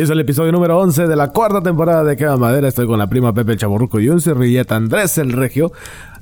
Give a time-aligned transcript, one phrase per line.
[0.00, 2.66] Bienvenidos al episodio número 11 de la cuarta temporada de Queda Madera.
[2.66, 5.72] Estoy con la prima Pepe el Chaborruco y un servilleta Andrés el Regio.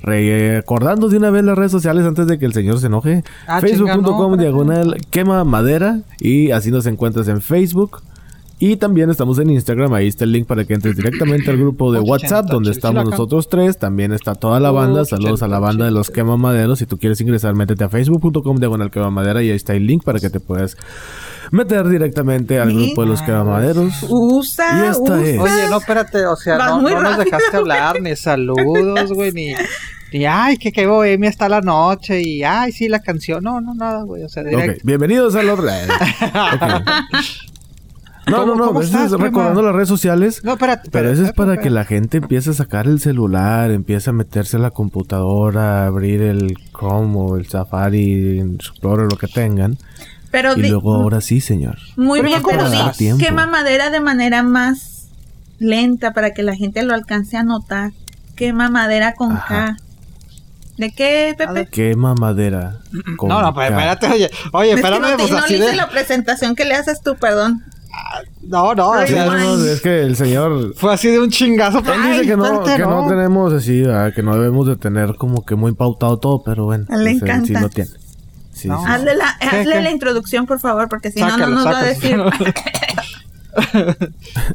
[0.01, 3.23] Recordando de una vez las redes sociales antes de que el señor se enoje.
[3.47, 6.01] Ah, Facebook.com no, diagonal quema madera.
[6.19, 8.01] Y así nos encuentras en Facebook.
[8.61, 11.93] Y también estamos en Instagram, ahí está el link para que entres directamente al grupo
[11.93, 13.77] de 80, WhatsApp donde estamos nosotros tres.
[13.77, 15.05] También está toda la banda.
[15.05, 16.79] Saludos a la 80, banda de los quema maderos.
[16.79, 20.03] Si tú quieres ingresar, métete a facebook.com diagonal quema madera y ahí está el link
[20.03, 20.75] para que te puedas
[21.51, 24.05] meter directamente al grupo de los quema maderos.
[24.09, 25.25] Usa, Y esta usa.
[25.25, 25.39] es.
[25.39, 29.53] Oye, no, espérate, o sea, no, nos dejaste hablar, ni saludos, güey, ni,
[30.11, 33.73] ni, ay, que qué bohemia está la noche, y, ay, sí, la canción, no, no,
[33.73, 34.81] nada, güey, o sea, directo.
[34.83, 35.59] bienvenidos a los...
[35.59, 35.87] eh,
[36.53, 37.58] ok.
[38.29, 40.41] No, no, ¿Cómo- no, es recordando las redes sociales.
[40.43, 42.99] No, espérate, Pero espérate, eso es para espérate, que la gente empiece a sacar el
[42.99, 49.07] celular, empiece a meterse a la computadora, abrir el Chrome o el Safari, el Explorer,
[49.11, 49.77] lo que tengan.
[50.31, 51.77] Pero Y luego ahora sí, señor.
[51.95, 54.99] muy Pero bien, ¿cómo pero di, de manera más
[55.59, 57.91] lenta para que la gente lo alcance a notar.
[58.35, 59.75] Quema madera con Ajá.
[59.75, 59.77] K.
[60.77, 61.65] ¿De qué, Pepe?
[61.67, 62.77] Quema madera.
[63.17, 63.75] con No, no, pero K.
[63.75, 66.55] espérate, oye, oye, Es que espérame, no, pues no así le hice de, la presentación
[66.55, 67.63] que le haces tú, perdón.
[68.43, 70.73] No, no, Sí, no, es que el señor...
[70.75, 74.13] fue así de un chingazo, Él dice que no, que no tenemos así, ¿verdad?
[74.13, 76.85] que no debemos de tener como que muy pautado todo, pero bueno.
[76.89, 77.61] Le pues, él sí encanta.
[77.61, 77.89] lo tiene.
[78.53, 78.79] Sí, No.
[78.79, 78.85] sí.
[78.87, 79.81] Hazle, la, ¿Qué, hazle qué?
[79.81, 82.17] la introducción, por favor, porque si no, no Sácalo, nos va a decir.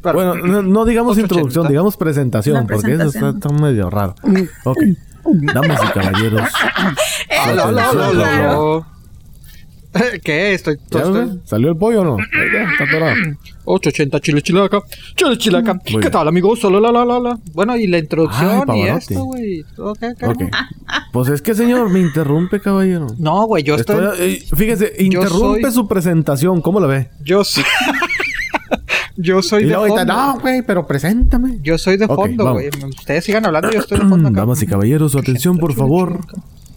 [0.02, 1.20] Pero- Bueno, no, no digamos 880.
[1.22, 4.14] introducción, digamos presentación, La porque eso está, está medio raro.
[4.64, 4.78] Ok.
[5.26, 6.48] Damas y caballeros.
[7.48, 8.86] Hola, hola, hola.
[10.24, 10.54] ¿Qué?
[10.54, 11.40] Estoy, ¿Ya estoy?
[11.44, 12.16] ¿Salió el pollo o no?
[12.16, 13.14] Ahí está, está atorado.
[13.66, 14.80] 880 chile chilaca.
[15.16, 15.74] Chile chilaca.
[15.74, 16.10] Muy ¿Qué bien.
[16.12, 16.60] tal, amigos?
[16.60, 17.38] Solo la la la la.
[17.54, 19.60] Bueno, y la introducción Ay, y esto, güey.
[19.78, 20.28] Ok, ok.
[20.28, 20.42] Ok.
[21.12, 23.06] Pues es que, señor, me interrumpe, caballero.
[23.18, 24.04] No, güey, yo estoy.
[24.04, 26.60] Estoy- eh, fíjese, interrumpe soy- su presentación.
[26.60, 27.08] ¿Cómo la ve?
[27.24, 27.64] Yo soy.
[29.16, 30.12] yo soy Y de ahorita, fondo.
[30.14, 31.58] no, güey, pero preséntame.
[31.62, 32.68] Yo soy de fondo, güey.
[32.98, 34.40] Ustedes sigan hablando, yo estoy de fondo acá.
[34.40, 36.18] Damas y caballeros, su atención, por favor.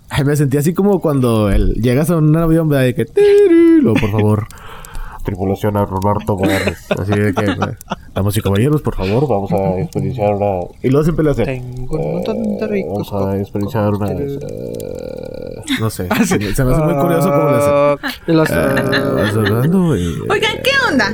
[0.10, 2.70] Ay, me sentí así como cuando el- llegas a un avión.
[2.70, 3.06] De que...
[3.06, 4.48] "Tiriru", por favor.
[5.24, 6.86] Tripulación a Roberto Gómez.
[6.98, 7.56] Así de que...
[8.16, 10.62] Damas y caballeros, por favor, vamos a experienciar una...
[10.82, 11.44] Y luego siempre le hace...
[11.44, 13.12] Tengo un montón de ricos.
[13.12, 14.10] Vamos a experienciar una...
[14.12, 14.40] eh,
[15.82, 16.08] no sé.
[16.26, 17.70] Se, me se me hace muy curioso cómo le hace.
[18.56, 21.12] Eh, y- Oigan, ¿qué onda?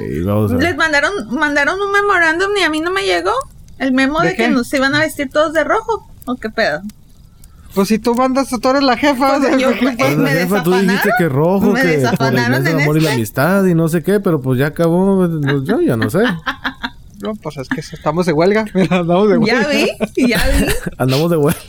[0.60, 3.32] Les mandaron, mandaron un memorándum y a mí no me llegó.
[3.80, 6.08] El memo ¿De de, que nos iban a vestir todos de rojo.
[6.26, 6.82] ¿O qué pedo?
[7.74, 9.38] Pues si tú mandas, tú eres la jefa.
[9.40, 12.28] Pues de- yo- ¿qué eh, la me jefa, tú dijiste que rojo, Me que por
[12.28, 13.16] el mes del amor y la este.
[13.16, 16.20] amistad y no sé qué, pero pues ya acabó, pues, yo ya no sé.
[17.22, 18.66] No, pues es que estamos de huelga.
[18.74, 19.62] Mira, andamos de huelga.
[19.62, 20.66] Ya vi, ya vi.
[20.98, 21.60] Andamos de huelga.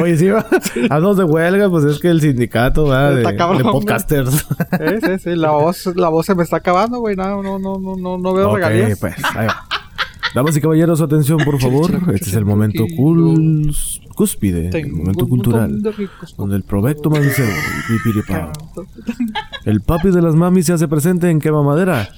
[0.00, 0.46] Oye, sí, va.
[0.90, 4.30] Andamos de huelga, pues es que el sindicato va de, cabrón, podcasters.
[4.30, 5.30] Sí, sí, sí.
[5.34, 7.16] La voz, la voz se me está acabando, güey.
[7.16, 8.98] No, no, no, no, no, no veo ok, regalías.
[9.00, 9.66] pues, ahí va.
[10.34, 11.90] Damas y caballeros, su atención, por favor.
[12.14, 13.74] Este es el momento cul-
[14.14, 15.82] cúspide, el momento cultural,
[16.36, 17.50] donde el provecto mancebo
[17.88, 18.52] pipiripao.
[19.64, 22.08] El papi de las mamis se hace presente en Quema Madera.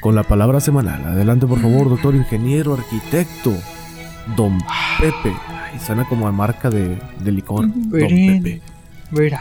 [0.00, 1.04] Con la palabra semanal.
[1.04, 3.52] Adelante, por favor, doctor ingeniero, arquitecto.
[4.36, 4.58] Don
[4.98, 5.34] Pepe.
[5.48, 7.66] Ay, suena como a marca de, de licor.
[7.68, 7.90] Don.
[7.90, 8.62] Pepe.
[9.10, 9.40] Mira.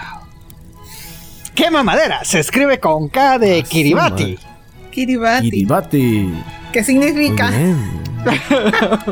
[1.56, 2.24] ¿Qué mamadera?
[2.26, 4.38] Se escribe con K de Kiribati.
[4.92, 5.50] Kiribati.
[5.52, 6.34] Kiribati.
[6.74, 7.50] ¿Qué significa?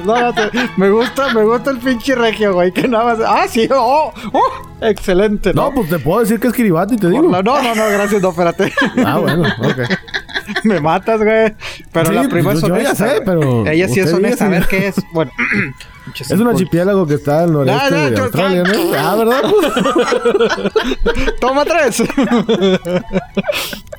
[0.06, 2.72] No, no, te- me gusta, me gusta el pinche regio, güey.
[2.72, 3.20] Que nada más.
[3.20, 4.42] Ah, sí, oh, oh,
[4.80, 5.54] excelente.
[5.54, 7.24] No, pues te puedo decir que es Kiribati, te digo.
[7.24, 8.72] no, no, no, no, gracias, no, espérate.
[9.06, 9.80] Ah, bueno, ok.
[10.64, 11.54] me matas, güey.
[11.92, 12.96] Pero Sí, la prima pues, es yo ya honesta.
[12.96, 13.26] sé, güey.
[13.26, 14.46] pero Ella sí es honesta.
[14.46, 14.96] A ver qué es.
[15.12, 15.32] Bueno,
[16.20, 18.94] Es un archipiélago que está al noreste No, no, de Australia, ¿no?
[18.98, 19.42] Ah, ¿verdad?
[21.42, 22.02] Toma tres.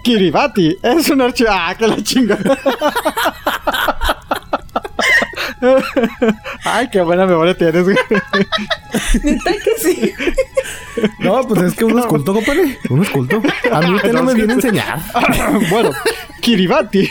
[0.02, 1.50] Kiribati es un archivo.
[1.52, 2.38] Ah, que la chinga.
[6.64, 7.96] Ay, qué buena memoria tienes, güey.
[9.22, 10.12] Neta que sí.
[11.19, 12.78] No, pues es que uno escultó, compadre.
[12.90, 13.42] Uno escultó.
[13.70, 15.00] A mí usted no me viene a enseñar.
[15.70, 15.90] bueno,
[16.40, 17.08] Kiribati.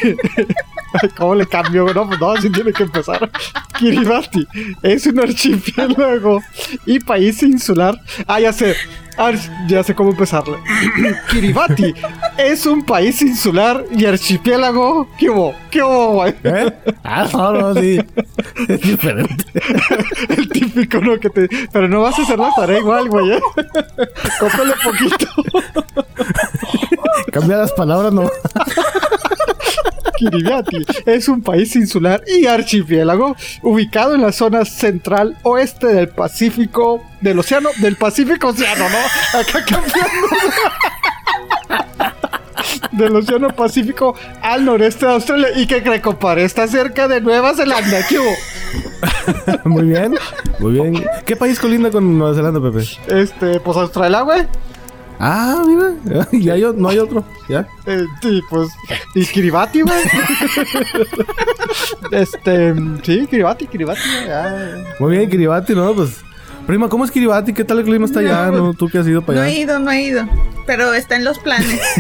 [1.18, 1.86] ¿Cómo le cambio?
[1.94, 3.30] No, pues no, así tiene que empezar.
[3.80, 4.48] Kiribati
[4.84, 6.42] es un archipiélago
[6.86, 8.00] y país insular.
[8.28, 8.76] Ah, ya sé.
[9.18, 10.58] Ar- ya sé cómo empezarle.
[11.30, 11.94] Kiribati
[12.38, 15.08] es un país insular y archipiélago.
[15.18, 15.54] ¿Qué hubo?
[15.70, 16.34] ¿Qué hubo, güey?
[16.44, 16.74] ¿Eh?
[17.04, 18.00] Ah, no, no, sí.
[18.68, 19.46] Es diferente.
[20.30, 21.20] El típico, ¿no?
[21.20, 21.50] Que te...
[21.72, 23.32] Pero no vas a hacer la tarea igual, güey.
[23.34, 23.42] ¿eh?
[24.40, 25.28] Cópele poquito.
[27.32, 28.30] Cambia las palabras, no.
[30.18, 37.04] Kiribati es un país insular y archipiélago ubicado en la zona central oeste del Pacífico,
[37.22, 39.40] del océano, del Pacífico Océano, ¿no?
[39.40, 40.28] Acá cambiando.
[42.92, 45.48] del Océano Pacífico al noreste de Australia.
[45.56, 46.44] ¿Y qué cree, compadre?
[46.44, 48.06] Está cerca de Nueva Zelanda.
[48.08, 48.34] ¿Qué hubo?
[49.66, 50.16] muy bien,
[50.60, 51.04] muy bien.
[51.26, 52.86] ¿Qué país colinda con Nueva Zelanda, Pepe?
[53.08, 54.48] Este, pues Australia, güey.
[55.24, 56.26] Ah, mira.
[56.32, 57.24] Y hay no hay otro.
[57.48, 57.68] ¿Ya?
[57.86, 58.70] Eh, sí, pues.
[59.14, 59.96] Y Kiribati, güey.
[62.12, 62.74] este.
[63.04, 64.00] Sí, Kiribati, Kiribati.
[64.28, 64.78] ya.
[65.00, 65.94] Muy bien, Kiribati, ¿no?
[65.94, 66.22] Pues.
[66.66, 67.54] Prima, ¿cómo es Kiribati?
[67.54, 68.52] ¿Qué tal el clima está allá?
[68.52, 68.74] ¿No?
[68.74, 69.60] ¿Tú que has ido No para he allá?
[69.60, 70.28] ido, no he ido.
[70.68, 71.82] Pero está en los planes.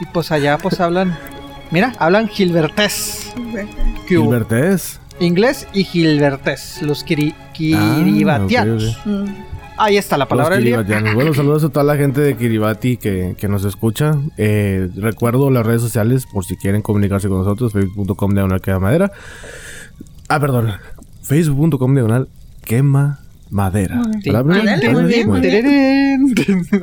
[0.00, 1.16] Y pues allá, pues hablan.
[1.70, 3.32] Mira, hablan Gilbertés.
[4.08, 4.98] Gilbertés.
[5.20, 6.82] Inglés y Gilbertés.
[6.82, 7.32] Los kiri-
[7.76, 8.98] Ah, kiribatianos.
[9.04, 9.26] Mm.
[9.76, 10.84] Ahí está la palabra del día.
[11.14, 14.14] Bueno, saludos a toda la gente de Kiribati que, que nos escucha.
[14.36, 17.72] Eh, recuerdo las redes sociales por si quieren comunicarse con nosotros.
[17.72, 19.10] Facebook.com diagonal quema madera.
[20.28, 20.72] Ah, perdón.
[21.22, 22.28] Facebook.com diagonal
[22.64, 23.18] quema
[23.50, 24.02] madera.
[24.22, 24.30] Sí.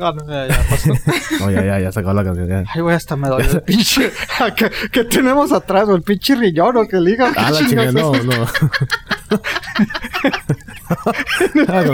[0.00, 0.92] Ah, no, ya, ya pasó.
[1.40, 2.48] No, ya, ya, la canción.
[2.48, 2.64] ya.
[2.74, 4.10] Ay, güey, hasta me dolió el pinche.
[4.56, 5.88] ¿Qué, qué tenemos atrás?
[5.88, 7.32] ¿O el pinche riñón o que liga?
[7.36, 8.46] Ah, la ¿Qué chingada, no, no.
[11.68, 11.92] Ah, no.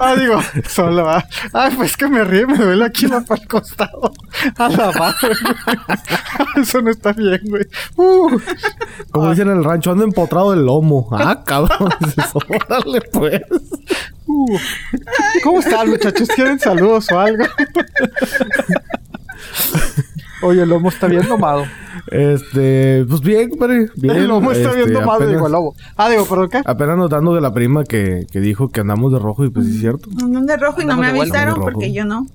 [0.00, 1.24] Ah, digo, solo va.
[1.52, 4.12] Ay, pues que me ríe, me duele aquí la para el costado.
[4.56, 5.34] A la madre.
[6.56, 7.64] Eso no está bien, güey.
[7.96, 8.38] Uh.
[9.10, 11.08] Como dicen en el rancho, ando empotrado del lomo.
[11.12, 11.78] Ah, cabrón.
[12.68, 13.42] Órale, pues.
[14.26, 14.58] Uh.
[15.42, 16.28] ¿Cómo están, muchachos?
[16.28, 17.44] ¿Quieren saludos o algo?
[20.44, 21.64] Oye, el lomo está bien domado.
[22.10, 23.88] Este, pues bien, compadre.
[23.96, 24.16] Bien.
[24.16, 25.74] el lomo está bien Este, domado, apenas- digo, el lobo.
[25.96, 26.62] Ah, digo, ¿pero qué?
[26.64, 29.74] Apenas notando de la prima que, que dijo que andamos de rojo y pues sí
[29.74, 30.08] es cierto.
[30.22, 32.26] Andan de rojo y no me avisaron porque yo no.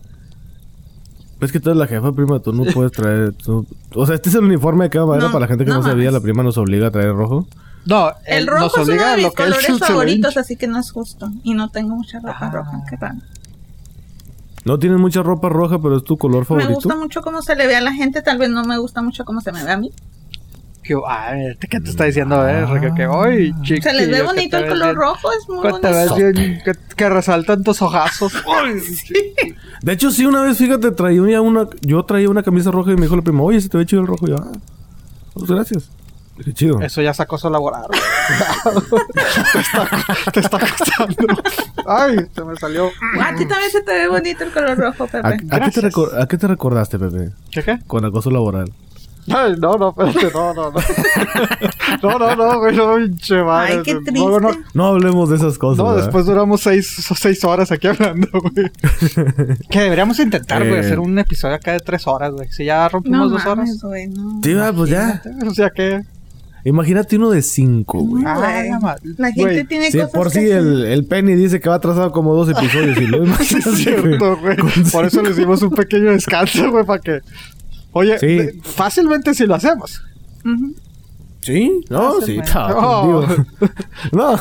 [1.41, 3.31] Es que tú eres la jefa, prima, tú no puedes traer...
[3.33, 3.65] tú-
[3.95, 5.77] O sea, este es el uniforme de cada manera No, para la gente que no,
[5.77, 7.47] no sabía, la prima nos obliga a traer rojo.
[7.85, 10.91] No, El él rojo nos es uno de mis colores favoritos, así que no es
[10.91, 11.29] justo.
[11.43, 12.51] Y no tengo mucha ropa Ah.
[12.51, 12.81] roja.
[12.89, 13.19] Qué raro.
[14.65, 16.73] No tienes mucha ropa roja, pero es tu color Me favorito.
[16.73, 19.23] gusta mucho cómo se le ve a la gente, tal vez no me gusta mucho
[19.25, 19.91] cómo se me ve a mí.
[20.83, 22.47] Que, a ver, ¿qué te está diciendo?
[22.49, 22.65] Eh?
[22.95, 26.15] Que, hoy, chiquillo, Se les ve bonito el color bien- rojo, es muy bonito.
[26.15, 28.33] bien, que, que resaltan tus ojazos.
[28.63, 28.73] Ay,
[29.83, 32.95] De hecho, sí, una vez, fíjate, traía una, una- yo traía una camisa roja y
[32.95, 34.25] me dijo la prima, oye, se te ve chido el rojo.
[34.27, 34.51] Y yo, ah,
[35.33, 35.89] pues gracias.
[36.39, 36.81] Dije, chido.
[36.81, 37.85] Eso ya es acoso laboral.
[39.53, 41.41] te, está, te está acosando.
[41.85, 42.87] Ay, se me salió.
[43.21, 45.47] A ti también se te ve bonito el color rojo, ¿A, a Pepe.
[45.47, 47.31] qué te recor- a qué te recordaste, Pepe?
[47.51, 47.79] ¿Qué qué?
[47.87, 48.71] Con acoso laboral.
[49.31, 50.79] Ay, no, no, espérate, no, no, no.
[52.01, 53.73] No, no, no, güey, no, pinche madre.
[53.73, 54.19] Ay, qué No, triste.
[54.41, 55.77] no, No hablemos de esas cosas.
[55.79, 56.03] no, ¿verdad?
[56.05, 58.71] después duramos seis, seis horas aquí hablando, güey.
[59.69, 60.79] que deberíamos intentar, güey, Eh.
[60.79, 62.49] hacer un episodio acá de tres horas, güey.
[62.49, 63.57] Si ya rompimos No dos horas.
[63.67, 64.39] mames, güey, no.
[64.43, 65.21] Sí, va, pues ya.
[65.45, 66.01] O sea que.
[66.65, 68.23] Imagínate uno de cinco, güey.
[68.25, 69.63] Ah, la gente güey.
[69.65, 72.97] tiene Sí, cosas por si el, el Penny dice que va atrasado como dos episodios
[72.97, 73.47] y lo es
[73.77, 74.57] cierto, güey.
[74.91, 77.21] Por eso le hicimos un pequeño descanso, güey, para que.
[77.93, 78.59] Oye, Sí.
[78.63, 80.01] fácilmente si lo hacemos.
[81.41, 82.39] Sí, no, sí.
[84.11, 84.35] No.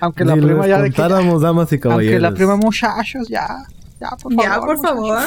[0.00, 1.02] Aunque la prima ya de que.
[1.02, 2.12] damas y caballeros.
[2.14, 3.46] Aunque la prima muchachos, ya.
[4.00, 4.44] Ya, por favor.
[4.44, 4.80] Ya, por muchachos.
[4.82, 5.18] favor.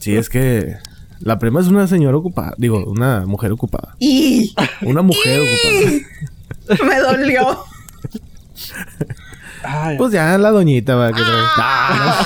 [0.00, 0.76] Sí, es que
[1.22, 2.54] la prima es una señora ocupada.
[2.58, 3.94] Digo, una mujer ocupada.
[3.98, 6.86] Y Una mujer ocupada.
[6.88, 7.64] me dolió.
[9.64, 12.24] Ay, Pues ya la doñita va que Ah,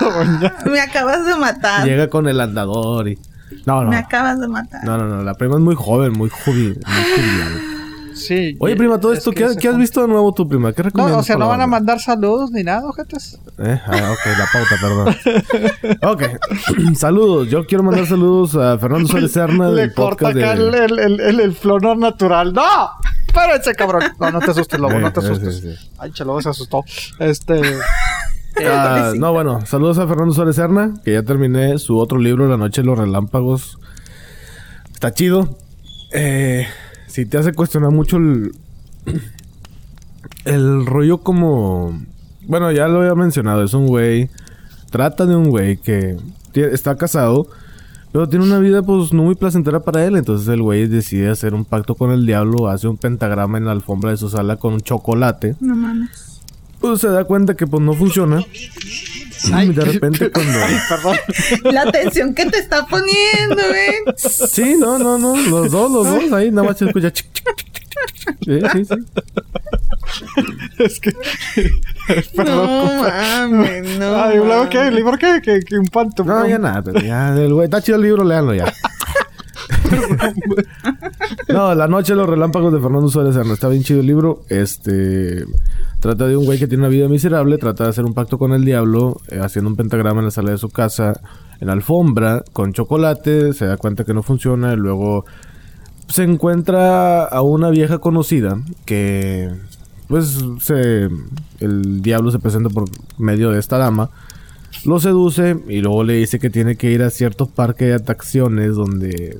[0.00, 0.54] doña.
[0.66, 1.86] Me acabas de matar.
[1.86, 3.18] llega con el andador y.
[3.66, 3.90] No, no.
[3.90, 4.84] Me acabas de matar.
[4.84, 5.22] No, no, no.
[5.22, 6.78] La prima es muy joven, muy joven.
[6.86, 7.77] Muy jovial.
[8.18, 8.56] Sí.
[8.60, 10.72] Oye, prima, todo es esto, ¿qué, has visto de nuevo tú, prima?
[10.72, 11.16] ¿Qué recomiendas?
[11.16, 13.38] No, o sea, no van a mandar saludos ni nada, ojetes.
[13.58, 16.12] Eh, ah, ok, la pauta, perdón.
[16.12, 17.48] ok, saludos.
[17.48, 20.84] Yo quiero mandar saludos a Fernando Suárez Serna Le del corta acá el, de...
[20.84, 22.52] el, el, el, el flonor natural.
[22.52, 22.62] ¡No!
[23.26, 24.02] Espérense, cabrón.
[24.18, 25.60] No, no te asustes, lobo, no te Eh, sí, asustes.
[25.60, 25.90] sí.
[25.98, 26.82] Ay, chelo, se asustó.
[27.18, 27.60] Este.
[28.66, 32.56] Ah, no, bueno, saludos a Fernando Suárez Serna, que ya terminé su otro libro, La
[32.56, 33.78] Noche de los Relámpagos.
[34.92, 35.56] Está chido.
[36.12, 36.66] Eh,
[37.18, 38.52] si te hace cuestionar mucho el,
[40.44, 42.00] el rollo como...
[42.46, 44.30] Bueno, ya lo había mencionado, es un güey...
[44.90, 46.16] Trata de un güey que
[46.54, 47.48] está casado,
[48.12, 50.14] pero tiene una vida pues no muy placentera para él.
[50.14, 53.72] Entonces el güey decide hacer un pacto con el diablo, hace un pentagrama en la
[53.72, 55.56] alfombra de su sala con un chocolate.
[55.58, 56.40] No mames.
[56.80, 58.44] Pues se da cuenta que pues no funciona.
[59.52, 60.52] Ay, de repente cuando...
[60.64, 61.16] Ay, perdón.
[61.74, 64.14] La atención que te está poniendo, ¿eh?
[64.16, 65.36] Sí, no, no, no.
[65.36, 66.32] Los dos, los dos.
[66.32, 67.12] Ahí nada más se escucha...
[67.12, 68.36] chic, chic, chic, chic, chic.
[68.44, 68.94] Sí, sí, sí.
[70.78, 71.12] Es que.
[72.36, 74.22] Perdón, No mames, no.
[74.22, 74.78] Ay, luego qué?
[74.78, 74.88] mames.
[74.90, 75.40] ¿El libro qué?
[75.42, 76.24] Que, que un panto.
[76.24, 76.82] No, ya nada.
[76.82, 77.64] pero Ya, el güey...
[77.64, 78.72] Está chido el libro, léanlo ya.
[81.48, 83.54] no, La Noche de los Relámpagos de Fernando Suárez Serna.
[83.54, 84.42] Está bien chido el libro.
[84.48, 85.44] Este...
[86.00, 88.52] Trata de un güey que tiene una vida miserable, trata de hacer un pacto con
[88.52, 91.20] el diablo, eh, haciendo un pentagrama en la sala de su casa,
[91.60, 95.24] en alfombra, con chocolate, se da cuenta que no funciona y luego
[96.06, 99.50] se encuentra a una vieja conocida que
[100.06, 101.08] pues se
[101.58, 102.84] el diablo se presenta por
[103.18, 104.10] medio de esta dama
[104.84, 108.74] lo seduce y luego le dice que tiene que ir a cierto parque de atracciones
[108.74, 109.38] donde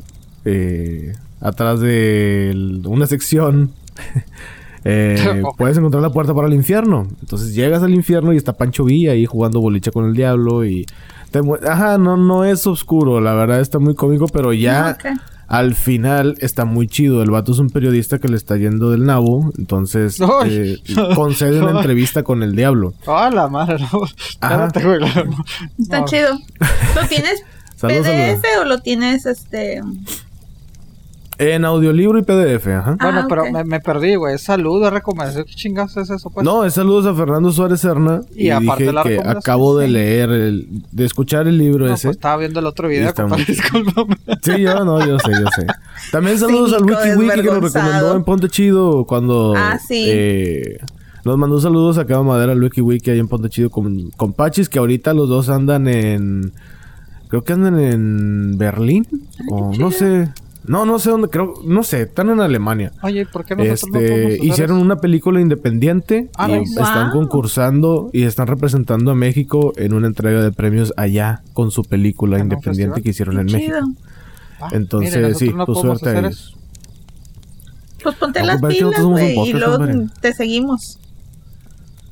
[0.51, 3.71] eh, atrás de el- una sección
[4.85, 7.07] eh, puedes encontrar la puerta para el infierno.
[7.21, 10.87] Entonces llegas al infierno y está Pancho Villa ahí jugando boliche con el diablo y
[11.31, 14.97] te ajá, no no es oscuro, la verdad está muy cómico, pero ya
[15.47, 17.23] al final está muy chido.
[17.23, 20.79] El vato es un periodista que le está yendo del nabo, entonces eh,
[21.15, 22.95] concede una entrevista con el diablo.
[23.07, 24.03] Ah, la madre, no.
[24.41, 24.67] Ajá.
[25.79, 26.07] Está no.
[26.07, 26.39] chido.
[26.95, 27.43] ¿Lo tienes
[27.89, 29.83] PDF o lo tienes este?
[31.41, 32.97] En audiolibro y PDF, ajá.
[33.01, 34.37] Bueno, Ah, pero me, me perdí, güey.
[34.39, 35.45] Salud, recomendación.
[35.45, 36.45] ¿Qué chingados es eso, pues?
[36.45, 38.23] No, es saludos a Fernando Suárez Serna.
[38.35, 41.95] Y Y, aparte dije la que acabo de leer, el- de escuchar el libro No,
[41.95, 42.09] ese.
[42.09, 43.45] pues estaba viendo el otro video, compadre.
[43.45, 44.17] muy- Discúlpame.
[44.43, 45.67] Sí, yo no, yo sé, yo sé.
[46.11, 50.07] También saludos al Cínico, Wiki Wiki que nos recomendó en Ponte Chido cuando Ah, sí.
[50.09, 50.79] eh,
[51.25, 54.33] nos mandó saludos a Cava Madera al Wiki Wiki ahí en Ponte Chido con, con
[54.33, 56.53] Pachis, que ahorita los dos andan en.
[57.29, 59.07] Creo que andan en Berlín.
[59.51, 60.31] o no sé.
[60.69, 62.93] No, no sé dónde, creo, no sé, están en Alemania.
[63.03, 64.85] Oye, ¿por qué nosotros no podemos Este, hacer hicieron eso?
[64.85, 70.43] una película independiente Ah, y están concursando y están representando a México en una entrega
[70.43, 73.81] de premios allá con su película ¿En un independiente que hicieron Qué en chido.
[73.87, 74.03] México.
[74.61, 76.55] Ah, Entonces, sí, no pues podemos suerte a hacer ellos.
[78.03, 79.79] Pues ponte las pilas, güey, y luego
[80.21, 80.99] te seguimos.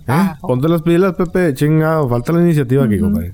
[0.00, 0.04] ¿Eh?
[0.08, 3.32] Ah, Ponte las pilas, Pepe, chingado, falta la iniciativa aquí, compadre.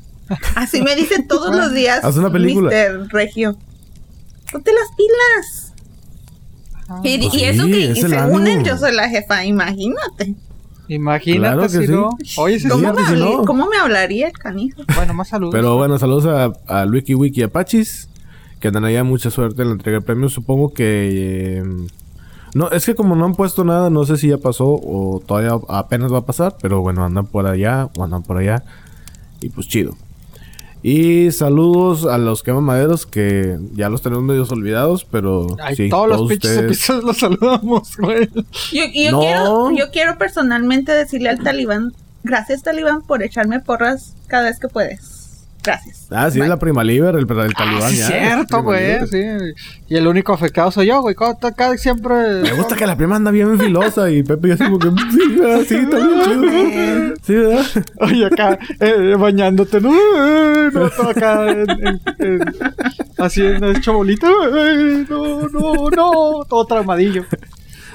[0.57, 2.03] Así me dicen todos los días.
[2.03, 2.71] Haz una película.
[2.71, 3.09] Mr.
[3.13, 3.57] Regio.
[4.53, 5.73] Ponte las pilas.
[6.89, 9.45] Ah, Y, Pues y eso sí, que es el según él yo soy la jefa,
[9.45, 10.35] imagínate.
[10.89, 11.93] Imagínate Claro que si sí.
[11.93, 12.11] no.
[12.37, 13.45] Oye, sí, Sí, ¿Cómo, me, si no.
[13.45, 14.83] cómo me hablaría el canijo?
[14.95, 15.53] Bueno, más saludos.
[15.55, 18.09] Pero bueno, saludos a, a Wiki Wiki Apachis,
[18.61, 20.33] que andan allá mucha suerte en la entrega de premios.
[20.35, 21.59] Supongo que...
[21.59, 21.87] eh,
[22.55, 25.53] no, es que como no han puesto nada, no sé si ya pasó o todavía
[25.69, 28.63] apenas va a pasar, pero bueno, andan por allá o andan por allá.
[29.41, 29.97] Y pues chido.
[30.83, 36.09] Y saludos a los quemamaderos que ya los tenemos medios olvidados, pero Ay, sí, todos
[36.09, 38.29] los pinches ustedes- episodios los saludamos, güey.
[38.73, 39.21] Yo, yo No.
[39.21, 41.93] quiero, yo quiero personalmente decirle al talibán,
[42.25, 45.22] gracias talibán por echarme porras cada vez que puedes.
[45.63, 46.09] Gracias.
[46.11, 47.83] Ah, sí, es la prima liber, el, el talibán.
[47.83, 49.07] Ah, sí, ya, cierto, güey.
[49.07, 49.23] Sí.
[49.89, 51.15] Y el único afectado soy yo, güey.
[51.43, 52.43] Acá siempre.
[52.43, 55.37] Me gusta que la prima anda bien filosa y Pepe ya así como que sí,
[55.39, 55.61] ¿verdad?
[55.67, 57.15] sí, está bien chido.
[57.23, 57.65] Sí, ¿verdad?
[58.01, 59.93] Oye, acá eh, bañándote, ¿no?
[59.95, 62.43] Eh, no, todo acá en, en- en-
[63.19, 64.27] así en hecho bolita.
[64.29, 66.45] Eh, no, no, no.
[66.49, 67.25] Todo traumadillo.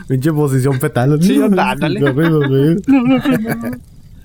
[0.08, 1.22] Pinche posición fetal.
[1.22, 2.00] Sí, ándale.
[2.00, 2.78] Qué horrible, güey.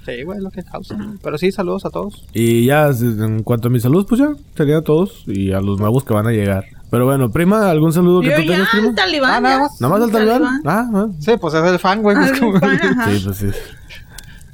[0.04, 0.97] Sí, güey, lo que causa.
[1.23, 2.25] Pero sí, saludos a todos.
[2.32, 5.78] Y ya, en cuanto a mi salud, pues ya, serían a todos y a los
[5.78, 6.64] nuevos que van a llegar.
[6.90, 8.94] Pero bueno, prima, ¿algún saludo que Yo tú ya, tengas, al prima?
[8.94, 9.30] talibán.
[9.35, 9.80] Ah, nada más.
[9.80, 10.42] ¿Nada más al talibán?
[10.66, 11.06] Ah, ah.
[11.21, 12.16] Sí, pues es el fan, güey.
[12.16, 12.78] Al es como- fan.
[13.09, 13.47] Sí, pues sí.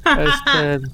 [0.05, 0.87] Este.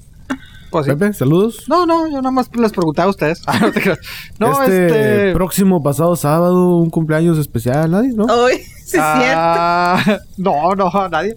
[0.70, 0.92] Pues sí.
[0.92, 1.64] Pepe, saludos.
[1.68, 3.42] No, no, yo nada más les preguntaba a ustedes.
[3.46, 3.98] Ah, no te creas.
[4.38, 5.32] No, este, este.
[5.34, 8.12] próximo pasado sábado, un cumpleaños especial, ¿nadie?
[8.12, 8.24] ¿No?
[8.24, 11.36] Hoy, sí es ah, No, no, a nadie.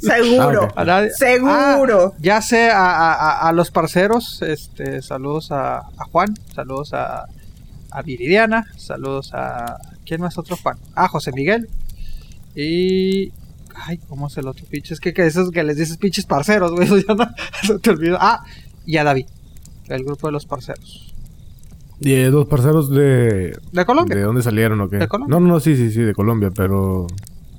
[0.00, 0.62] Seguro.
[0.62, 0.72] Ah, ok.
[0.78, 1.10] A nadie.
[1.10, 2.12] Seguro.
[2.14, 7.26] Ah, ya sé, a, a- los parceros, este, saludos a, a Juan, saludos a,
[7.90, 9.78] a Viridiana, saludos a...
[10.04, 10.76] ¿Quién más otro Juan?
[10.94, 11.68] A José Miguel.
[12.54, 13.32] Y...
[13.80, 14.92] Ay, ¿cómo es el otro pinche?
[14.94, 17.28] Es que, que esos que les dices pinches parceros, güey, eso ya no,
[17.62, 18.18] se te olvidó.
[18.20, 18.42] Ah,
[18.84, 19.26] y a David,
[19.88, 21.07] el grupo de los parceros.
[22.00, 23.56] Y eh, dos parceros de...
[23.72, 24.16] ¿De Colombia?
[24.16, 24.98] ¿De dónde salieron o qué?
[24.98, 25.34] ¿De Colombia?
[25.34, 27.06] No, no, no, sí, sí, sí, de Colombia, pero...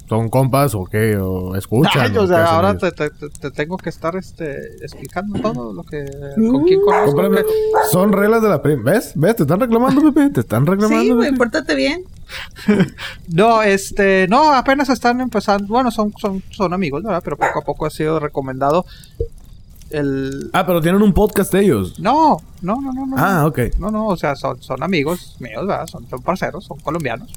[0.08, 1.18] ¿Son compas o qué?
[1.18, 2.12] ¿O escuchan?
[2.12, 5.84] Ay, o sea, ahora te, te- te- te tengo que estar este, explicando todo lo
[5.84, 6.04] que...
[6.36, 7.22] ¿Con quién conozco?
[7.92, 8.92] Son reglas de la prima.
[8.92, 9.12] ¿Ves?
[9.14, 9.36] ¿Ves?
[9.36, 10.32] Te están reclamando, Pepe.
[10.32, 11.04] Te están reclamando.
[11.04, 12.04] Sí, güey, pórtate bien.
[13.28, 17.22] No, este, no, apenas están empezando, bueno, son, son, son amigos, ¿verdad?
[17.24, 18.86] Pero poco a poco ha sido recomendado
[19.90, 20.50] el...
[20.54, 22.00] Ah, pero tienen un podcast ellos.
[22.00, 23.16] No, no, no, no, no.
[23.18, 23.60] Ah, ok.
[23.78, 25.88] No, no, o sea, son, son amigos míos, ¿verdad?
[25.88, 27.32] Son, son parceros, son colombianos.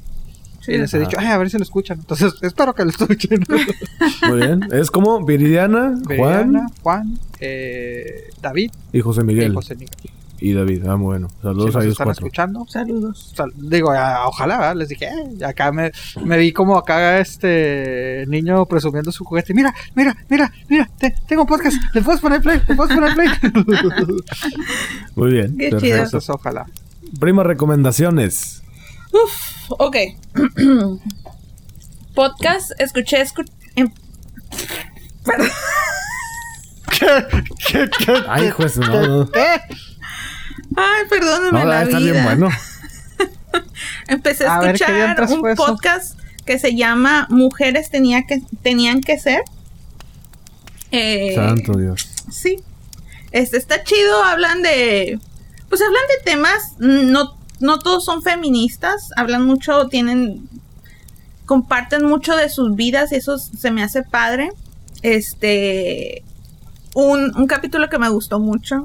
[0.60, 0.72] Sí.
[0.72, 1.98] Y les he dicho, ay, a ver si lo escuchan.
[1.98, 3.44] Entonces, espero que lo escuchen.
[4.28, 4.68] Muy bien.
[4.72, 9.54] Es como Viridiana, Juan Viridiana, Juan, eh, David y José y Miguel.
[9.54, 10.10] José Miguel.
[10.44, 10.84] Y David.
[10.88, 11.28] Ah, bueno.
[11.28, 12.26] Si Saludos nos a ellos están cuatro.
[12.26, 13.32] escuchando, Saludos.
[13.36, 13.90] Sal- digo,
[14.26, 14.74] ojalá, ¿verdad?
[14.76, 15.92] Les dije, eh, acá me,
[16.24, 19.54] me vi como acá este niño presumiendo su juguete.
[19.54, 23.14] Mira, mira, mira, mira, te- tengo un podcast, le puedes poner play, le puedes poner
[23.14, 23.28] play.
[25.14, 25.56] Muy bien.
[25.56, 25.80] Qué perfecto.
[25.86, 25.96] chido.
[26.04, 26.66] Entonces, ojalá.
[27.20, 28.62] Prima, recomendaciones.
[29.12, 29.96] Uf, ok.
[32.14, 33.92] Podcast, escuché, escu- em-
[35.24, 35.48] Perdón.
[37.00, 39.30] ¿Qué, qué, Ay, qué, juez, no, qué, no.
[39.30, 39.60] qué?
[40.76, 42.12] Ay, perdóname No, la debe vida.
[42.12, 42.48] bien bueno.
[44.08, 49.00] Empecé a, A ver, ¿qué escuchar un podcast que se llama Mujeres tenía que, tenían
[49.00, 49.42] que ser.
[50.90, 52.08] Eh, Santo Dios.
[52.30, 52.58] Sí.
[53.30, 55.18] Este está chido, hablan de.
[55.68, 56.74] Pues hablan de temas.
[56.78, 59.10] No, no todos son feministas.
[59.16, 60.48] Hablan mucho, tienen.
[61.46, 64.50] Comparten mucho de sus vidas y eso se me hace padre.
[65.02, 66.22] Este.
[66.94, 68.84] Un, un capítulo que me gustó mucho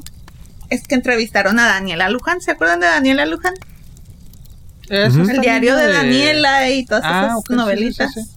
[0.70, 2.42] es que entrevistaron a Daniela Luján.
[2.42, 3.54] ¿Se acuerdan de Daniela Luján?
[4.90, 8.14] Eso El diario de Daniela y todas Ah, esas novelitas.
[8.14, 8.30] sí, sí.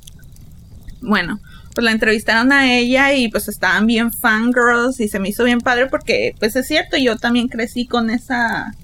[1.00, 1.40] Bueno,
[1.74, 5.60] pues la entrevistaron a ella y pues estaban bien fangirls y se me hizo bien
[5.60, 8.74] padre porque pues es cierto, yo también crecí con esa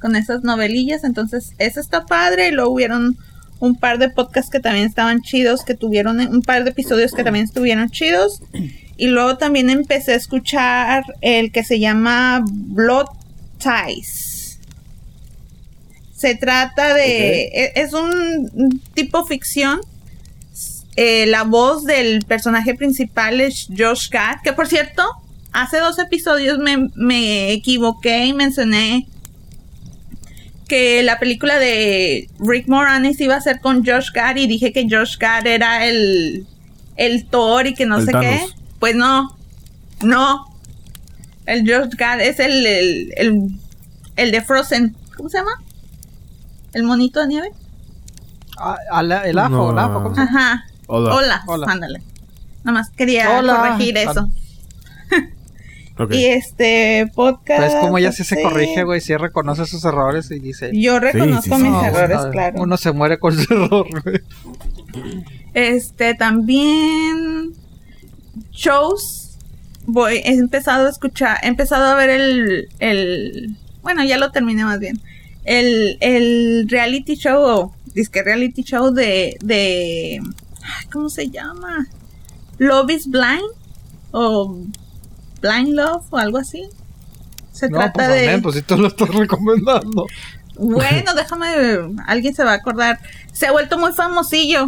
[0.00, 3.16] con esas novelillas, entonces eso está padre y luego hubieron
[3.60, 7.22] un par de podcasts que también estaban chidos, que tuvieron un par de episodios que
[7.22, 8.40] también estuvieron chidos
[8.96, 13.06] y luego también empecé a escuchar el que se llama Blood
[13.58, 14.58] Ties.
[16.14, 17.42] Se trata de.
[17.52, 19.80] e- Es un tipo ficción.
[20.94, 24.36] Eh, la voz del personaje principal es Josh Gad.
[24.44, 25.02] Que por cierto,
[25.52, 29.06] hace dos episodios me, me equivoqué y mencioné
[30.68, 34.86] que la película de Rick Moranis iba a ser con Josh Gad y dije que
[34.88, 36.46] Josh Gad era el,
[36.96, 38.40] el Thor y que no El sé qué.
[38.82, 39.38] Pues no,
[40.02, 40.44] no.
[41.46, 43.48] El Josh Gad es el, el, el,
[44.16, 44.96] el de Frozen.
[45.16, 45.52] ¿Cómo se llama?
[46.72, 47.52] ¿El monito de nieve?
[48.58, 48.76] Ah,
[49.24, 49.70] el ajo, No.
[49.70, 50.52] el ajo, ¿cómo se llama?
[50.54, 50.64] Ajá.
[50.88, 51.14] Hola.
[51.14, 51.42] Hola.
[51.46, 51.66] Hola.
[51.70, 52.02] Ándale.
[52.64, 53.56] Nada más quería Hola.
[53.56, 54.28] corregir eso.
[56.10, 57.60] Y este podcast.
[57.60, 60.70] Pues como ella sí se este, corrige, güey, sí reconoce sus errores y dice...
[60.72, 62.60] Yo reconozco sí, mis errores, claro.
[62.60, 64.20] Uno se muere con su error, güey.
[65.54, 67.52] Este también
[68.52, 69.36] shows.
[69.86, 74.64] Voy, he empezado a escuchar, he empezado a ver el, el bueno, ya lo terminé
[74.64, 75.00] más bien.
[75.44, 80.20] El, el reality show, o disque reality show de, de,
[80.92, 81.86] ¿cómo se llama?
[82.58, 83.42] Love is Blind
[84.12, 84.56] o
[85.40, 86.62] Blind Love o algo así.
[87.50, 90.06] Se No, trata pues, de amén, pues si tú lo estás recomendando.
[90.56, 91.46] bueno, déjame,
[92.06, 93.00] alguien se va a acordar.
[93.32, 94.66] Se ha vuelto muy famosillo.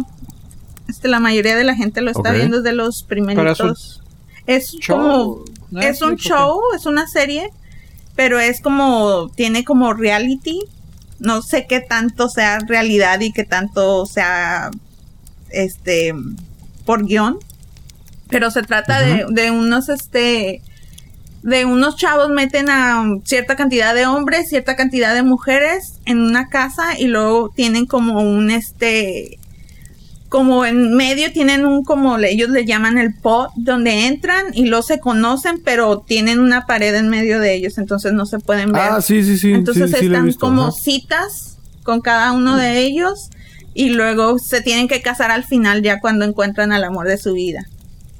[0.95, 4.01] Este, la mayoría de la gente lo está viendo desde los primeritos.
[4.47, 5.81] es show, como, ¿no?
[5.81, 7.49] es un show, es una serie,
[8.15, 10.61] pero es como, tiene como reality.
[11.19, 14.71] No sé qué tanto sea realidad y qué tanto sea,
[15.49, 16.13] este,
[16.85, 17.39] por guion.
[18.29, 20.61] Pero se trata de, de unos, este,
[21.43, 26.47] de unos chavos meten a cierta cantidad de hombres, cierta cantidad de mujeres en una
[26.47, 29.39] casa y luego tienen como un este
[30.35, 34.65] como en medio tienen un como le- ellos le llaman el pod donde entran y
[34.65, 38.73] luego se conocen pero tienen una pared en medio de ellos entonces no se pueden
[38.73, 39.53] ver Ah, sí, sí, sí.
[39.53, 40.71] entonces sí, sí, están visto, como ajá.
[40.73, 43.29] citas con cada uno de ellos
[43.73, 47.31] y luego se tienen que casar al final ya cuando encuentran al amor de su
[47.31, 47.61] vida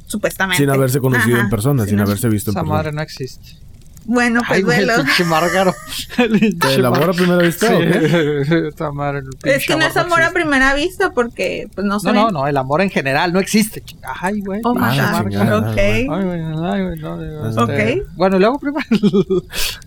[0.07, 2.77] supuestamente Sin haberse conocido Ajá, en persona, sin sin haberse visto en Esa persona.
[2.77, 3.57] madre no existe.
[4.05, 5.03] Bueno pues Ay, güey, el velo.
[5.03, 5.73] pinche Márgaro.
[6.17, 8.71] El pinche ¿El amor a primera vista o qué?
[8.77, 10.39] Sí, madre, el Es que no es amor a existe.
[10.39, 12.21] primera vista porque pues no No, saben.
[12.21, 13.83] no, no, el amor en general no existe.
[14.21, 14.61] Ay, güey.
[14.63, 15.53] Oh, my God.
[15.53, 15.73] Ok.
[15.73, 15.85] güey.
[15.85, 17.61] Ay, güey, ay, güey, no, digo, este,
[18.01, 18.07] Ok.
[18.15, 18.85] Bueno, luego primero.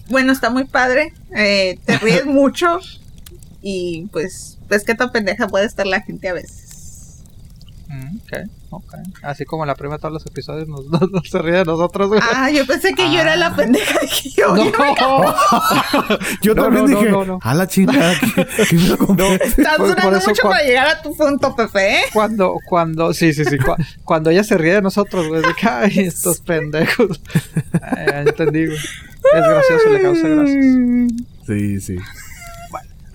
[0.08, 1.12] Bueno, está muy padre.
[1.34, 2.78] eh, te ríes mucho.
[3.62, 6.67] Y pues, pues qué tan pendeja puede estar la gente a veces.
[7.88, 8.32] Mm, ok,
[8.70, 8.94] ok.
[9.22, 12.08] Así como la prima de todos los episodios nos, nos- nos se ríe de nosotros,
[12.08, 12.20] güey.
[12.22, 13.98] Ah, yo pensé que yo era la pendeja.
[14.02, 14.94] Dije yo, no, yo me-
[16.42, 17.38] Yo No, también no, dije, no, no.
[17.42, 19.34] a la chingada, que, que me lo compré.
[19.42, 21.94] Estás durando eso mucho cua- para llegar a tu punto, Pepe.
[21.96, 22.00] ¿eh?
[22.12, 25.68] Cuando, cuando, sí, sí, sí, cua- cuando ella se ríe de nosotros, güey, de que,
[25.68, 27.20] ay, estos pendejos.
[27.80, 28.76] Ay, ya entendí, güey.
[28.78, 30.60] Es gracioso, le causa gracia.
[31.46, 31.96] Sí, sí.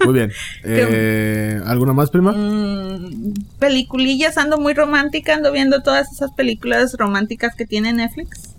[0.06, 0.32] Muy bien.
[0.64, 2.32] Eh, ¿Alguna más, prima?
[2.34, 8.50] Mm, peliculillas, ando muy romántica, ando viendo todas esas películas románticas que tiene Netflix.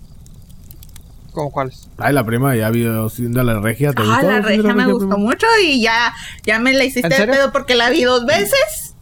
[1.33, 1.89] ¿Cómo cuáles?
[1.99, 3.93] Ay, la prima ya vio Cindy la regia.
[3.93, 4.31] ¿Te Ah, gustó?
[4.31, 5.17] la regia me gustó prima?
[5.17, 6.15] mucho y ya,
[6.47, 7.35] ya me la hiciste ¿En de serio?
[7.35, 8.95] pedo porque la vi dos veces.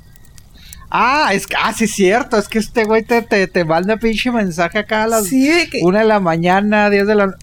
[0.90, 2.36] Ah, es que, ah, sí, es cierto.
[2.38, 5.68] Es que este güey te, te, te manda pinche mensaje acá a las Sí, de
[5.68, 5.80] que...
[5.82, 7.34] una de la mañana, 10 de la.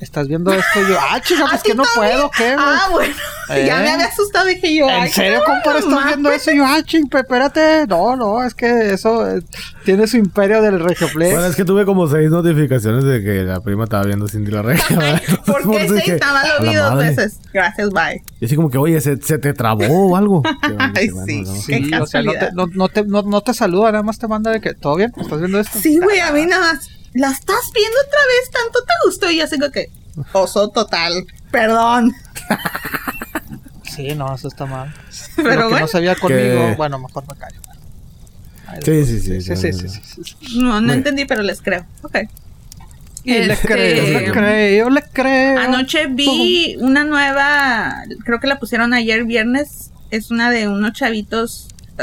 [0.00, 0.80] ¿Estás viendo esto?
[0.80, 2.12] Y yo, ah, chica, ¿A pues que no también?
[2.16, 2.56] puedo, ¿qué, güey?
[2.58, 3.14] Ah, bueno.
[3.50, 3.64] ¿Eh?
[3.66, 4.88] Ya me había asustado, dije yo.
[4.90, 6.50] ¿En serio, no, compa, no estás viendo eso?
[6.52, 7.86] Y yo, ah, ching, espérate.
[7.86, 9.40] No, no, es que eso eh,
[9.86, 11.32] tiene su imperio del Regioplex.
[11.32, 14.60] Bueno, es que tuve como seis notificaciones de que la prima estaba viendo Cindy la
[14.60, 14.98] regia.
[15.46, 17.08] ¿Por qué eso se dije, estaba "A lo vi dos madre".
[17.08, 17.38] veces?
[17.52, 18.22] Gracias, bye.
[18.38, 20.42] Y así como que, oye, ¿se, se te trabó o algo?
[20.94, 21.40] Ay, bueno, sí.
[21.42, 21.54] no.
[21.54, 24.18] Sí, Qué o sea, no te, no, no te, no, no te saluda, nada más
[24.18, 25.10] te manda de que, ¿todo bien?
[25.16, 25.78] ¿Estás viendo esto?
[25.80, 26.86] Sí, güey, a mí nada más.
[27.14, 28.50] ¿La estás viendo otra vez?
[28.50, 29.30] ¿Tanto te gustó?
[29.30, 29.90] Y yo así como que,
[30.32, 32.14] oso total, perdón.
[33.84, 34.94] Sí, no, eso está mal.
[35.36, 37.60] Pero Lo que bueno, no sabía conmigo, Que- bueno, mejor me callo.
[38.66, 41.86] Ay, Sí, sí, sí, sí, sí, sí, no, no entendí, pero les creo.
[42.02, 42.18] Ok.
[43.24, 45.58] Y le Este, creo, le creo, le creo.
[45.58, 51.68] Anoche vi una nueva, creo que la pusieron ayer viernes, es una de unos chavitos.
[51.98, 52.02] uh,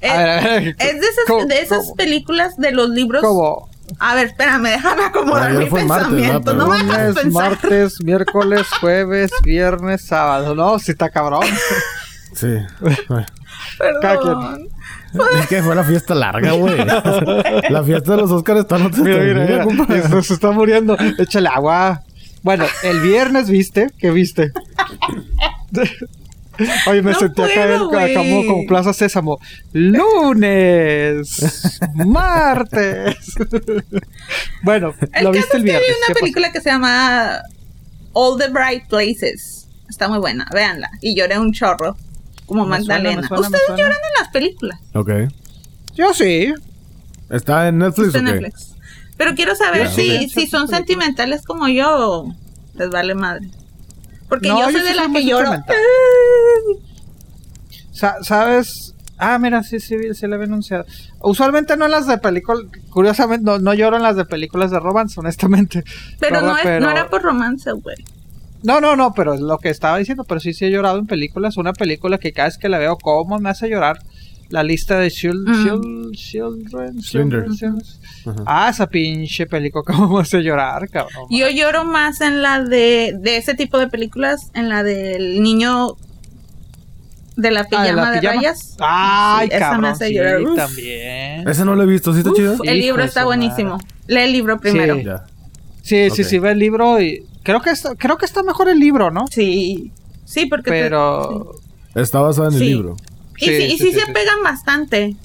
[0.00, 2.90] es, A ver, a ver, es de esas, ¿cómo- de esas cómo- películas de los
[2.90, 3.22] libros.
[3.22, 3.70] ¿Cómo?
[3.98, 6.54] A ver, espérame, déjame acomodar mi fue martes, pensamiento.
[6.54, 6.66] ¿no?
[6.66, 7.32] no me Lunes, pensar.
[7.32, 10.54] martes, miércoles, jueves, viernes, sábado.
[10.54, 11.46] No, si está cabrón.
[12.34, 12.56] Sí.
[13.78, 14.68] Perdón.
[15.40, 16.76] Es que fue la fiesta larga, güey.
[17.70, 20.22] La fiesta de los Oscars está no te Mira, mira, mira.
[20.22, 20.96] se está muriendo.
[21.18, 22.02] Échale agua.
[22.42, 23.90] Bueno, el viernes viste.
[23.98, 24.52] ¿Qué viste?
[26.88, 29.38] Oye, me No sentí acá en- como, como Plaza Sésamo.
[29.72, 33.16] Lunes, martes.
[34.62, 35.86] bueno, El lo caso viste el viernes.
[35.88, 37.40] vi una película que se llama
[38.12, 39.68] All the Bright Places.
[39.88, 40.90] Está muy buena, véanla.
[41.00, 41.96] Y lloré un chorro,
[42.46, 43.26] como Me Magdalena.
[43.26, 44.80] suena, Ustedes lloran en las películas.
[44.94, 45.10] Ok.
[45.94, 46.52] Yo sí.
[47.30, 48.24] ¿Está en Netflix Está en?
[48.26, 48.74] Netflix.
[49.16, 52.26] Pero quiero saber si, si son sentimentales como yo,
[52.74, 53.48] les vale madre.
[54.28, 55.50] Porque No, yo yo soy sí de la soy muy que lloro.
[57.92, 58.94] Sa- ¿Sabes?
[59.18, 60.84] Ah, mira, sí, sí, sí, le había anunciado.
[61.20, 64.78] Usualmente no en las de películas, curiosamente no, no lloro en las de películas de
[64.78, 65.84] romance, honestamente.
[66.20, 67.96] Pero, no, Pero- no era por romance, güey.
[68.62, 71.06] No, no, no, pero es lo que estaba diciendo, pero sí, sí he llorado en
[71.06, 71.56] películas.
[71.56, 73.98] Una película que cada vez que la veo, ¿cómo me hace llorar?
[74.48, 76.10] La lista de Mm.
[76.12, 76.98] Children.
[78.46, 81.26] Ah, esa pinche película, ¿cómo me hace llorar, cabrón?
[81.30, 85.88] Yo lloro más en la de, de ese tipo de películas, en la del niño
[87.36, 88.34] de la Ah, pijama ¿de de, la pijama?
[88.36, 88.76] rayas.
[88.80, 90.40] Ay, Sí, esa me cabrón, hace sí, llorar.
[90.42, 90.56] Uf.
[90.56, 91.48] también.
[91.48, 92.52] Ese no lo he visto, ¿sí está Uf, chido?
[92.54, 93.70] el Hijo libro de está buenísimo.
[93.72, 93.86] madre.
[94.06, 94.94] Lee el libro primero.
[94.96, 95.02] Sí.
[95.82, 96.28] Sí, sí, Ok.
[96.28, 99.26] sí, ve el libro y creo que está, creo que está mejor el libro, ¿no?
[99.30, 99.92] Sí.
[100.24, 100.70] Sí, porque...
[100.70, 101.52] te- Pero
[101.94, 102.60] Está basado en el
[103.38, 103.44] Sí.
[103.44, 105.16] y Sí, sí, y sí, sí, sí, se pegan bastante.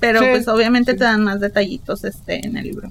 [0.00, 0.98] Pero Sí, pues obviamente sí.
[0.98, 2.90] te dan más detallitos este en el libro.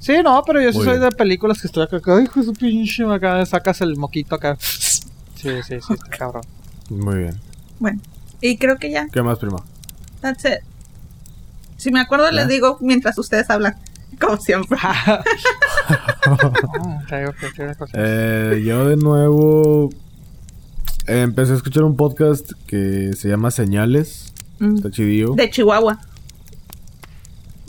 [0.00, 1.00] sí, no, pero yo sí soy bien.
[1.02, 4.56] de películas que estoy acá, ay, hijo de su pinche, acá sacas el moquito acá.
[4.60, 4.90] Sí,
[5.36, 6.42] sí, sí, está cabrón.
[6.90, 7.40] Muy bien.
[7.78, 8.00] Bueno.
[8.40, 9.06] Y creo que ya.
[9.12, 9.62] ¿Qué más, prima?
[10.20, 10.58] That's it.
[11.76, 12.32] Si me acuerdo ¿Ya?
[12.32, 13.76] les digo mientras ustedes hablan.
[14.20, 14.78] Como siempre.
[17.78, 17.94] Cosas.
[17.94, 19.90] Eh, yo de nuevo
[21.12, 24.32] eh, empecé a escuchar un podcast que se llama Señales.
[24.58, 24.76] Mm.
[24.76, 25.34] Está chidillo.
[25.34, 25.98] De Chihuahua.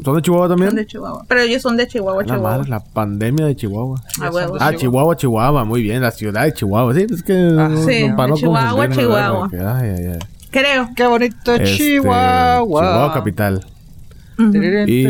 [0.03, 0.69] ¿Son de Chihuahua también?
[0.71, 1.25] Son de Chihuahua.
[1.27, 2.57] Pero ellos son de Chihuahua, La Chihuahua.
[2.57, 4.01] madre, la pandemia de Chihuahua.
[4.31, 4.57] Huevo.
[4.59, 6.93] Ah, Chihuahua, Chihuahua, muy bien, la ciudad de Chihuahua.
[6.93, 9.49] Sí, es que no, sí, no- para no Chihuahua, Chihuahua.
[9.53, 10.19] ay, ay, ay.
[10.51, 10.89] Creo.
[10.95, 12.63] Qué bonito Este, Chihuahua.
[12.83, 13.65] Chihuahua capital.
[14.87, 15.03] Y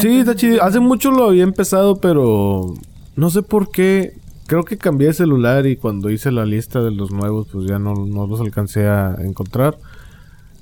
[0.00, 0.62] sí, está chido.
[0.62, 2.74] Hace mucho lo había empezado, pero
[3.16, 4.14] no sé por qué.
[4.48, 7.78] Creo que cambié de celular y cuando hice la lista de los nuevos, pues ya
[7.78, 9.76] no, no los alcancé a encontrar.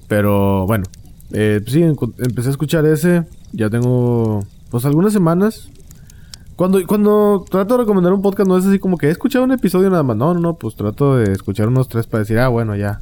[0.09, 0.87] Pero bueno,
[1.31, 3.27] eh, sí, empecé a escuchar ese.
[3.53, 5.71] Ya tengo, pues algunas semanas.
[6.57, 9.53] Cuando, cuando trato de recomendar un podcast, no es así como que he escuchado un
[9.53, 10.17] episodio nada más.
[10.17, 13.01] No, no, no, pues trato de escuchar unos tres para decir, ah, bueno, ya.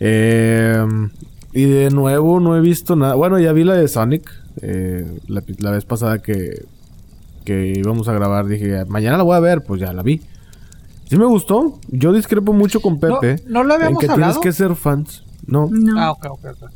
[0.00, 0.84] Eh,
[1.52, 3.14] y de nuevo no he visto nada.
[3.14, 4.28] Bueno, ya vi la de Sonic.
[4.60, 6.64] eh, la, la vez pasada que,
[7.44, 10.20] que íbamos a grabar, dije, mañana la voy a ver, pues ya la vi.
[11.08, 11.78] Sí me gustó.
[11.88, 13.36] Yo discrepo mucho con Pepe.
[13.46, 14.32] ¿No, no lo en habíamos que hablado?
[14.40, 15.22] tienes que ser fans.
[15.46, 16.00] No, No.
[16.00, 16.70] Ah, ok, ok, ok.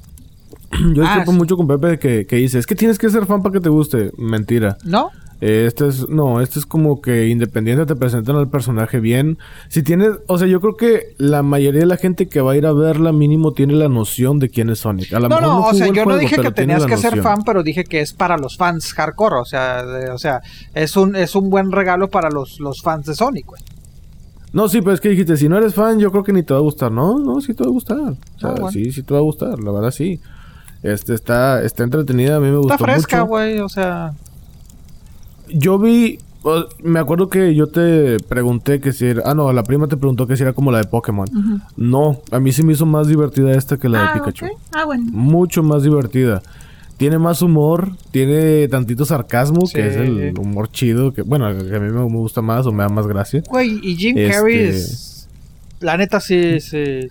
[0.94, 1.38] yo Ah, discrepo sí.
[1.38, 3.60] mucho con Pepe de que, que dice, es que tienes que ser fan para que
[3.60, 4.12] te guste.
[4.18, 4.76] Mentira.
[4.84, 5.10] ¿No?
[5.40, 9.38] Eh, Este es, no, este es como que independiente te presentan al personaje bien.
[9.68, 12.56] Si tienes, o sea, yo creo que la mayoría de la gente que va a
[12.56, 15.12] ir a verla mínimo tiene la noción de quién es Sonic.
[15.12, 16.96] A lo No, mejor no, o jugó sea, yo no dije que tenías la que
[16.96, 20.40] ser fan, pero dije que es para los fans hardcore, o sea, de- o sea,
[20.74, 23.62] es un es un buen regalo para los, los fans de Sonic, güey.
[24.52, 26.54] No, sí, pero es que dijiste, si no eres fan, yo creo que ni te
[26.54, 26.90] va a gustar.
[26.90, 27.98] No, no, sí te va a gustar.
[27.98, 28.70] O sea, Ah, bueno.
[28.72, 30.20] sí, sí te va a gustar, la verdad sí.
[30.82, 34.14] Este está, está entretenida, a mí me gustó Está fresca, güey, o sea,
[35.50, 36.18] Yo vi,
[36.82, 40.26] me acuerdo que yo te pregunté que si era, ah no, la prima te preguntó
[40.26, 41.26] que si era como la de Pokémon.
[41.76, 44.46] No, a mí sí me hizo más divertida esta que la ah, de Pikachu.
[44.46, 44.52] ok.
[44.72, 45.04] Ah, bueno.
[45.10, 46.42] Mucho más divertida.
[46.96, 49.74] Tiene más humor, tiene tantito sarcasmo, Sí.
[49.74, 52.72] que es el humor chido, que bueno, que a mí me, me gusta más o
[52.72, 53.42] me da más gracia.
[53.48, 55.28] güey, y Jim Este- Carrey es
[55.80, 57.08] la neta sí sí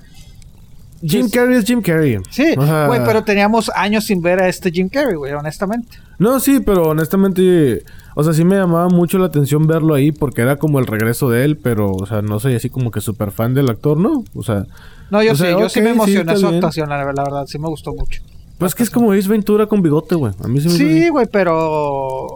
[1.01, 1.37] Jim Sí, sí.
[1.37, 2.17] Carrey es Jim Carrey.
[2.29, 5.97] Sí, O sea, güey, pero teníamos años sin ver a este Jim Carrey, güey, honestamente.
[6.19, 7.83] No, sí, pero honestamente,
[8.15, 11.29] o sea, sí me llamaba mucho la atención verlo ahí porque era como el regreso
[11.29, 14.23] de él, pero, o sea, no soy así como que súper fan del actor, ¿no?
[14.33, 14.65] O sea,
[15.11, 17.05] No, yo O sí, sea, yo sí me sí, emocionó está su actuación, la, la
[17.23, 18.21] verdad, sí me gustó mucho.
[18.57, 20.33] Pues que es como Ace Ventura con bigote, güey.
[20.43, 22.27] A mí se me Sí, güey, pero.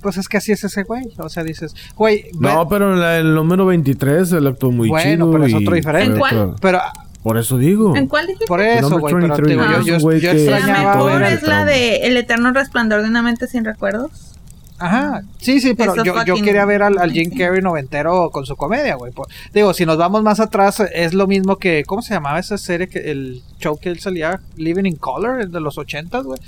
[0.00, 1.04] Pues es que así es ese güey.
[1.18, 2.26] O sea, dices, güey.
[2.38, 5.30] No, pero en la- el número 23 él actuó muy Bueno, chido.
[5.32, 6.12] pero es y otro diferente.
[6.14, 6.54] ¿En cuál?
[6.60, 6.80] Pero
[7.24, 7.96] Por eso digo.
[7.96, 8.46] ¿En cuál dijiste?
[8.46, 9.14] por eso, güey.
[9.14, 11.96] Pero te 23, digo, yo, yo, yo que- La extrañaba todo mejor es la de
[12.06, 14.10] El eterno resplandor de una mente sin recuerdos.
[14.76, 18.56] Ajá, sí, sí, pero yo, yo quería ver al, al Jim Carrey noventero con su
[18.56, 19.12] comedia, güey.
[19.54, 22.88] Digo, si nos vamos más atrás, es lo mismo que, ¿cómo se llamaba esa serie?
[22.88, 26.38] que El show que él salía, Living in Color, el de los ochentas, güey.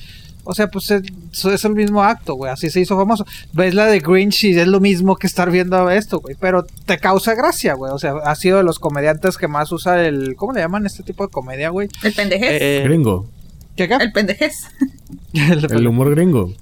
[0.46, 1.02] O sea, pues es,
[1.44, 2.52] es el mismo acto, güey.
[2.52, 3.26] Así se hizo famoso.
[3.52, 6.37] Ves la de Grinch y es lo mismo que estar viendo esto, güey.
[6.38, 7.92] Pero te causa gracia, güey.
[7.92, 10.37] O sea, ha sido de los comediantes que más usa el...
[10.37, 11.88] ¿Cómo le llaman este tipo de comedia, güey?
[12.02, 12.62] El pendejez.
[12.62, 13.26] Eh, Gringo.
[13.76, 13.94] ¿Qué, qué?
[13.94, 14.68] El pendejez.
[15.32, 16.52] El humor gringo.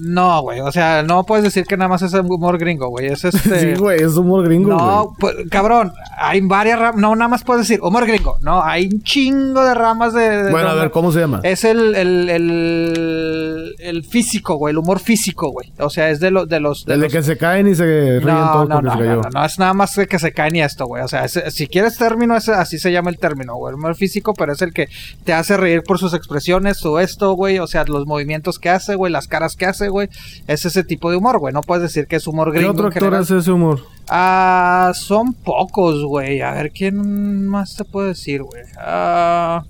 [0.00, 0.60] No, güey.
[0.60, 3.06] O sea, no puedes decir que nada más es humor gringo, güey.
[3.06, 3.60] Es este...
[3.74, 7.00] Sí, güey, es humor gringo, No, pues, cabrón, hay varias ramas.
[7.00, 8.36] No, nada más puedes decir humor gringo.
[8.40, 10.44] No, hay un chingo de ramas de.
[10.44, 11.40] de- Bueno, a de- ver, ¿cómo se llama?
[11.42, 15.72] Es el, el, el, el físico, güey, el humor físico, güey.
[15.78, 16.84] O sea, es de, los de los.
[16.84, 18.96] de El de los- que se caen y se ríen no, todos no, no, se
[18.96, 19.22] no, cayó.
[19.22, 21.02] no, no, es nada más de que se caen y esto, güey.
[21.02, 23.72] O sea, es- si quieres término, ese, así se llama el término, güey.
[23.72, 24.88] El humor físico, pero es el que
[25.24, 27.58] te hace reír por sus expresiones, su esto, güey.
[27.58, 30.08] O sea, los movimientos que hace, güey, las caras que hace, güey.
[30.46, 31.52] Es ese tipo de humor, güey.
[31.54, 32.72] No puedes decir que es humor ¿Qué gringo.
[32.72, 33.80] otro en actor hace ese humor?
[34.08, 36.40] Ah, son pocos, güey.
[36.42, 38.62] A ver, ¿quién más te puedo decir, güey?
[38.78, 39.64] Ah,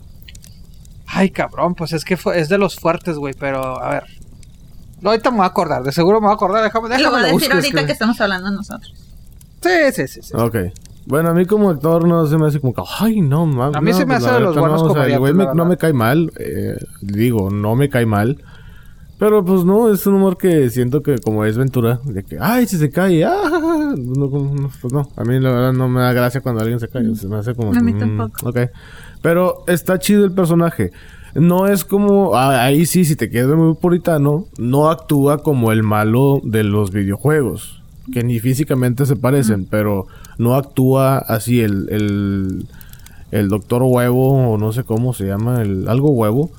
[1.07, 4.04] ay, cabrón, pues es que fue- es de los fuertes, güey, pero a ver.
[5.00, 6.62] No, ahorita me voy a acordar, de seguro me voy a acordar.
[6.62, 8.92] Déjame, déjame Lo voy a decir busco, es ahorita que- que estamos hablando nosotros.
[9.62, 10.20] Sí, sí, sí.
[10.22, 10.33] sí.
[10.37, 10.57] Ok.
[11.08, 13.76] Bueno, a mí como actor no se me hace como que, ay, no, mames.
[13.76, 16.30] A mí se me hace de los buenos el güey me- no me cae mal,
[16.38, 18.38] eh, digo, no me cae mal.
[19.18, 22.66] Pero pues no, es un humor que siento que como es Ventura, de que, ay,
[22.66, 26.12] si se cae, ah, no, no, pues no, a mí la verdad no me da
[26.12, 27.72] gracia cuando alguien se cae, se me hace como...
[27.74, 28.48] A mí mm, tampoco.
[28.48, 28.58] Ok,
[29.20, 30.92] pero está chido el personaje.
[31.34, 35.82] No es como, ah, ahí sí, si te quedas muy puritano, no actúa como el
[35.82, 40.06] malo de los videojuegos, que ni físicamente se parecen, pero
[40.38, 42.66] no actúa así el, el,
[43.33, 46.51] el doctor huevo, o no sé cómo se llama, el algo huevo.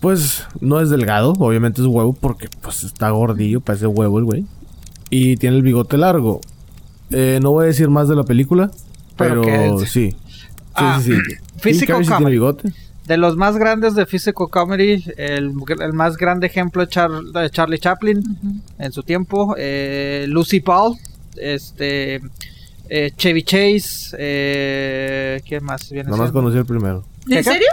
[0.00, 4.44] Pues no es delgado, obviamente es huevo porque pues está gordillo, parece huevo el güey.
[5.08, 6.40] Y tiene el bigote largo.
[7.10, 8.70] Eh, no voy a decir más de la película,
[9.16, 10.10] Pero sí.
[10.10, 10.16] Sí,
[10.74, 11.20] Ah, sí, sí.
[11.60, 12.18] Physical Jim Carrey sí comedy.
[12.18, 12.72] tiene bigote.
[13.06, 17.78] De los más grandes de Physical Comedy, el, el más grande ejemplo es Char- Charlie
[17.78, 18.22] Chaplin
[18.78, 20.96] en su tiempo, eh, Lucy Paul,
[21.36, 22.20] este,
[22.88, 26.40] eh, Chevy Chase, eh, ¿quién más viene Nomás siendo?
[26.40, 27.04] conocí el primero.
[27.26, 27.50] ¿Qué, ¿En qué?
[27.50, 27.68] serio?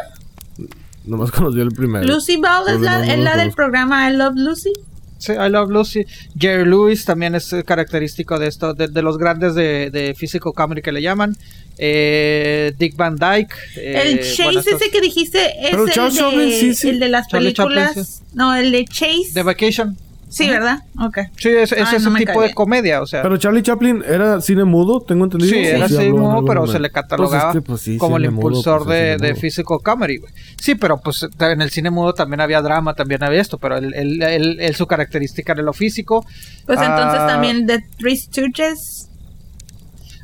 [1.06, 2.06] Nomás conocí el primero.
[2.06, 4.72] Lucy Ball es la, no, no es lo la del programa I Love Lucy.
[5.18, 6.06] Sí, I Love Lucy.
[6.40, 10.52] Jerry Lewis también es eh, característico de esto, de, de los grandes de, de Physical
[10.56, 11.36] Comedy que le llaman.
[11.78, 13.54] Eh, Dick Van Dyke.
[13.78, 16.90] eh, el Chase bueno, estos- ese que dijiste es el, de, Chaplin, sí, sí.
[16.90, 18.22] el de las Charlie Chaplin, películas.
[18.34, 19.32] No, el de Chase.
[19.34, 19.98] The Vacation.
[20.32, 20.80] Sí, ¿verdad?
[21.00, 21.18] Ok.
[21.38, 23.22] Sí, es, es Ay, ese no tipo cae de comedia, o sea.
[23.22, 25.52] Pero Charlie Chaplin era cine mudo, tengo entendido.
[25.54, 26.72] Sí, ¿O era sí así, habló en mudo, pero momento?
[26.72, 29.16] se le catalogaba Pues es que, pues, sí, como el cine mudo, impulsor pues, de,
[29.18, 29.36] cine de.
[29.36, 30.34] Physical Comedy, güey.
[30.58, 33.94] Sí, pero pues en el cine mudo también había drama, también había esto, pero él,
[33.94, 36.26] él- él- él- su característica era lo físico.
[36.66, 39.10] Pues entonces Ah, también The Three Stooges.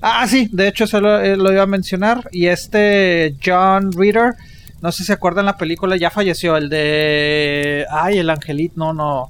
[0.02, 2.30] Ah, sí, de hecho eso lo, eh, lo iba a mencionar.
[2.32, 4.36] Y este John Reader,
[4.82, 7.86] no sé si se acuerdan la película, ya falleció, el de...
[7.90, 9.30] Ay, el angelito, no, no.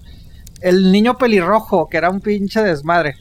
[0.61, 3.15] El niño pelirrojo, que era un pinche desmadre.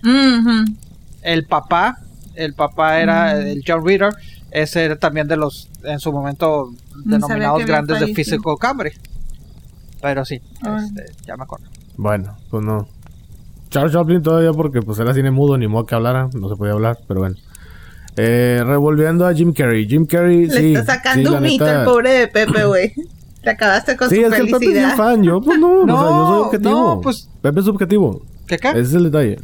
[1.22, 1.98] El papá,
[2.34, 3.46] el papá era Mm.
[3.46, 4.14] el John Reader,
[4.50, 6.72] ese era también de los, en su momento,
[7.04, 8.14] denominados grandes de.
[8.14, 8.90] Physical Comedy.
[10.00, 10.78] Pero sí, Ah.
[10.84, 11.66] este, ya me acuerdo.
[11.96, 12.86] Bueno, pues no.
[13.70, 16.72] Charles Chaplin todavía porque pues era cine mudo, ni modo que hablara, no se podía
[16.74, 17.36] hablar, pero bueno.
[18.16, 19.86] Eh, revolviendo a Jim Carrey.
[19.86, 20.74] Jim Carrey, Le sí.
[20.74, 22.92] está sacando sí, un mito el pobre de Pepe, güey.
[23.46, 24.96] Te acabaste con Sí, su es que el Pepe es felicidad.
[24.96, 25.22] fan.
[25.22, 26.94] Yo, pues no, o sea, yo soy No, objetivo.
[26.96, 28.22] no, pues- Pepe es subjetivo.
[28.48, 28.70] ¿Qué qué?
[28.70, 29.38] Ese es el detalle.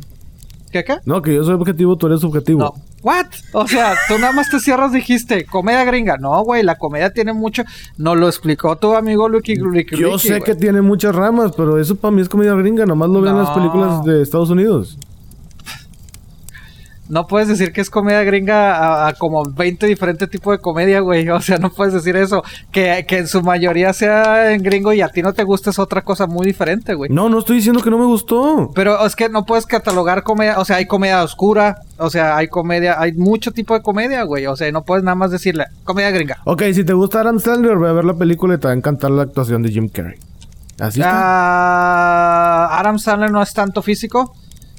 [0.73, 0.97] ¿Qué qué?
[1.05, 2.59] No, que yo soy objetivo, tú eres subjetivo.
[2.59, 2.75] No.
[3.05, 3.27] ¿What?
[3.53, 6.17] O sea, tú nada más te cierras, dijiste, comedia gringa.
[6.17, 7.63] No, güey, la comedia tiene mucho.
[7.97, 9.97] Nos lo explicó tu amigo Lucky Ricky.
[9.97, 12.85] Yo sé que tiene muchas ramas, pero eso para mí es comedia gringa.
[12.87, 13.55] Nomás lo ven en las No.
[13.55, 14.99] películas de Estados Unidos.
[17.09, 21.01] No puedes decir que es comedia gringa a, a como 20 diferentes tipos de comedia,
[21.01, 21.29] güey.
[21.29, 22.43] O sea, no puedes decir eso.
[22.71, 25.79] Que, que en su mayoría sea en gringo y a ti no te gusta es
[25.79, 27.11] otra cosa muy diferente, güey.
[27.11, 28.71] No, no estoy diciendo que no me gustó.
[28.75, 32.49] Pero es que no puedes catalogar comedia, o sea, hay comedia oscura, o sea, hay
[32.49, 36.11] comedia, hay mucho tipo de comedia, güey, o sea, no puedes nada más decirle comedia
[36.11, 36.39] gringa.
[36.45, 38.77] Ok, si te gusta Adam Sandler, ve a ver la película y te va a
[38.77, 40.19] encantar la actuación de Jim Carrey.
[40.79, 41.11] Así está.
[41.13, 44.35] Ah, Adam Sandler no es tanto físico,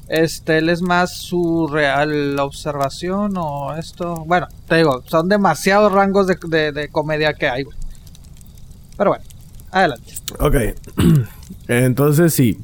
[0.08, 6.26] este, él es más su real observación o esto, bueno, te digo, son demasiados rangos
[6.26, 7.64] de, de- comedia que hay.
[8.96, 9.24] Pero bueno.
[9.70, 10.14] Adelante.
[10.38, 10.54] Ok.
[11.68, 12.58] Entonces sí.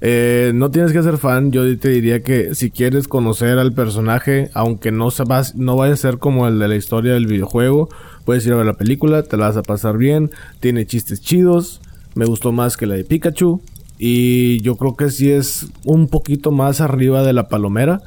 [0.00, 1.50] Eh, no tienes que ser fan.
[1.52, 5.94] Yo te diría que si quieres conocer al personaje, aunque no, se vas- no vaya
[5.94, 7.88] a ser como el de la historia del videojuego,
[8.24, 10.30] puedes ir a ver la película, te la vas a pasar bien.
[10.60, 11.80] Tiene chistes chidos.
[12.16, 13.62] Me gustó más que la de Pikachu.
[14.06, 18.02] Y yo creo que sí es un poquito más arriba de la palomera.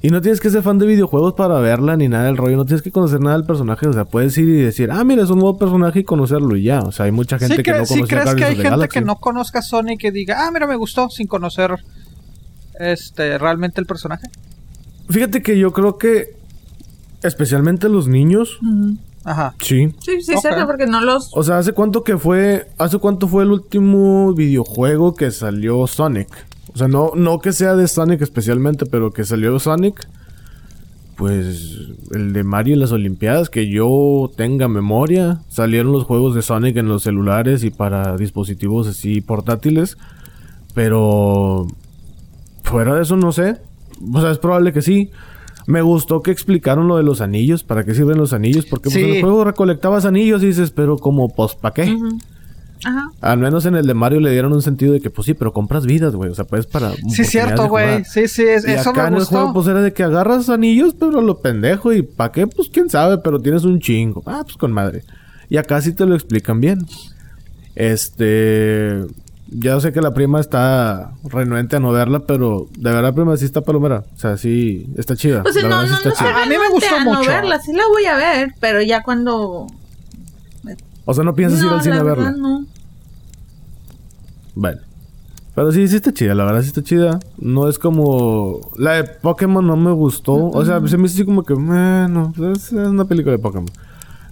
[0.00, 2.56] Y no tienes que ser fan de videojuegos para verla ni nada del rollo.
[2.56, 3.86] No tienes que conocer nada del personaje.
[3.86, 6.62] O sea, puedes ir y decir, ah, mira, es un nuevo personaje y conocerlo y
[6.62, 6.80] ya.
[6.80, 8.98] O sea, hay mucha gente ¿Sí, que no sí conoce crees que hay gente Galaxy.
[8.98, 11.74] que no conozca Sonic y que diga, ah, mira, me gustó, sin conocer
[12.78, 14.26] este realmente el personaje?
[15.10, 16.34] Fíjate que yo creo que,
[17.22, 18.96] especialmente los niños, Ujú.
[19.24, 19.54] Ajá.
[19.60, 19.92] sí.
[20.00, 20.40] Sí, sí, Ok.
[20.40, 21.30] cierto, porque no los...
[21.34, 22.68] O sea, ¿hace cuánto que fue?
[22.78, 26.28] ¿Hace cuánto fue el último videojuego que salió Sonic?
[26.74, 30.08] O sea, no, no que sea de Sonic especialmente, pero que salió Sonic.
[31.16, 31.76] Pues
[32.12, 35.40] el de Mario y las Olimpiadas, que yo tenga memoria.
[35.48, 39.98] Salieron los juegos de Sonic en los celulares y para dispositivos así portátiles.
[40.74, 41.66] Pero
[42.62, 43.56] fuera de eso no sé.
[44.14, 45.10] O sea, es probable que sí.
[45.70, 48.94] Me gustó que explicaron lo de los anillos, para qué sirven los anillos, porque pues,
[48.94, 49.02] Sí.
[49.02, 51.96] en el juego recolectabas anillos y dices, pero como, pues, ¿para qué?
[52.84, 53.10] Ajá.
[53.20, 55.52] Al menos en el de Mario le dieron un sentido de que, pues sí, pero
[55.52, 56.30] compras vidas, güey.
[56.30, 56.92] O sea, puedes para.
[57.10, 58.04] Sí, cierto, güey.
[58.04, 60.48] Sí, sí, es- Y eso acá me en el juego, pues era de que agarras
[60.48, 61.92] anillos, pero lo pendejo.
[61.92, 62.46] ¿Y para qué?
[62.46, 64.22] Pues quién sabe, pero tienes un chingo.
[64.24, 65.02] Ah, pues con madre.
[65.50, 66.86] Y acá sí te lo explican bien.
[67.74, 69.04] Este.
[69.52, 73.44] Ya sé que la prima está renuente a no verla, pero de verdad, prima, sí
[73.44, 74.04] está palomera.
[74.14, 75.42] O sea, sí, está chida.
[75.42, 76.42] Pues sí, la no, verdad, no, sí no está estoy chida.
[76.42, 77.30] A mí me gustó a no mucho.
[77.30, 79.66] verla, sí la voy a ver, pero ya cuando...
[81.04, 82.30] O sea, no piensas ir al cine la a verla.
[82.30, 82.64] no.
[84.54, 84.80] Bueno.
[85.54, 87.18] Pero sí, sí está chida, la verdad sí está chida.
[87.38, 88.60] No es como...
[88.76, 90.34] La de Pokémon no me gustó.
[90.34, 91.54] O sea, se me hizo así como que...
[91.54, 93.70] Bueno, pues, es una película de Pokémon.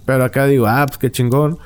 [0.05, 1.57] Pero acá digo, ah, pues qué chingón.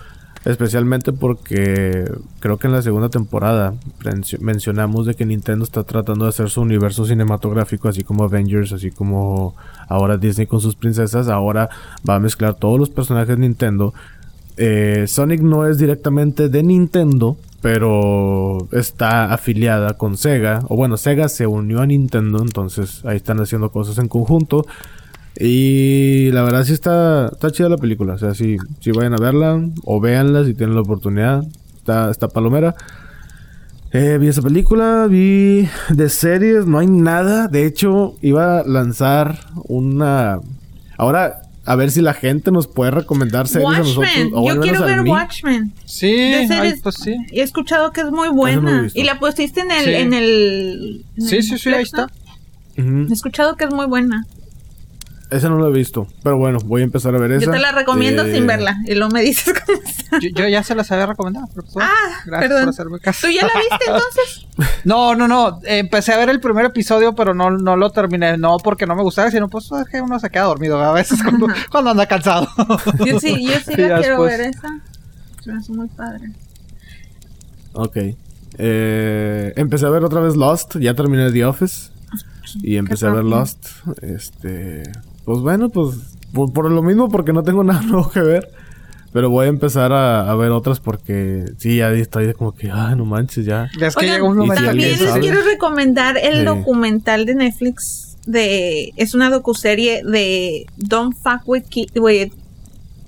[0.46, 2.04] Especialmente porque
[2.42, 6.50] creo que en la segunda temporada mencio- mencionamos de que Nintendo está tratando de hacer
[6.50, 9.56] su universo cinematográfico, así como Avengers, así como
[9.88, 11.30] ahora Disney con sus princesas.
[11.30, 11.70] Ahora
[12.08, 13.94] va a mezclar todos los personajes Nintendo.
[14.58, 20.60] Eh, Sonic no es directamente de Nintendo, pero está afiliada con Sega.
[20.68, 24.66] O bueno, Sega se unió a Nintendo, entonces ahí están haciendo cosas en conjunto.
[25.40, 28.14] Y la verdad sí está, está chida la película.
[28.14, 31.44] O sea, sí, sí vayan a verla o véanla si tienen la oportunidad.
[31.76, 32.76] Está, está palomera.
[33.92, 37.48] Eh, vi esa película, vi de series, no hay nada.
[37.48, 40.40] De hecho, iba a lanzar una...
[40.98, 44.10] Ahora, a ver si la gente nos puede recomendar series a nosotros.
[44.34, 45.02] O yo quiero a ver.
[45.02, 45.74] Watchmen.
[45.86, 47.16] Sí, De ay, series, pues sí.
[47.32, 48.88] He escuchado que es muy buena.
[48.94, 49.86] y la pusiste en el...
[49.86, 49.94] Sí.
[49.94, 52.08] En el en Sí, el sí, sí, ahí está.
[52.76, 54.26] He escuchado que es muy buena.
[55.32, 56.08] Esa no la he visto.
[56.22, 57.46] Pero bueno, voy a empezar a ver esa.
[57.46, 58.78] Yo te la recomiendo Eh, sin verla.
[58.86, 60.20] Y luego me dices cómo está.
[60.20, 61.48] Yo, yo ya se las había recomendado.
[61.48, 62.64] pero pues, bueno, Ah, gracias perdón.
[62.66, 63.28] por hacerme caso.
[63.28, 64.48] ¿Tú ya la viste entonces?
[64.86, 65.60] No, no, no.
[65.64, 68.38] Empecé a ver el primer episodio, pero no, no lo terminé.
[68.38, 71.24] No porque no me gustara, sino pues es que uno se queda dormido a veces
[71.24, 72.48] cuando, cuando anda cansado.
[73.04, 74.80] Yo sí, yo sí la quiero después- ver esa.
[75.44, 76.30] Se me hace muy padre.
[77.74, 77.98] Ok.
[78.60, 80.76] Eh, empecé a ver otra vez Lost.
[80.78, 81.90] Ya terminé The Office.
[82.62, 83.24] Y empecé a ver.
[83.24, 83.66] Lost.
[84.02, 84.84] Este.
[85.26, 85.96] Pues bueno, pues.
[86.34, 88.50] Por, por lo mismo, porque no tengo nada nuevo que ver.
[89.12, 91.46] Pero voy a empezar a, a ver otras porque.
[91.58, 92.72] Sí, ya estoy como que.
[92.72, 93.70] Ah, no manches, ya.
[93.80, 95.20] Es que Oigan, un También les sabe.
[95.22, 96.46] quiero recomendar el Sí.
[96.46, 102.32] documental de Netflix de es una docuserie de Don't Fuck with, Ki- with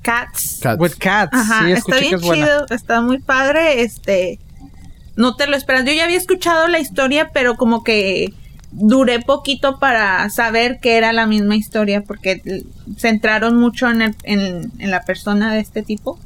[0.02, 0.60] Cats.
[0.62, 0.80] Cats.
[0.80, 1.32] With Cats.
[1.34, 2.46] Ajá, sí, está bien es buena.
[2.46, 4.40] chido, está muy padre, este
[5.16, 5.86] no te lo esperas.
[5.86, 8.34] Yo ya había escuchado la historia, pero como que
[8.78, 12.64] duré poquito para saber que era la misma historia porque
[12.98, 16.20] centraron mucho en, el- en, en la persona de este tipo.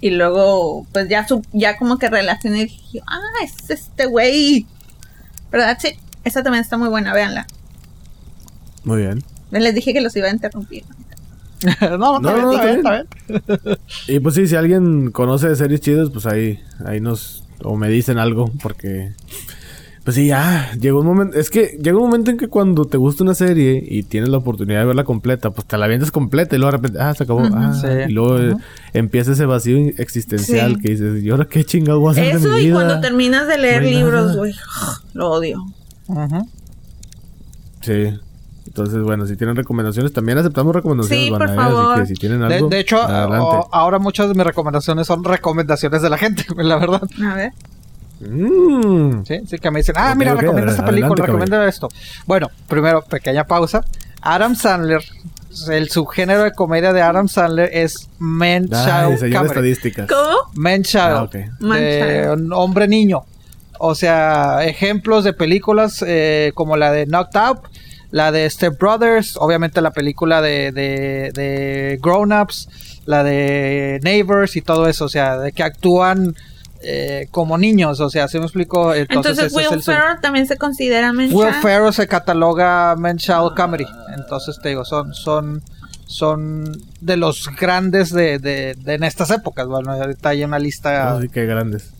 [0.00, 4.66] Y luego, pues ya su- ya como que relacioné y dije, ah, es este güey.
[5.50, 5.78] ¿Verdad?
[5.80, 5.90] Sí,
[6.24, 7.46] esa también está muy buena, véanla.
[8.84, 9.22] Muy bien.
[9.50, 10.84] Les dije que los iba a interrumpir.
[11.80, 13.78] no, no, No, está bien, está bien, está está bien.
[14.08, 17.88] Y pues sí, si alguien conoce de series chidas, pues ahí, ahí nos, o me
[17.88, 19.12] dicen algo, porque,
[20.04, 22.98] pues sí, ya, llegó un momento, es que llega un momento en que cuando te
[22.98, 26.54] gusta una serie y tienes la oportunidad de verla completa, pues te la vienes completa
[26.54, 27.88] y luego de repente, ah, se acabó, ah, Sí.
[28.08, 28.54] y luego eh,
[28.92, 30.80] empieza ese vacío existencial Sí.
[30.82, 32.74] que dices, ¿y ahora qué chingado voy a hacer de Eso mi y vida?
[32.74, 34.54] cuando terminas de leer No libros, güey,
[35.14, 35.64] lo odio.
[36.08, 36.48] Ujú.
[37.80, 38.12] Sí.
[38.66, 41.92] Entonces, bueno, si tienen recomendaciones, también aceptamos recomendaciones, Sí, por favor.
[41.92, 43.56] Así que si tienen De, algo, de hecho, adelante.
[43.70, 47.02] ahora muchas de mis recomendaciones son recomendaciones de la gente, la verdad.
[47.24, 47.52] A ver.
[48.20, 49.24] Mm.
[49.24, 51.38] Sí, sí que me dicen, ah, mira, ok, recomienda esta adelante, película, caballero.
[51.46, 51.88] recomienda esto.
[52.26, 53.84] Bueno, primero, pequeña pausa.
[54.20, 55.02] Adam Sandler,
[55.70, 59.46] el subgénero de comedia de Adam Sandler es Men Ay, Comedy.
[59.46, 60.08] estadísticas.
[60.08, 60.36] ¿Cómo?
[60.54, 61.56] Man Child, Ah.
[61.60, 62.52] Man de Child.
[62.54, 63.24] hombre niño.
[63.78, 67.58] O sea, ejemplos de películas eh, como la de Knocked Up,
[68.10, 72.68] la de Step Brothers, obviamente la película de, de, de Grown Ups,
[73.04, 76.34] la de Neighbors y todo eso, o sea, de que actúan
[76.86, 78.94] eh, como niños, o sea, ¿sí me explico?
[78.94, 81.32] Entonces, Entonces, ese es Will el- Ferrell también se considera Will.
[81.62, 83.86] Ferrell se cataloga Man Child Comedy.
[84.14, 85.62] Entonces te digo, son, son,
[86.06, 86.70] son
[87.00, 89.66] de los grandes de, de, de en estas épocas.
[89.66, 91.90] Bueno, ahorita hay una lista Así que grandes.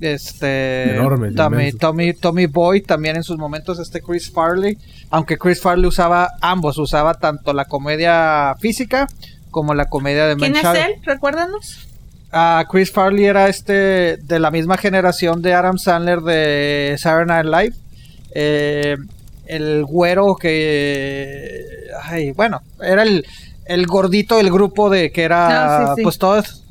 [0.00, 1.72] este Enormes, Tommy.
[1.72, 4.76] Tommy, Tommy Boy también en sus momentos este Chris Farley
[5.10, 9.06] aunque Chris Farley usaba ambos usaba tanto la comedia física
[9.50, 10.76] como la comedia de ¿Quién es Child.
[10.76, 10.92] él?
[11.04, 11.88] Recuérdanos.
[12.32, 17.46] Ah, Chris Farley era este de la misma generación de Adam Sandler de Saturday Night
[17.46, 17.76] Live.
[18.34, 18.96] Eh,
[19.46, 21.66] el güero que.
[22.02, 23.26] Ay, bueno, era el,
[23.66, 25.82] el gordito del grupo de que era.
[25.82, 26.02] Ah, sí, sí.
[26.02, 26.64] Pues todos.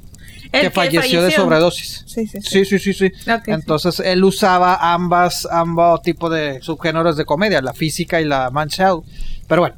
[0.51, 2.03] Que falleció, de sobredosis.
[2.07, 2.65] Sí, sí, sí.
[2.65, 3.11] Sí, sí, sí.
[3.45, 8.67] Entonces él usaba ambas, ambos tipos de subgéneros de comedia, la física y la man
[8.67, 9.03] child.
[9.47, 9.75] Pero bueno,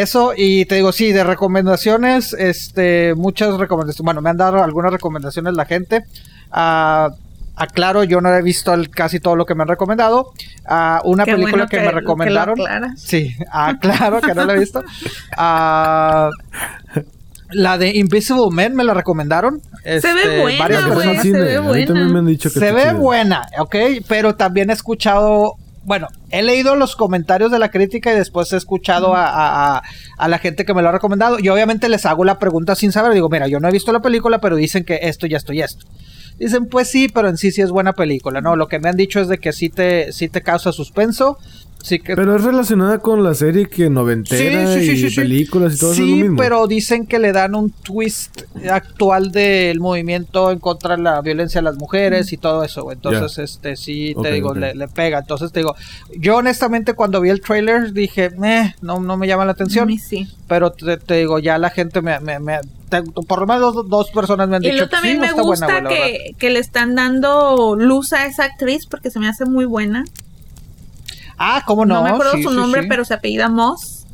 [0.00, 4.04] eso y te digo, sí, de recomendaciones, este, muchas recomendaciones.
[4.04, 6.04] Bueno, me han dado algunas recomendaciones la gente.
[6.50, 7.10] Ah,
[7.54, 10.32] aclaro, yo no he visto el- casi todo lo que me han recomendado.
[10.66, 12.56] Ah, una Qué película bueno que, que- me que lo recomendaron.
[12.96, 14.82] sí, ah, claro que no la he visto.
[15.36, 16.30] Ah,
[17.50, 19.60] la de Invisible Man me la recomendaron.
[19.84, 21.40] Se Este, ve buena, varias güey, al se cine.
[21.40, 21.86] ve A mí buena.
[21.86, 22.92] también me han dicho que se ve chida.
[22.94, 23.76] buena, ok,
[24.08, 28.56] pero también he escuchado, bueno, he leído los comentarios de la crítica y después he
[28.56, 29.82] escuchado a,
[30.18, 33.12] la gente que me lo ha recomendado y obviamente les hago la pregunta sin saber,
[33.12, 35.60] digo, mira, yo no he visto la película, pero dicen que esto y esto y
[35.60, 35.86] esto.
[36.38, 38.56] Dicen, pues sí, pero en sí sí es buena película, ¿no?
[38.56, 41.38] Lo que me han dicho es de que sí te, sí te causa suspenso,
[41.82, 42.14] sí que...
[42.16, 46.14] Pero es relacionada con la serie que noventera y películas y todo eso es lo
[46.16, 46.36] Sí, mismo.
[46.38, 51.60] pero dicen que le dan un twist actual del movimiento en contra de la violencia
[51.60, 52.90] a las mujeres y todo eso.
[52.92, 53.42] Entonces, Ya.
[53.44, 54.56] este sí, te Ok, digo, ok.
[54.56, 55.18] le, le pega.
[55.18, 55.74] Entonces te digo,
[56.18, 59.86] yo honestamente cuando vi el trailer dije, "Meh, no, no me llama la A atención.
[59.88, 60.28] mí sí.
[60.48, 63.88] Pero te, te digo, ya la gente me, me, me- te- por lo menos dos,
[63.88, 65.90] dos personas me han Y dicho luego que también sí, me buena, gusta verdad".
[65.90, 70.04] que, que le están dando luz a esa actriz porque se me hace muy buena.
[71.44, 72.02] Ah, ¿cómo No, no?
[72.04, 72.88] me acuerdo Sí, su sí, nombre, sí.
[72.88, 74.04] pero se apellida Moss.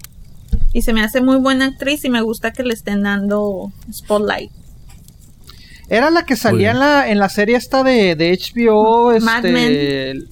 [0.72, 4.50] Y se me hace muy buena actriz y me gusta que le estén dando spotlight.
[5.90, 9.18] Era la que salía en la, en la serie esta de, de HBO.
[9.20, 10.24] Mad este, n-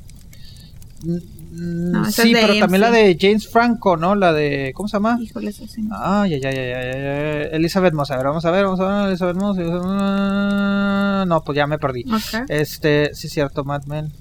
[1.52, 4.14] No, esa sí, pero también la de James Franco, ¿no?
[4.14, 4.72] La de.
[4.74, 5.18] ¿Cómo se llama?
[5.20, 5.80] Híjole, eso sí.
[5.82, 5.96] no.
[5.98, 8.10] Ay, ay, ay, ay, ay, ay, ay, Elizabeth Moss.
[8.10, 9.08] A ver, vamos a ver, vamos a ver.
[9.08, 9.56] Elizabeth Moss.
[9.56, 11.26] Elizabeth Moss.
[11.26, 12.04] No, pues ya me perdí.
[12.48, 14.12] Este, sí, cierto, Mad Men.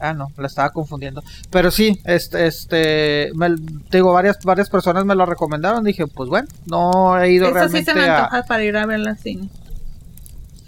[0.00, 1.22] Ah, no, la estaba confundiendo.
[1.50, 3.54] Pero sí, este, este, me,
[3.88, 5.84] te digo, varias, varias personas me lo recomendaron.
[5.84, 8.24] Dije, pues bueno, no he ido sí realmente se me a.
[8.24, 9.48] antoja para ir a verla al cine.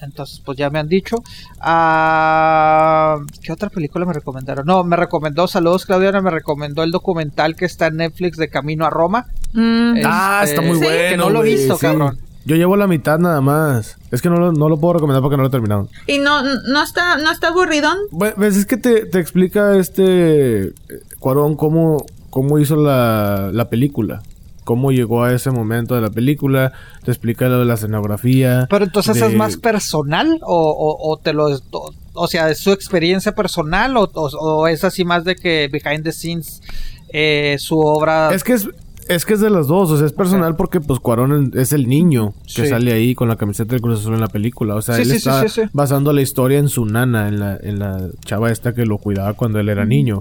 [0.00, 1.16] Entonces, pues ya me han dicho.
[1.60, 4.64] Ah, ¿Qué otra película me recomendaron?
[4.64, 8.86] No, me recomendó, saludos Claudiana, me recomendó el documental que está en Netflix de Camino
[8.86, 9.26] a Roma.
[9.52, 10.84] Mm, Ah, está muy Sí.
[10.84, 11.10] bueno.
[11.10, 12.18] Que no lo he visto, cabrón.
[12.48, 13.98] Yo llevo la mitad nada más.
[14.10, 15.88] Es que no lo, no lo puedo recomendar porque no lo he terminado.
[16.06, 17.98] Y no, no está, no está aburridón.
[18.10, 20.72] Bueno, pues es que te, te explica este eh,
[21.20, 24.22] Cuarón cómo, cómo hizo la, la película.
[24.64, 26.72] Cómo llegó a ese momento de la película.
[27.04, 28.66] Te explica lo de la escenografía.
[28.70, 31.46] Pero entonces de- es más personal o, o, o te lo...
[31.70, 35.68] O, o sea, ¿es su experiencia personal o, o- o es así más de que
[35.70, 36.62] behind the scenes
[37.10, 38.30] eh, su obra...
[38.34, 38.68] Es que es,
[39.08, 39.90] es que es de las dos.
[39.90, 42.66] O sea, es personal porque pues Cuarón es el niño que Sí.
[42.68, 44.74] sale ahí con la camiseta del Cruz Azul en la película.
[44.74, 47.78] O sea, Sí, él sí, está basando la historia en su nana, en la, en
[47.78, 50.20] la chava esta que lo cuidaba cuando él era niño.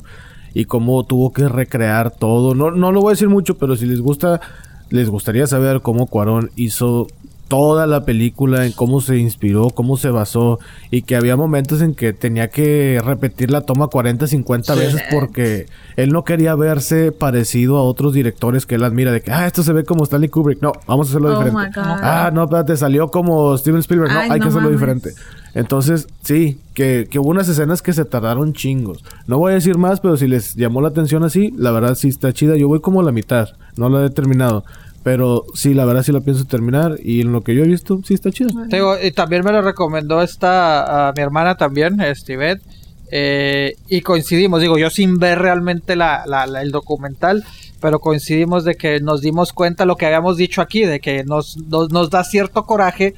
[0.54, 2.56] Y cómo tuvo que recrear todo.
[2.56, 4.42] No, no lo voy a decir mucho, pero si les gusta,
[4.90, 7.08] les gustaría saber cómo Cuarón hizo
[7.48, 10.60] toda la película, en cómo se inspiró, cómo se basó.
[10.92, 14.80] Y que había momentos en que tenía que repetir la toma 40, 50 Sí.
[14.80, 19.12] veces porque él no quería verse parecido a otros directores que él admira.
[19.12, 20.62] De que, ah, esto se ve como Stanley Kubrick.
[20.62, 21.80] No, vamos a hacerlo Oh diferente.
[21.80, 24.12] Ah, no, espérate, salió como Steven Spielberg.
[24.12, 24.80] No, Ay, hay no que hacerlo mames.
[24.80, 25.10] diferente.
[25.54, 29.04] Entonces, sí, que, que hubo unas escenas que se tardaron chingos.
[29.26, 32.10] No voy a decir más, pero si les llamó la atención así, la verdad sí
[32.10, 32.56] está chida.
[32.58, 34.64] Yo voy como a la mitad, no la he terminado.
[35.08, 36.98] Pero sí, la verdad sí la pienso terminar.
[37.02, 38.50] Y en lo que yo he visto, sí está chida.
[38.70, 42.62] Te digo, y también me lo recomendó esta a mi hermana también, Estivet.
[43.10, 47.46] Eh, y coincidimos, digo, yo sin ver realmente la, la- la- el documental,
[47.80, 51.56] pero coincidimos de que nos dimos cuenta lo que habíamos dicho aquí, de que nos,
[51.56, 53.14] nos, nos da cierto coraje,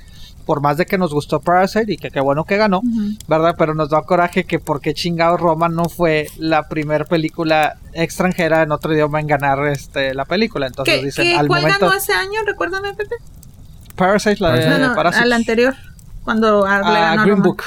[0.50, 2.82] por más de que nos gustó Parasite y que qué bueno que ganó.
[3.28, 3.54] ¿verdad?
[3.56, 8.64] Pero nos da coraje que por qué chingados Roma no fue la primer película extranjera
[8.64, 10.66] en otro idioma en ganar este la película.
[10.66, 11.86] Entonces ¿Qué, dicen, qué- al ¿Cuál momento...
[11.86, 12.40] ganó ese año?
[12.48, 13.14] Recuérdame, Pepe.
[13.96, 15.24] Parasite, la de No, no, Parasite.
[15.24, 15.76] al anterior.
[16.24, 17.44] Cuando le Ah, ganó a Green Roma.
[17.44, 17.64] Book.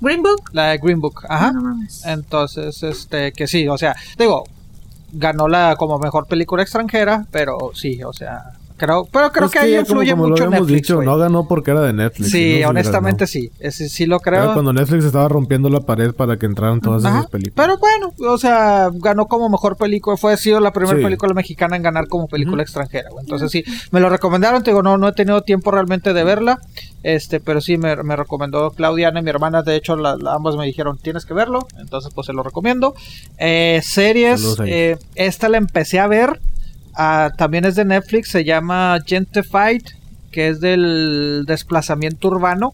[0.00, 0.42] Green Book.
[0.52, 1.22] La de Green Book.
[1.28, 1.50] Ajá.
[1.50, 1.76] No.
[2.04, 4.44] Entonces, este, que sí, o sea, digo,
[5.12, 9.70] ganó la como mejor película extranjera, pero sí, o sea, creo, pero creo que ahí
[9.72, 10.88] ya como- influye como mucho lo habíamos Netflix.
[10.88, 12.26] dicho, no ganó porque era de Netflix.
[12.28, 14.52] no, sí, honestamente sí, ese sí lo Era creo.
[14.52, 17.66] cuando Netflix estaba rompiendo la pared para que entraran todas Ajá, esas películas.
[17.66, 20.16] Pero bueno, o sea, ganó como mejor película.
[20.16, 21.02] Fue sido la primera Sí.
[21.04, 23.08] película mexicana en ganar como película extranjera.
[23.20, 24.62] Entonces sí, me lo recomendaron.
[24.62, 26.58] Te digo, no, no he tenido tiempo realmente de verla.
[27.02, 29.62] Este, pero sí me, me recomendó Claudiana y mi hermana.
[29.62, 31.66] De hecho, la- la- ambas me dijeron tienes que verlo.
[31.78, 32.94] Entonces, pues se lo recomiendo.
[33.38, 36.40] Eh, series, eh, esta la empecé a ver.
[36.96, 38.30] Ah, también es de Netflix.
[38.30, 39.82] Se llama Gentified,
[40.30, 42.72] que es del desplazamiento urbano.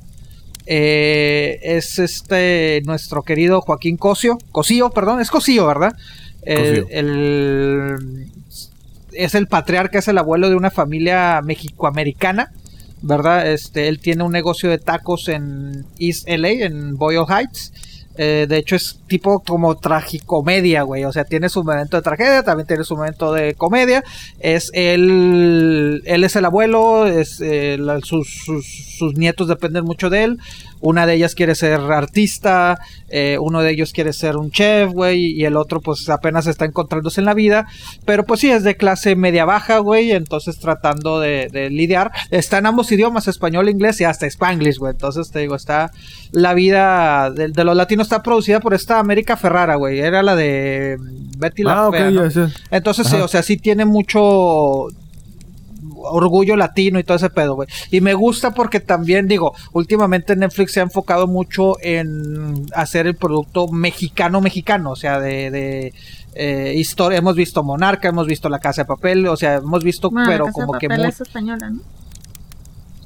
[0.67, 5.95] Eh, es este nuestro querido Joaquín Cosio, Cosío, perdón, es Cosío, ¿verdad?
[6.91, 8.29] El-
[9.13, 12.53] es el patriarca, es el abuelo de una familia mexicoamericana,
[13.03, 13.51] ¿verdad?
[13.51, 17.73] Este, él tiene un negocio de tacos en East LA, en Boyle Heights.
[18.17, 21.05] Eh, de hecho, es tipo como tragicomedia, güey.
[21.05, 24.03] O sea, tiene su momento de tragedia, también tiene su momento de comedia.
[24.41, 28.45] Es él, él es el abuelo, es, eh, sus,
[28.99, 30.39] sus nietos dependen mucho de él.
[30.81, 32.79] Una de ellas quiere ser artista,
[33.09, 36.65] eh, uno de ellos quiere ser un chef, güey, y el otro pues apenas está
[36.65, 37.67] encontrándose en la vida.
[38.05, 42.11] Pero pues sí, es de clase media baja, güey, entonces tratando de, de lidiar.
[42.31, 44.93] Está en ambos idiomas, español, inglés y hasta spanglish, güey.
[44.93, 45.91] Entonces te digo, está
[46.33, 50.01] la vida de, de los latinos está producida por esta América Ferrara, güey.
[50.01, 50.97] Era la de
[51.39, 52.49] Betty la Ah, ok, Fea.
[52.71, 54.87] Entonces, sí, o sea, sí tiene mucho
[56.03, 57.69] orgullo latino y todo ese pedo, güey.
[57.91, 63.17] Y me gusta porque también, digo, últimamente Netflix se ha enfocado mucho en hacer el
[63.17, 65.95] producto mexicano-mexicano, o sea, de, de
[66.35, 67.19] eh, historia.
[67.19, 70.33] Hemos visto Monarca, hemos visto La Casa de Papel, o sea, hemos visto, Bueno, la
[70.35, 70.89] pero Casa de como que...
[70.89, 71.81] Papel muy- es española, ¿no?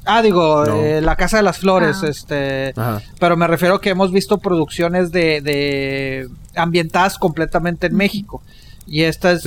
[0.06, 0.74] Ah, digo, No.
[0.82, 2.08] eh, La Casa de las Flores, Ah.
[2.08, 2.74] este...
[2.76, 3.00] Ajá.
[3.18, 8.42] Pero me refiero que hemos visto producciones de, de ambientadas completamente en México.
[8.86, 9.46] Y esta es,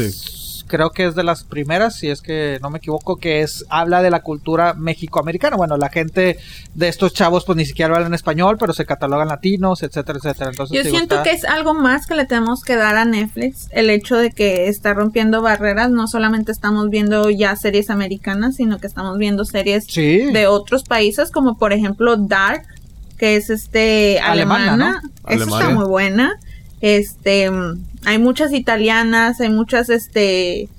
[0.68, 4.02] creo que es de las primeras, si es que no me equivoco, que es habla
[4.02, 5.56] de la cultura mexicoamericana.
[5.58, 6.38] Bueno, la gente
[6.76, 10.50] de estos chavos pues ni siquiera hablan español, pero se catalogan latinos, etcétera, etcétera.
[10.52, 13.68] Entonces, Yo siento que es algo más que le tenemos que dar a Netflix.
[13.72, 15.90] El hecho de que está rompiendo barreras.
[15.90, 20.32] No solamente estamos viendo ya series americanas, sino que estamos viendo series Sí.
[20.32, 22.64] de otros países, como por ejemplo Dark,
[23.18, 25.02] que es este Alemana, alemana.
[25.24, 25.32] ¿no?
[25.34, 26.34] Esa está muy buena.
[26.82, 27.50] Este,
[28.08, 30.70] hay muchas italianas, hay muchas este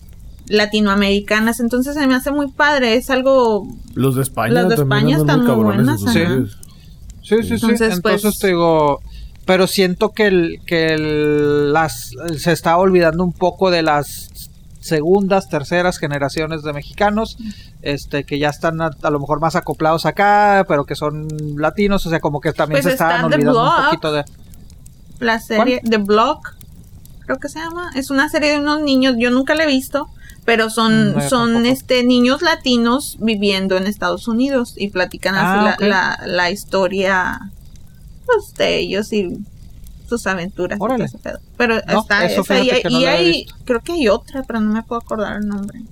[0.48, 5.16] latinoamericanas, entonces se me hace muy padre, es algo Los de España Los de España
[5.18, 6.50] están muy cabrones en buenas.
[7.22, 7.54] Sí, sí, sí.
[7.54, 9.00] Entonces, Entonces, pues- te digo,
[9.44, 14.30] pero siento que el, que el- las se está olvidando un poco de las
[14.80, 17.36] segundas, terceras generaciones de mexicanos,
[17.82, 22.06] este, que ya están a, a lo mejor más acoplados acá, pero que son latinos,
[22.06, 24.24] o sea, como que también Pues se está están The olvidando un poquito de.
[25.20, 26.54] la serie The Block,
[27.28, 30.08] creo que se llama, es una serie de unos niños, yo nunca la he visto,
[30.46, 31.72] pero son No, yo son tampoco.
[31.74, 37.38] este niños latinos viviendo en Estados Unidos y platican así Ah, la, la, la historia
[38.24, 39.38] pues de ellos y
[40.08, 41.06] sus aventuras Órale.
[41.58, 44.60] Pero No, está eso esa y, que no y hay, creo que hay otra, pero
[44.60, 45.82] no me puedo acordar el nombre.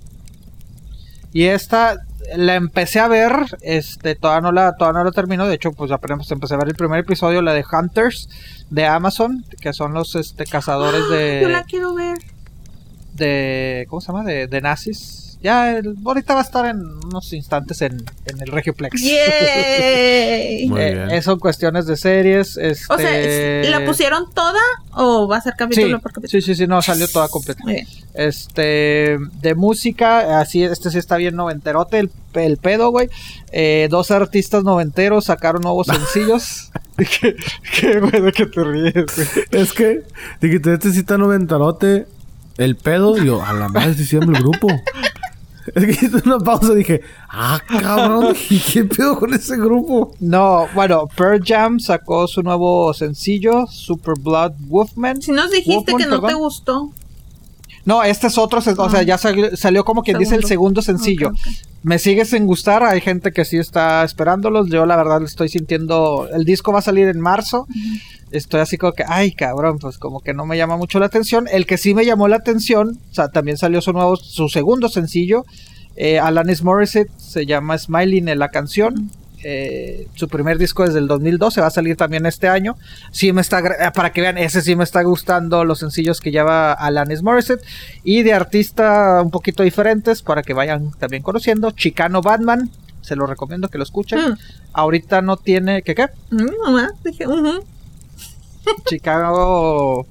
[1.35, 5.55] Y esta la empecé a ver, este, todavía no la, todavía no la termino, de
[5.55, 8.29] hecho, pues apenas empecé a ver el primer episodio, la de Hunters
[8.71, 11.41] de Amazon, que son los este cazadores de.
[11.43, 12.19] Yo la quiero ver.
[13.15, 14.25] de ¿cómo se llama?
[14.25, 15.26] de, de nazis.
[15.47, 19.01] Ya el- ahorita va a estar en unos instantes en, en el Regioplex.
[19.61, 20.69] Yay.
[20.69, 21.11] Muy Eh, bien.
[21.11, 22.57] eh, son cuestiones de series.
[22.57, 22.93] Este...
[22.93, 24.61] O sea, ¿la pusieron toda
[24.93, 26.41] o va a ser Sí, capítulo por capítulo?
[26.41, 27.61] sí, sí, sí, no, salió toda completa.
[27.65, 27.87] Muy bien.
[28.15, 33.09] Este, de música, así, este sí está bien noventerote, el, el pedo, güey.
[33.53, 36.71] Eh, dos artistas noventeros sacaron nuevos sencillos.
[36.97, 37.37] ¿Qué,
[38.01, 39.29] de qué te ríes, güey?
[39.53, 40.03] Es que,
[40.41, 42.07] dijiste, este sí está noventarote,
[42.59, 44.69] el pedo, y yo, a la madre, llama el grupo.
[45.75, 50.15] Es que hice una pausa y dije, ah, cabrón, ¿y qué pedo con ese grupo?
[50.21, 55.21] No, bueno, Pearl Jam sacó su nuevo sencillo, Super Blood Wolfman.
[55.21, 56.91] Si nos dijiste Wolfman, que no te gustó.
[57.85, 59.03] No, este es otro, o sea, Ah.
[59.03, 60.83] ya salió, salió como quien dice el Segundo.
[60.83, 61.31] sencillo.
[61.85, 64.69] Me sigue sin gustar, hay gente que sí está esperándolos.
[64.69, 67.69] Yo la verdad estoy sintiendo, el disco va a salir en marzo.
[68.31, 71.47] Estoy así como que, ay cabrón, pues como que no me llama mucho la atención.
[71.51, 74.89] El que sí me llamó la atención, o sea, también salió su nuevo, su segundo
[74.89, 75.45] sencillo.
[75.97, 79.11] Eh, Alanis Morissette se llama Smiling en la canción.
[79.43, 82.77] Eh, su primer disco desde el 2012 va a salir también este año.
[83.13, 83.63] Sí me está,
[83.95, 87.65] para que vean, ese sí me está gustando los sencillos que lleva Alanis Morissette.
[88.03, 91.71] Y de artista un poquito diferentes para que vayan también conociendo.
[91.71, 92.71] Chicano Batman
[93.03, 94.19] Se lo recomiendo que lo escuchen.
[94.19, 94.39] Mm.
[94.73, 95.83] Ahorita no tiene.
[95.83, 96.09] ¿Qué qué?
[96.31, 97.65] Mm, nomás dije, ujú.
[98.87, 100.07] Chicago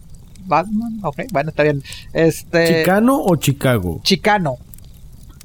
[0.45, 0.99] Batman.
[1.03, 1.83] Ok, bueno, está bien.
[2.13, 2.79] Este.
[2.79, 3.99] ¿Chicano o Chicago?
[4.03, 4.57] Chicano.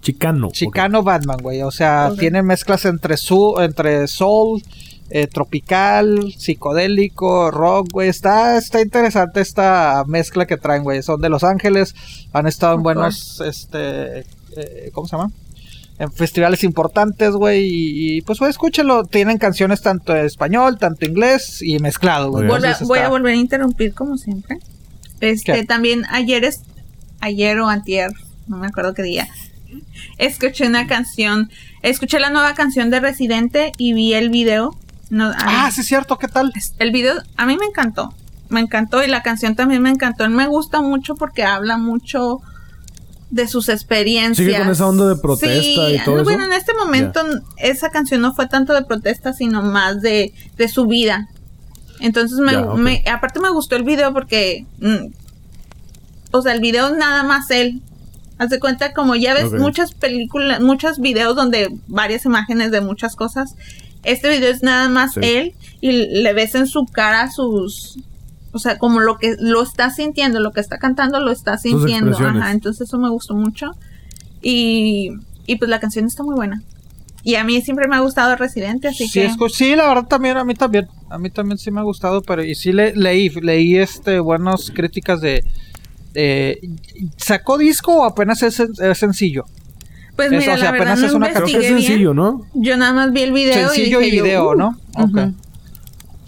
[0.01, 0.51] Chicano.
[0.51, 1.63] Chicano Batman, güey.
[1.63, 2.19] O sea, Ok.
[2.19, 4.63] tiene mezclas entre su, entre soul,
[5.11, 8.09] eh, tropical, psicodélico, rock, güey.
[8.09, 11.03] Está, está interesante esta mezcla que traen, güey.
[11.03, 11.95] Son de Los Ángeles.
[12.33, 14.21] Han estado en buenos, este,
[14.57, 15.31] eh, ¿cómo se llama?
[16.01, 17.61] En festivales importantes, güey.
[17.67, 19.05] Y, y, pues, güey, escúchenlo.
[19.05, 22.49] Tienen canciones tanto en español, tanto inglés y mezclado, güey.
[22.49, 24.57] Voy a volver a interrumpir como siempre.
[25.21, 25.65] Este, ¿Qué?
[25.65, 26.63] también ayer es
[27.21, 28.11] ayer o antier,
[28.47, 29.29] no me acuerdo qué día.
[30.17, 31.51] Escuché una canción,
[31.83, 34.75] escuché la nueva canción de Residente y vi el video.
[35.11, 36.17] No, Ah, sí, es cierto.
[36.17, 36.51] ¿Qué tal?
[36.79, 38.15] El video a mí me encantó.
[38.49, 40.29] Me encantó y la canción también me encantó.
[40.31, 42.41] Me gusta mucho porque habla mucho
[43.31, 44.37] de sus experiencias.
[44.47, 46.53] Sigue con esa onda de protesta Sí, y todo Bueno, eso.
[46.53, 47.21] en este momento
[47.59, 51.29] esa canción no fue tanto de protesta, sino más de, de su vida.
[52.01, 55.13] Entonces, me, aparte me gustó el video porque, mm,
[56.33, 57.83] o sea, el video es nada más él.
[58.39, 63.15] Haz de cuenta, como ya ves muchas películas, muchos videos donde varias imágenes de muchas
[63.17, 63.55] cosas.
[64.03, 65.21] Este video es nada más Sí.
[65.23, 67.99] él y le ves en su cara sus,
[68.53, 72.17] o sea, como lo que lo está sintiendo, lo que está cantando lo está sintiendo.
[72.19, 73.71] Ajá, entonces eso me gustó mucho.
[74.43, 75.11] Y,
[75.47, 76.63] y pues la canción está muy buena.
[77.23, 79.49] Y a mí siempre me ha gustado Residente, así Sí, que...
[79.51, 80.89] sí, la verdad también, a mí también.
[81.11, 84.71] A mí también sí me ha gustado, pero y sí le, leí, leí este buenas
[84.75, 85.45] críticas de...
[86.15, 86.59] de-
[87.19, 89.45] ¿Sacó disco o apenas es, sen- es sencillo?
[90.17, 92.15] Pues mira, o sea, la verdad apenas no es una- Creo que es sencillo.
[92.15, 92.47] ¿no?
[92.55, 94.55] Yo nada más vi el video sencillo y y dije yo, video, "Uh".
[94.55, 94.69] ¿no?
[94.97, 95.11] Ok.
[95.17, 95.35] Ujú.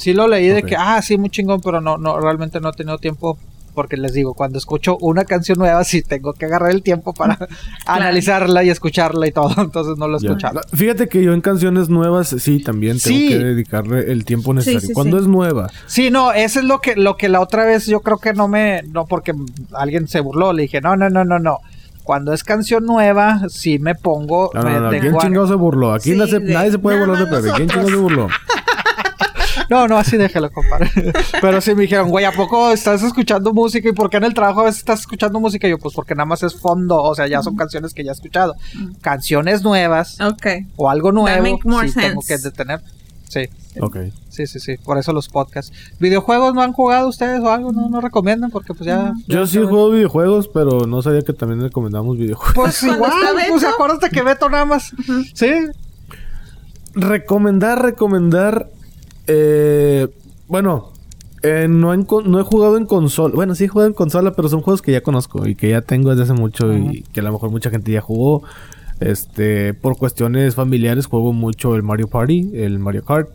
[0.02, 2.72] Sí lo leí de que, ah, sí, muy chingón, pero no, no, realmente no he
[2.72, 3.38] tenido tiempo.
[3.74, 7.38] Porque les digo, cuando escucho una canción nueva, sí tengo que agarrar el tiempo para
[7.86, 9.54] analizarla y escucharla y todo.
[9.62, 10.28] Entonces no lo he Ya.
[10.28, 10.60] escuchado.
[10.70, 13.28] La- Fíjate que yo en canciones nuevas sí también tengo Sí.
[13.30, 14.88] que dedicarle el tiempo necesario.
[14.88, 15.22] sí, Cuando sí.
[15.22, 18.18] es nueva, Sí, no, eso es lo que, lo que la otra vez yo creo
[18.18, 19.32] que no me, no porque
[19.72, 21.58] alguien se burló, le dije, no, no, no, no, no.
[22.04, 25.54] Cuando es canción nueva, sí me pongo, no, me no, no, ¿quién a- chingado se
[25.54, 25.94] burló?
[25.94, 27.56] Aquí Sí, no se- nadie se puede nada burlar de Pepe.
[27.56, 28.28] ¿Quién chingado se burló?
[29.72, 30.90] No, no, así déjalo, compadre.
[31.40, 33.88] Pero sí me dijeron, güey, ¿a poco estás escuchando música?
[33.88, 35.66] ¿Y por qué en el trabajo a veces estás escuchando música?
[35.66, 38.10] Y yo, pues porque nada más es fondo, o sea, ya son canciones que ya
[38.10, 38.54] he escuchado.
[39.00, 40.46] Canciones nuevas Ok.
[40.76, 42.50] o algo nuevo, make more sí tengo que sense.
[42.50, 42.80] detener.
[43.28, 43.48] Sí,
[43.80, 43.96] Ok.
[44.28, 45.72] sí, sí, sí, por eso los podcasts.
[45.98, 47.72] ¿Videojuegos no han jugado ustedes o algo?
[47.72, 48.50] ¿No, no recomiendan?
[48.50, 49.14] Porque pues ya...
[49.26, 52.54] Yo sí juego videojuegos, pero no sabía que también recomendamos videojuegos.
[52.54, 54.92] Pues Cuando igual, está pues acuérdate que Beto nada más.
[55.32, 55.50] Sí,
[56.94, 58.68] Recomendar, recomendar.
[59.34, 60.08] Eh,
[60.48, 60.92] bueno,
[61.42, 63.34] eh, no, en con- no he jugado en consola.
[63.34, 65.80] Bueno, sí he jugado en consola, pero son juegos que ya conozco y que ya
[65.80, 68.42] tengo desde hace mucho y que a lo mejor mucha gente ya jugó.
[69.00, 73.30] Este, por cuestiones familiares juego mucho el Mario Party, el Mario Kart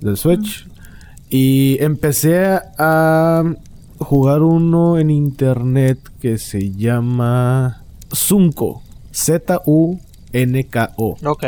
[0.00, 0.68] del Switch.
[1.28, 3.44] Y empecé a,
[3.98, 7.82] jugar uno en internet que se llama
[8.14, 8.82] Zunko.
[9.12, 11.16] Z-U-N-K-O.
[11.24, 11.44] ok.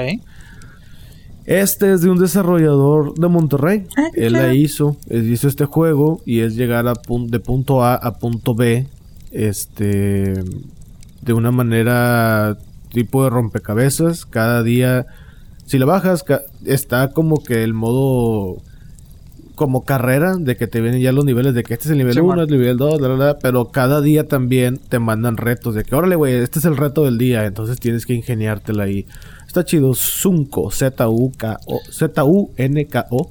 [1.44, 3.84] Este es de un desarrollador de Monterrey.
[3.96, 7.82] Ah, Él la hizo, él hizo este juego y es llegar a pun- de punto
[7.82, 8.86] A a punto B,
[9.32, 10.34] este,
[11.22, 12.56] de una manera
[12.92, 14.24] tipo de rompecabezas.
[14.24, 15.06] Cada día,
[15.66, 18.58] si la bajas, ca- está como que el modo
[19.54, 22.14] como carrera de que te vienen ya los niveles de que este es el nivel
[22.14, 22.38] Sí, 1, man.
[22.40, 25.94] el nivel 2, bla, bla, bla, pero cada día también te mandan retos de que,
[25.94, 29.06] órale, güey, este es el reto del día, entonces tienes que ingeniártela ahí.
[29.52, 33.30] Está chido, Zunko, Z-U-K-O, Z-U-N-K-O.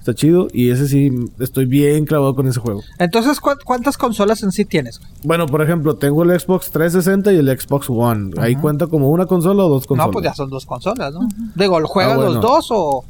[0.00, 2.80] Está chido y ese sí, estoy bien clavado con ese juego.
[2.98, 5.00] Entonces, ¿cu- ¿cuántas consolas en sí tienes?
[5.22, 8.32] Bueno, por ejemplo, tengo el Xbox 360 y el Xbox One.
[8.40, 10.08] Ahí cuenta como una consola o dos consolas.
[10.08, 11.28] No, pues ya son dos consolas, ¿no?
[11.54, 12.32] Digo, ¿juegas Ah, bueno.
[12.32, 13.04] los dos o...?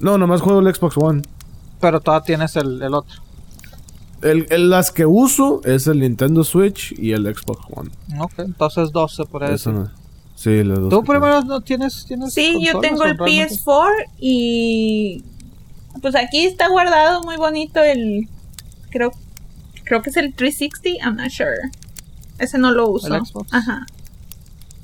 [0.00, 1.20] No, nomás juego el Xbox One.
[1.82, 3.20] Pero todavía tienes el, el otro.
[4.22, 7.90] El, el- las que uso es el Nintendo Switch y el Xbox One.
[8.18, 9.74] Ok, entonces dos se puede Eso decir.
[9.74, 10.03] no-
[10.34, 10.90] Sí, los dos.
[10.90, 13.54] ¿Tú primero no tienes, tienes Sí, yo tengo el realmente?
[13.54, 15.24] PS4 y
[16.02, 18.28] pues aquí está guardado muy bonito el
[18.90, 19.12] creo
[19.84, 21.70] creo que es el 360, I'm not sure.
[22.38, 23.14] Ese no lo uso.
[23.14, 23.52] ¿El Xbox?
[23.52, 23.86] Ajá.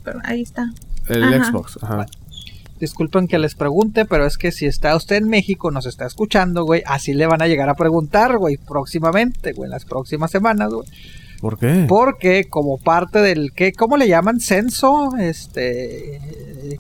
[0.05, 0.73] Pero ahí está.
[1.09, 1.45] El Ajá.
[1.45, 2.07] Xbox, ajá.
[2.79, 6.65] Disculpen que les pregunte, pero es que si está usted en México, nos está escuchando,
[6.65, 10.73] güey, así le van a llegar a preguntar, güey, próximamente, güey, en las próximas semanas,
[10.73, 10.89] güey.
[11.41, 11.87] ¿Por qué?
[11.89, 14.41] Porque como parte del que, ¿cómo le llaman?
[14.41, 16.21] Censo, este,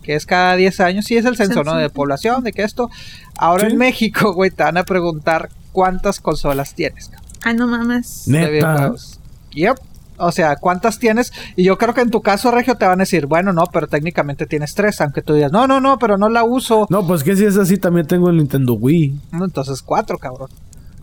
[0.02, 1.74] que es cada 10 años, sí es el censo, ¿no?
[1.76, 2.90] De población, de que esto.
[3.38, 3.72] Ahora Sí.
[3.72, 8.24] en México, güey, te van a preguntar cuántas consolas tienes, cabrón, Ay, no mames.
[8.26, 8.50] de Neta.
[8.50, 9.20] videojuegos.
[9.52, 9.76] Yep.
[10.22, 11.32] O sea, ¿cuántas tienes?
[11.56, 13.86] Y yo creo que en tu caso, Regio, te van a decir, bueno, no, pero
[13.86, 16.86] técnicamente tienes tres, aunque tú digas, no, no, no, pero no la uso.
[16.90, 19.18] No, pues que si es así, también tengo el Nintendo Wii.
[19.32, 20.50] Entonces cuatro, cabrón.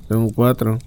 [0.08, 0.78] Tengo cuatro.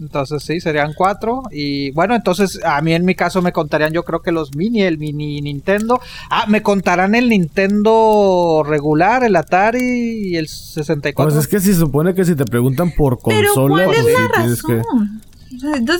[0.00, 1.42] Entonces sí, serían cuatro.
[1.50, 4.82] Y bueno, entonces a mí en mi caso me contarían yo creo que los mini,
[4.82, 6.00] el mini Nintendo.
[6.30, 11.32] Ah, me contarán el Nintendo regular, el Atari y el 64.
[11.32, 13.98] Pues es que si se supone que si te preguntan por Pero consola, ¿cuál pues
[14.06, 14.74] es la que...
[14.76, 15.20] razón?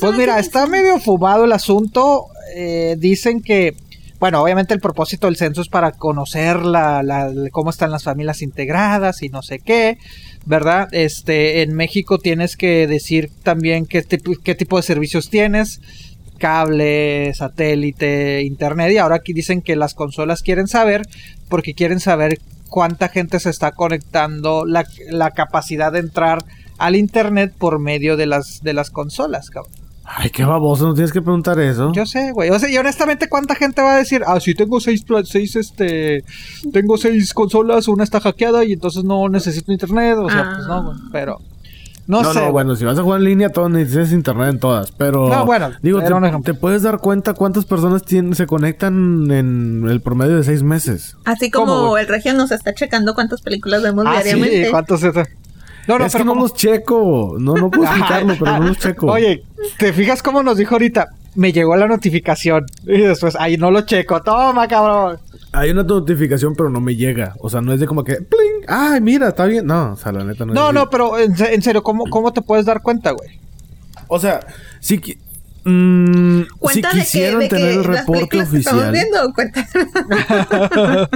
[0.01, 2.27] Pues mira, está medio fumado el asunto.
[2.57, 3.77] Eh, dicen que,
[4.19, 8.43] bueno, obviamente el propósito del censo es para conocer la, la- cómo están las familias
[8.43, 9.99] integradas y no sé qué,
[10.47, 10.89] ¿verdad?
[10.93, 15.81] Este, en México tienes que decir también qué, tipo- qué tipo de servicios tienes.
[16.39, 18.93] Cable, satélite, internet.
[18.93, 21.03] Y ahora aquí dicen que las consolas quieren saber
[21.49, 22.39] porque quieren saber
[22.69, 26.45] cuánta gente se está conectando, la, la capacidad de entrar
[26.77, 29.84] al internet por medio de las, de las consolas, cabrón.
[30.07, 31.91] Ay, qué baboso, no tienes que preguntar eso.
[31.93, 32.51] Yo sé, güey.
[32.51, 36.25] O sea, y honestamente, ¿cuánta gente va a decir, ah, sí, tengo seis, seis, este,
[36.73, 40.17] tengo seis consolas, una está hackeada y entonces no necesito internet?
[40.19, 40.53] O sea, Ah.
[40.57, 40.97] pues no, güey.
[41.11, 41.39] Pero,
[42.07, 42.41] no, No, sé.
[42.41, 44.93] no, bueno, si vas a jugar en línea, todo necesitas internet en todas.
[44.93, 46.01] Pero, No, bueno, digo,
[46.45, 51.17] te, puedes dar cuenta cuántas personas tienen, se conectan en el promedio de seis meses.
[51.25, 54.71] Así ¿Cómo, como el regio nos está checando cuántas películas vemos Ah, sí, diariamente.
[54.71, 55.15] ¿cuántos es?
[55.87, 57.37] No, no, es pero que no los checo.
[57.39, 59.07] No, no puedo explicarlo, pero no los checo.
[59.07, 59.43] Oye,
[59.79, 61.09] ¿te fijas cómo nos dijo ahorita?
[61.35, 62.65] Me llegó la notificación.
[62.85, 64.23] Y después, ahí no lo checo.
[64.23, 65.19] Toma, cabrón.
[65.53, 67.35] Hay una notificación, pero no me llega.
[67.41, 68.65] O sea, no es de como que, ¡pling!
[68.69, 69.67] ¡Ay, mira, está bien!
[69.67, 70.75] No, o sea, la neta no es No, así.
[70.75, 73.39] no, pero en, en serio, ¿cómo, ¿cómo te puedes dar cuenta, güey?
[74.09, 74.41] O sea,
[74.81, 75.01] si,
[75.65, 78.93] mm, si Cuenta de que, quisieran de que tener el reporte que oficial.
[78.93, 79.67] viendo, cuenta.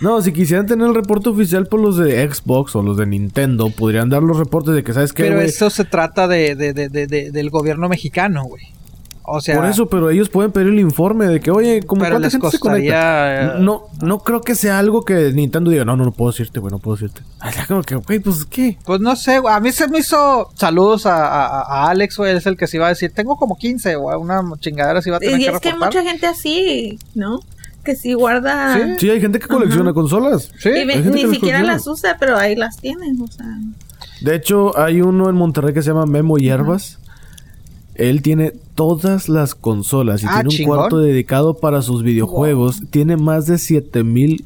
[0.00, 3.70] No, si quisieran tener el reporte oficial por los de Xbox o los de Nintendo,
[3.70, 6.88] podrían dar los reportes de que, ¿sabes qué, Pero eso se trata de, de- de-
[6.88, 8.62] de- de- del gobierno mexicano, güey.
[9.30, 12.14] O sea, Por eso, pero ellos pueden pedir el informe de que, oye, como Pero
[12.14, 13.56] cuánta les gente se costaría, conecta.
[13.58, 16.60] eh, No, no creo que sea algo que Nintendo diga, no, no, no puedo decirte,
[16.60, 17.22] güey, no puedo decirte.
[17.40, 18.78] Ay, ya como que, güey, pues, ¿qué?
[18.84, 19.54] pues no sé, güey.
[19.54, 22.36] A mí se me hizo saludos a, a- a Alex, güey.
[22.36, 24.16] Es el que se iba a decir, tengo como 15, güey.
[24.16, 27.40] Una chingadera se iba a tener Y que es que hay mucha gente así, ¿no?
[27.84, 28.74] Que sí guarda.
[28.74, 28.82] Sí.
[28.98, 30.50] Sí, hay gente que colecciona consolas.
[30.58, 31.62] Sí, Y ni siquiera colecciona.
[31.62, 33.46] las usa, pero ahí las tienen, o sea.
[34.20, 36.98] De hecho, hay uno en Monterrey que se llama Memo Hierbas.
[37.98, 40.76] Él tiene todas las consolas y Ah, tiene un chingón.
[40.78, 42.82] cuarto dedicado para sus videojuegos.
[42.90, 44.44] Tiene más de 7000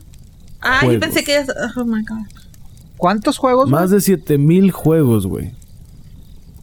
[0.61, 1.01] Ah, yo Juegos.
[1.07, 1.39] pensé que.
[1.77, 2.27] Oh my god.
[2.97, 3.69] ¿Cuántos juegos?
[3.69, 3.95] más güey?
[3.97, 5.51] de 7000 juegos, güey.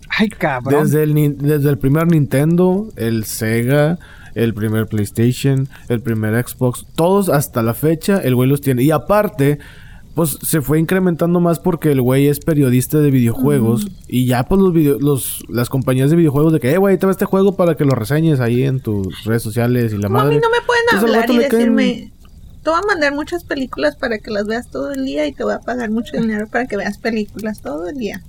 [0.09, 0.83] Ay, cabrón.
[0.83, 3.99] Desde el, desde el primer Nintendo, el Sega,
[4.35, 8.83] el primer PlayStation, el primer Xbox, todos hasta la fecha el güey los tiene.
[8.83, 9.59] Y aparte,
[10.19, 14.59] pues se fue incrementando más porque el güey es periodista de videojuegos y ya pues
[14.59, 17.55] los, video- los las compañías de videojuegos de que, eh, güey, te va este juego
[17.55, 20.35] para que lo reseñes ahí en tus redes sociales y la Como a madre.
[20.35, 22.11] mí no me pueden Entonces, al hablar y le caen- decirme.
[22.63, 25.45] Te voy a mandar muchas películas para que las veas todo el día y te
[25.45, 28.21] voy a pagar mucho dinero para que veas películas todo el día.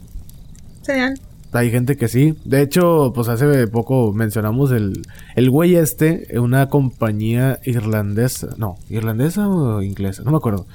[0.83, 1.15] Serían.
[1.51, 2.37] Hay gente que sí.
[2.45, 5.03] De hecho, pues hace poco mencionamos el,
[5.35, 8.51] el güey este, una compañía irlandesa.
[8.59, 10.69] No, irlandesa o inglesa, no me acuerdo.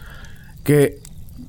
[0.66, 1.00] Que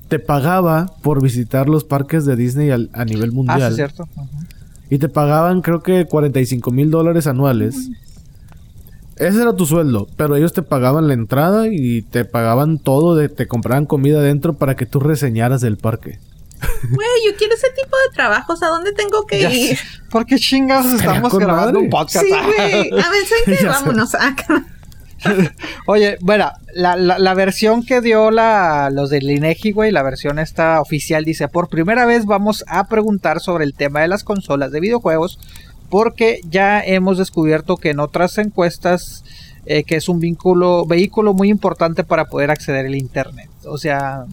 [0.07, 3.69] te pagaba por visitar los parques de Disney al- a nivel Ah, sí, mundial.
[3.69, 4.07] es cierto.
[4.89, 7.89] Y te pagaban creo que 45 mil dólares anuales.
[9.17, 13.29] Ese era tu sueldo, pero ellos te pagaban la entrada y te pagaban todo, de,
[13.29, 16.19] te compraban comida adentro para que tú reseñaras del parque.
[16.83, 18.61] Güey, yo quiero ese tipo de trabajos.
[18.63, 19.75] ¿A dónde tengo que Ya ir?
[19.77, 19.83] sé.
[20.09, 21.77] ¿Por qué chingados estamos grabando madre.
[21.85, 22.25] un podcast?
[22.25, 22.91] Sí, güey.
[22.91, 23.65] A ver, ¿saben qué?
[23.65, 24.15] Vámonos.
[24.15, 24.35] Ah,
[25.87, 30.79] Oye, bueno, la, la, versión que dio la, los del INEGI, güey, la versión esta
[30.81, 34.79] oficial dice, por primera vez vamos a preguntar sobre el tema de las consolas de
[34.79, 35.39] videojuegos,
[35.89, 39.23] porque ya hemos descubierto que en otras encuestas,
[39.65, 43.49] eh, que es un vínculo, vehículo muy importante para poder acceder al Internet.
[43.65, 44.25] O sea,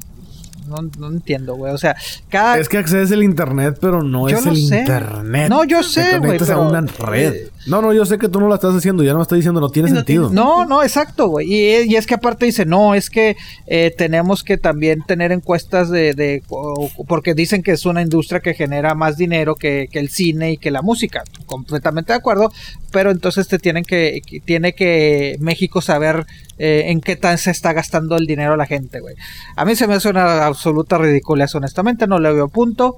[0.67, 1.73] no, no entiendo, güey.
[1.73, 1.97] O sea,
[2.29, 2.59] cada...
[2.59, 4.81] Es que accedes al internet, pero no Yo es el sé.
[4.81, 5.49] internet.
[5.49, 7.49] No, yo sé, güey, conectas a pero- una red.
[7.67, 9.59] No, no, yo sé que tú no la estás haciendo, ya no me estás diciendo,
[9.59, 10.29] no tiene No sentido.
[10.31, 11.51] No, no, exacto, güey.
[11.53, 13.37] Y, y es que aparte dice, no, es que
[13.67, 18.41] eh, tenemos que también tener encuestas de, de- o- porque dicen que es una industria
[18.41, 21.23] que genera más dinero que, que el cine y que la música.
[21.47, 22.53] Completamente de acuerdo,
[22.91, 26.27] pero entonces te tienen que- tiene que México saber
[26.59, 29.15] eh, en qué tan se está gastando el dinero la gente, güey.
[29.57, 32.97] A mí se me hace una absoluta ridiculez, honestamente, no le veo punto.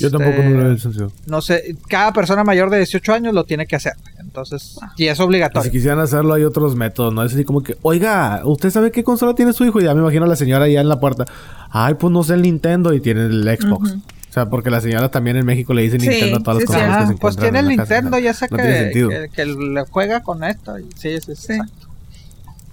[0.00, 1.12] Yo tampoco Este, no le veo sentido.
[1.26, 3.92] no sé, cada persona mayor de 18 años lo tiene que hacer.
[4.18, 5.70] Entonces, y es Si obligatorio.
[5.70, 7.22] quisieran hacerlo, hay otros métodos, ¿no?
[7.22, 9.80] Es así como que, oiga, ¿usted sabe qué consola tiene su hijo?
[9.80, 11.26] Y ya me imagino a la señora allá en la puerta.
[11.70, 13.92] Ay, pues no sé el Nintendo y tiene el Xbox.
[13.92, 16.62] O sea, porque la señora también en México le dice Sí, Nintendo a todas las
[16.62, 16.90] sí, consolas sí.
[16.90, 17.94] que Ah, se pues encuentran tiene en el la casa.
[17.94, 20.78] Nintendo, ya sé No que, que, que le juega con esto.
[20.78, 21.52] y- Sí, sí, sí, Sí.
[21.54, 21.87] exacto.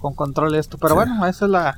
[0.06, 0.78] Con control esto.
[0.78, 0.94] Pero Sí.
[0.94, 1.76] bueno, esa es la,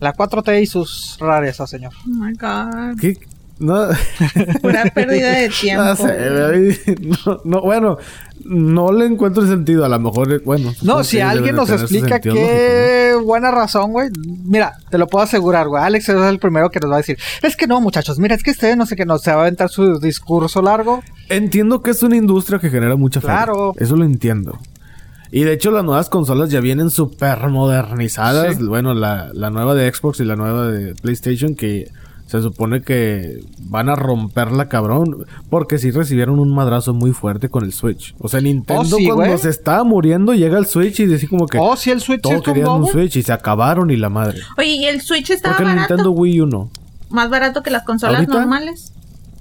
[0.00, 1.92] la 4T y sus rarezas, señor.
[2.06, 2.98] Oh my god.
[2.98, 3.18] ¿Qué?
[3.58, 3.88] No,
[4.62, 5.84] Pura pérdida de tiempo.
[5.84, 6.78] no sé, güey.
[7.26, 7.98] no, no, bueno,
[8.42, 9.84] no le encuentro el sentido.
[9.84, 10.72] A lo mejor, eh, bueno.
[10.80, 14.08] No, si alguien nos explica sentido qué buena razón, güey.
[14.46, 15.82] Mira, te lo puedo asegurar, güey.
[15.82, 17.18] Alex es el primero que nos va a decir.
[17.42, 19.40] Es que no, muchachos, mira, es que ustedes no sé qué, no se va a
[19.42, 21.02] aventar su discurso largo.
[21.28, 23.36] Entiendo que es una industria que genera mucha feria.
[23.44, 23.74] Claro.
[23.76, 24.58] Eso lo entiendo.
[25.32, 28.56] Y de hecho las nuevas consolas ya vienen súper modernizadas.
[28.56, 28.62] Sí.
[28.64, 31.90] Bueno, la, la nueva de Xbox y la nueva de PlayStation que
[32.26, 35.24] se supone que van a romperla cabrón.
[35.48, 38.14] Porque sí recibieron un madrazo muy fuerte con el Switch.
[38.18, 39.38] O sea, Nintendo Oh, sí, cuando güey.
[39.38, 42.42] se estaba muriendo llega el Switch y decía como que Oh, si el Switch todos
[42.42, 42.86] querían un.
[42.86, 44.38] Switch y se acabaron y la madre.
[44.58, 45.94] Oye, ¿y el Switch estaba Porque el barato?
[45.94, 46.70] Nintendo Wii U no.
[47.10, 48.32] ¿Más barato que las consolas ¿Ahorita?
[48.38, 48.92] normales?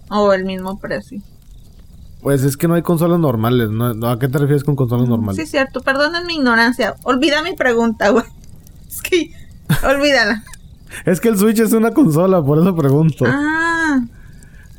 [0.10, 1.22] ¿O el mismo precio?
[2.22, 3.70] Pues es que no hay consolas normales.
[3.70, 4.08] ¿no?
[4.08, 5.38] ¿A qué te refieres con consolas normales?
[5.38, 5.82] Sí, cierto.
[5.82, 6.96] Perdonen mi ignorancia.
[7.04, 8.26] Olvida mi pregunta, güey.
[8.90, 9.32] Es que...
[9.88, 10.44] Olvídala.
[11.06, 13.24] Es que el Switch es una consola, por eso pregunto.
[13.28, 14.00] Ah.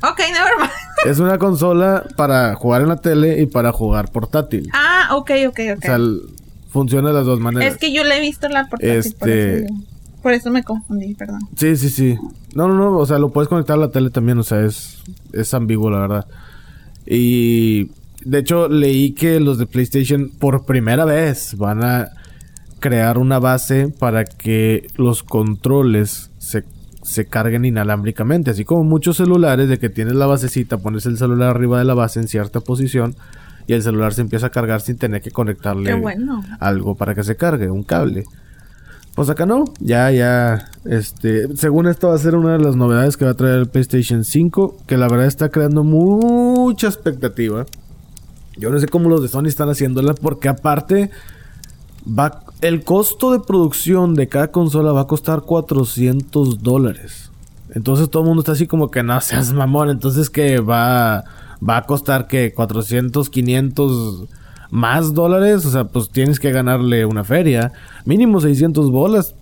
[0.03, 0.71] Ok, never mind.
[1.05, 4.69] Es una consola para jugar en la tele y para jugar portátil.
[4.73, 5.77] Ah, ok, ok, ok.
[5.77, 5.97] O sea,
[6.69, 7.73] funciona de las dos maneras.
[7.73, 10.63] es que yo le he visto la portátil, por, Este- eso, yo- por eso me
[10.63, 11.39] confundí, perdón.
[11.55, 12.17] Sí, sí, sí.
[12.53, 12.97] No, no, no.
[12.97, 14.37] O sea, lo puedes conectar a la tele también.
[14.37, 14.99] O sea, es,
[15.33, 16.27] es ambiguo, la verdad.
[17.13, 17.91] Y
[18.23, 22.07] de hecho, leí que los de PlayStation por primera vez van a
[22.79, 26.63] crear una base para que los controles se,
[27.03, 28.51] se carguen inalámbricamente.
[28.51, 31.95] Así como muchos celulares, de que tienes la basecita, pones el celular arriba de la
[31.95, 33.13] base en cierta posición
[33.67, 36.45] y el celular se empieza a cargar sin tener que conectarle bueno.
[36.61, 38.23] algo para que se cargue, un cable.
[39.15, 43.17] Pues acá no, ya, ya, este, según esto va a ser una de las novedades
[43.17, 47.65] que va a traer el PlayStation 5, que la verdad está creando mucha expectativa.
[48.57, 51.09] Yo no sé cómo los de Sony están haciéndola, porque aparte,
[52.07, 57.31] va, el costo de producción de cada consola va a costar 400 dólares.
[57.73, 61.25] Entonces todo el mundo está así como que no seas mamón, entonces que va,
[61.67, 64.27] va a costar que 400, 500
[64.71, 67.73] más dólares, o sea, pues tienes que ganarle una feria,
[68.05, 69.35] mínimo 600 bolas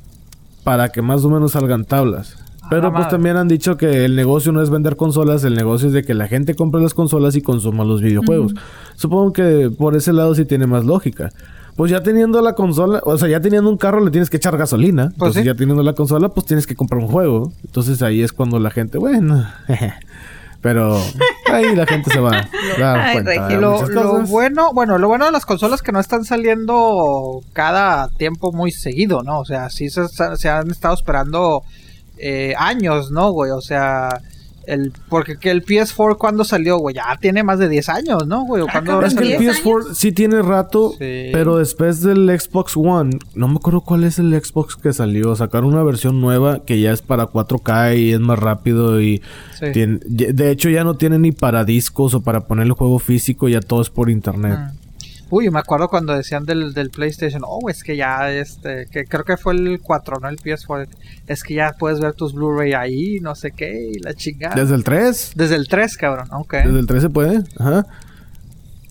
[0.63, 2.35] para que más o menos salgan tablas.
[2.69, 3.09] Pero pues madre.
[3.09, 6.13] también han dicho que el negocio no es vender consolas, el negocio es de que
[6.13, 8.53] la gente compre las consolas y consuma los videojuegos.
[8.95, 11.31] Supongo que por ese lado sí tiene más lógica.
[11.75, 14.57] Pues ya teniendo la consola, o sea, ya teniendo un carro le tienes que echar
[14.57, 15.05] gasolina.
[15.05, 15.47] Pues Entonces sí.
[15.47, 17.51] ya teniendo la consola, pues tienes que comprar un juego.
[17.63, 19.47] Entonces ahí es cuando la gente, bueno,
[20.61, 21.01] pero
[21.51, 22.49] ahí la gente se va a
[22.79, 24.29] dar Ay, cuenta Reggie, de Lo, muchas lo cosas.
[24.29, 28.71] bueno, bueno, lo bueno de las consolas es que no están saliendo cada tiempo muy
[28.71, 29.39] seguido, ¿no?
[29.39, 31.63] O sea, sí se, se han estado esperando
[32.17, 33.51] eh, años, ¿no, güey?
[33.51, 34.09] O sea,
[34.69, 38.43] el, porque que el PS4 cuando salió, güey, ya tiene más de 10 años, ¿no,
[38.45, 38.61] güey?
[38.63, 41.29] ¿O Ah, cabrón, Es que el 10 PS4 sí tiene rato, Sí.
[41.33, 45.35] pero después del Xbox One, no me acuerdo cuál es el Xbox que salió.
[45.35, 49.21] Sacaron una versión nueva que ya es para 4K y es más rápido y
[49.59, 49.65] Sí.
[49.73, 53.47] tiene- de hecho ya no tiene ni para discos o para poner el juego físico,
[53.47, 54.57] ya todo es por internet.
[54.59, 54.88] Mm.
[55.29, 59.23] Uy, me acuerdo cuando decían del, del PlayStation, oh, es que ya, este, que creo
[59.23, 60.87] que fue el 4, no el PS4,
[61.27, 64.55] es que ya puedes ver tus Blu-ray ahí, no sé qué, y la chingada.
[64.55, 66.53] Desde el 3, Desde el 3, cabrón, ok.
[66.65, 67.85] desde el 3 se puede, ajá.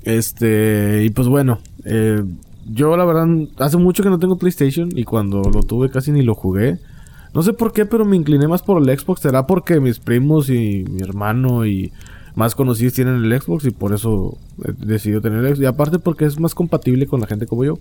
[0.05, 2.23] Este, y pues bueno, eh,
[2.71, 3.27] yo la verdad
[3.59, 6.79] hace mucho que no tengo PlayStation y cuando lo tuve casi ni lo jugué.
[7.35, 9.21] No sé por qué, pero me incliné más por el Xbox.
[9.21, 11.93] Será porque mis primos y mi hermano y
[12.39, 15.61] más conocidos tienen el Xbox y por eso he decidido tener el Xbox.
[15.61, 17.79] Y aparte porque es más compatible con la gente como yo.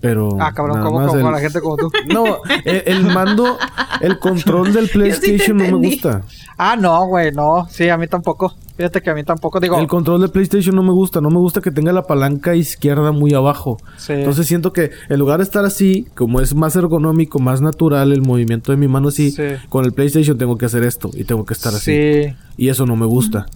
[0.00, 0.30] Pero.
[0.40, 1.90] Ah, cabrón, nada como, más como el- la gente como tú.
[2.12, 2.24] No,
[2.64, 3.56] el, el mando,
[4.00, 6.22] el control del PlayStation no me gusta.
[6.58, 7.68] Ah, no, güey, no.
[7.70, 8.52] Sí, a mí tampoco.
[8.76, 9.60] Fíjate que a mí tampoco.
[9.60, 11.20] Digo, El control de PlayStation no me gusta.
[11.20, 13.78] No me gusta que tenga la palanca izquierda muy abajo.
[13.96, 14.14] Sí.
[14.14, 18.22] Entonces siento que en lugar de estar así, como es más ergonómico, más natural el
[18.22, 19.44] movimiento de mi mano así, Sí.
[19.68, 21.92] con el PlayStation tengo que hacer esto y tengo que estar así.
[22.24, 23.46] sí, Y eso no me gusta.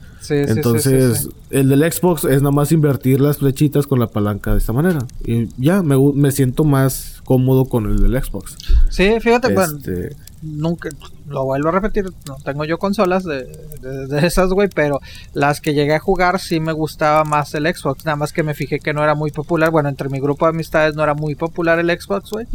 [0.46, 1.30] Sí, Entonces, sí, sí.
[1.50, 5.00] el del Xbox es nada más invertir las flechitas con la palanca de esta manera.
[5.24, 8.56] Y ya, me, me siento más cómodo con el del Xbox.
[8.90, 10.88] Sí, fíjate, bueno, Este, nunca,
[11.28, 13.44] lo vuelvo a repetir, no tengo yo consolas de,
[13.80, 15.00] de- de esas, güey, pero
[15.34, 18.54] las que llegué a jugar sí me gustaba más el Xbox, nada más que me
[18.54, 21.34] fijé que no era muy popular, bueno, entre mi grupo de amistades no era muy
[21.34, 22.46] popular el Xbox, güey,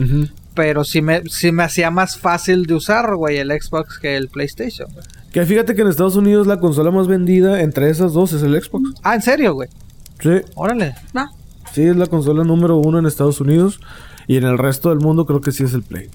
[0.56, 4.28] pero sí me, sí me hacía más fácil de usar, güey, el Xbox que el
[4.30, 5.06] PlayStation, güey.
[5.36, 8.54] Que fíjate que en Estados Unidos la consola más vendida entre esas dos es el
[8.54, 8.94] Xbox.
[9.04, 9.68] Ah, ¿en serio, güey?
[10.22, 10.96] Sí, Órale.
[11.74, 13.82] Sí, es la consola número uno en Estados Unidos.
[14.28, 16.10] Y en el resto del mundo creo que sí es el Play.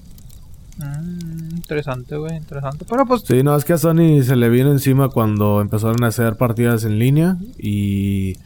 [0.79, 2.83] Mm, interesante, güey, interesante.
[2.89, 6.07] Pero pues Sí, no, es que a Sony se le vino encima cuando empezaron a
[6.07, 8.37] hacer partidas en línea y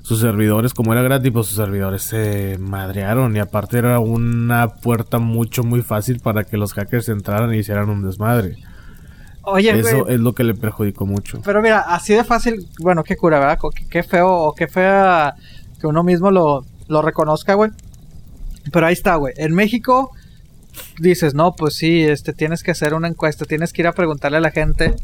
[0.00, 5.18] sus servidores, como era gratis, pues sus servidores se madrearon y aparte era una puerta
[5.18, 8.56] mucho muy fácil para que los hackers entraran y hicieran un desmadre.
[9.46, 10.14] Oye, Eso güey.
[10.14, 11.40] es lo que le perjudicó mucho.
[11.44, 13.58] Pero mira, así de fácil, bueno, qué cura, ¿verdad?
[13.90, 15.34] Qué feo o qué fea
[15.80, 17.70] que uno mismo lo, lo reconozca, güey.
[18.72, 19.34] Pero ahí está, güey.
[19.36, 20.10] En México
[20.98, 24.38] dices, no, pues sí, este, tienes que hacer una encuesta, tienes que ir a preguntarle
[24.38, 24.94] a la gente,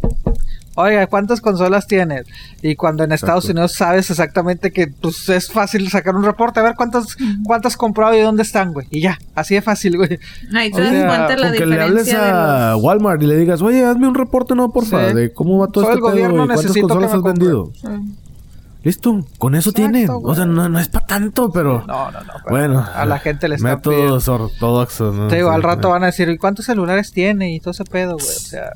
[0.80, 2.26] oiga, ¿cuántas consolas tienes?
[2.62, 3.52] Y cuando en Estados Exacto.
[3.60, 7.76] Unidos sabes exactamente que pues, es fácil sacar un reporte, a ver cuántas, cuántas has
[7.76, 8.86] comprado y dónde están, güey.
[8.90, 10.18] Y ya, así de fácil, güey.
[10.54, 12.82] Ahí te das cuenta la que le hables diferencia a de los...
[12.84, 15.14] Walmart y le digas, oye, hazme un reporte, no, porfa, Sí.
[15.14, 17.70] de cómo va todo Soy este el gobierno, pedo y cuántas consolas has vendido.
[18.82, 20.06] Listo, con eso Exacto, tienen.
[20.06, 20.32] güey.
[20.32, 21.84] O sea, no, no es para tanto, pero...
[21.86, 22.32] No, no, no.
[22.44, 24.04] pero Bueno, a la gente le está pidiendo.
[24.16, 25.28] métodos ortodoxos, ¿no?
[25.28, 27.52] Te digo, Sí, al rato van a decir, ¿y cuántos celulares tiene?
[27.54, 28.26] Y todo ese pedo, güey.
[28.26, 28.72] O sea,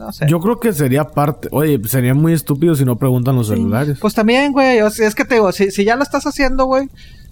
[0.00, 0.26] no sé.
[0.28, 1.48] Yo creo que sería parte...
[1.52, 3.98] Oye, sería muy estúpido si no preguntan los celulares.
[4.00, 4.78] Pues también, güey.
[4.78, 6.88] Es que te digo, si, si ya lo estás haciendo, güey,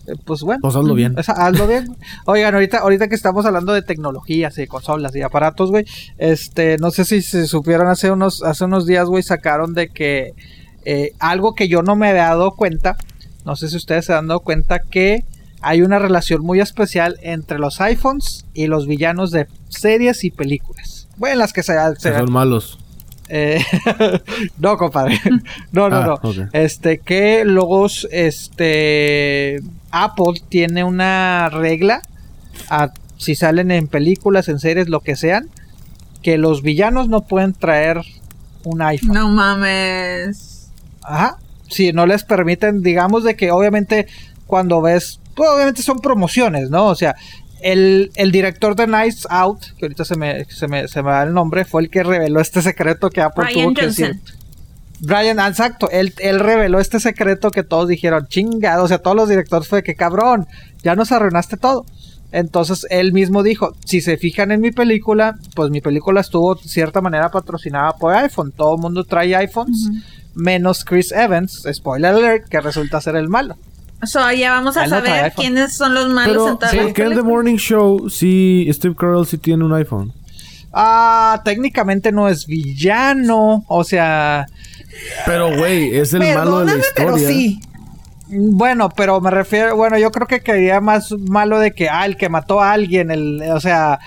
[0.07, 0.61] eh, pues bueno.
[0.61, 1.17] Pues hazlo bien.
[1.23, 1.97] Sea, hazlo bien.
[2.27, 5.87] Oigan, ahorita, ahorita que estamos hablando de tecnologías y consolas y aparatos, güey.
[6.19, 10.35] Este, no sé si se supieron hace unos, hace unos días, güey, sacaron de que
[10.85, 12.99] eh, algo que yo no me había dado cuenta.
[13.47, 15.25] No sé si ustedes se han dado cuenta que
[15.63, 20.98] hay una relación muy especial entre los iPhones y los villanos de series y películas.
[21.19, 22.79] Bueno, las que se, son malos.
[23.29, 23.63] eh,
[24.59, 25.21] no, compadre.
[25.73, 26.49] No, no, Ah, no.
[26.53, 29.61] Este, que los, este,
[29.91, 32.03] Apple tiene una regla,
[32.71, 35.49] a- si salen en películas, en series, lo que sean,
[36.23, 38.01] que los villanos no pueden traer
[38.65, 39.13] un iPhone.
[39.15, 40.71] No mames.
[41.03, 41.39] Ajá.
[41.69, 44.07] Si no les permiten, digamos de que obviamente
[44.47, 46.87] cuando ves, pues obviamente son promociones, ¿no?
[46.87, 47.15] O sea,
[47.61, 51.23] el, el director de Nice Out, que ahorita se me, se, me, se me da
[51.25, 54.07] el nombre, fue el que reveló este secreto que Apple Ryan tuvo que Johnson.
[54.09, 54.39] decir.
[55.01, 59.17] Brian, ah, exacto, él, él reveló este secreto que todos dijeron, chingado, o sea, todos
[59.17, 60.47] los directores fue que cabrón,
[60.83, 61.87] ya nos arruinaste todo.
[62.31, 66.69] Entonces él mismo dijo, si se fijan en mi película, pues mi película estuvo de
[66.69, 69.89] cierta manera patrocinada por iPhone, todo el mundo trae iPhones,
[70.35, 73.57] menos Chris Evans, spoiler alert, que resulta ser el malo.
[74.05, 75.45] So, ya vamos a saber iPhone.
[75.45, 77.23] quiénes son los malos Pero, en todas sí, las ¿por qué en The.
[77.23, 80.13] Morning Show sí Steve Carell sí tiene un iPhone?
[80.73, 84.47] Ah, técnicamente no es villano, o sea,
[85.27, 86.95] Pero, güey, es el malo de la historia.
[86.95, 87.61] pero sí.
[88.29, 92.17] Bueno, pero me refiero, bueno, yo creo que quedaría más malo de que, ah, el
[92.17, 93.99] que mató a alguien, el, o sea,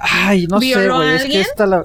[0.00, 1.84] ay, no sé, ¿Violó a güey, es que esta la...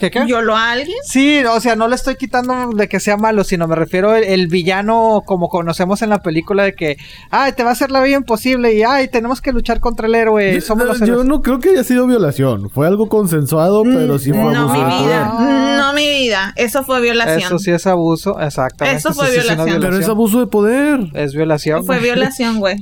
[0.00, 0.24] ¿Qué qué?
[0.24, 0.96] ¿Violó a alguien?
[1.04, 4.24] Sí, o sea, no le estoy quitando de que sea malo, sino me refiero el,
[4.24, 6.96] el villano como conocemos en la película de que,
[7.30, 10.14] ay, te va a hacer la vida imposible y, ay, tenemos que luchar contra el
[10.14, 11.26] héroe, Yo- somos los yo héroes.
[11.26, 12.70] no creo que haya sido violación.
[12.70, 15.04] Fue algo consensuado, pero sí fue No, abuso mi de poder.
[15.06, 15.76] vida.
[15.78, 16.52] No, mi vida.
[16.56, 17.38] Eso fue violación.
[17.40, 18.98] Eso sí es abuso, exactamente.
[18.98, 19.80] Eso fue sí, sí, sí, no es violación.
[19.90, 21.00] Pero es abuso de poder.
[21.14, 21.84] Es violación.
[21.84, 22.76] Fue violación, güey.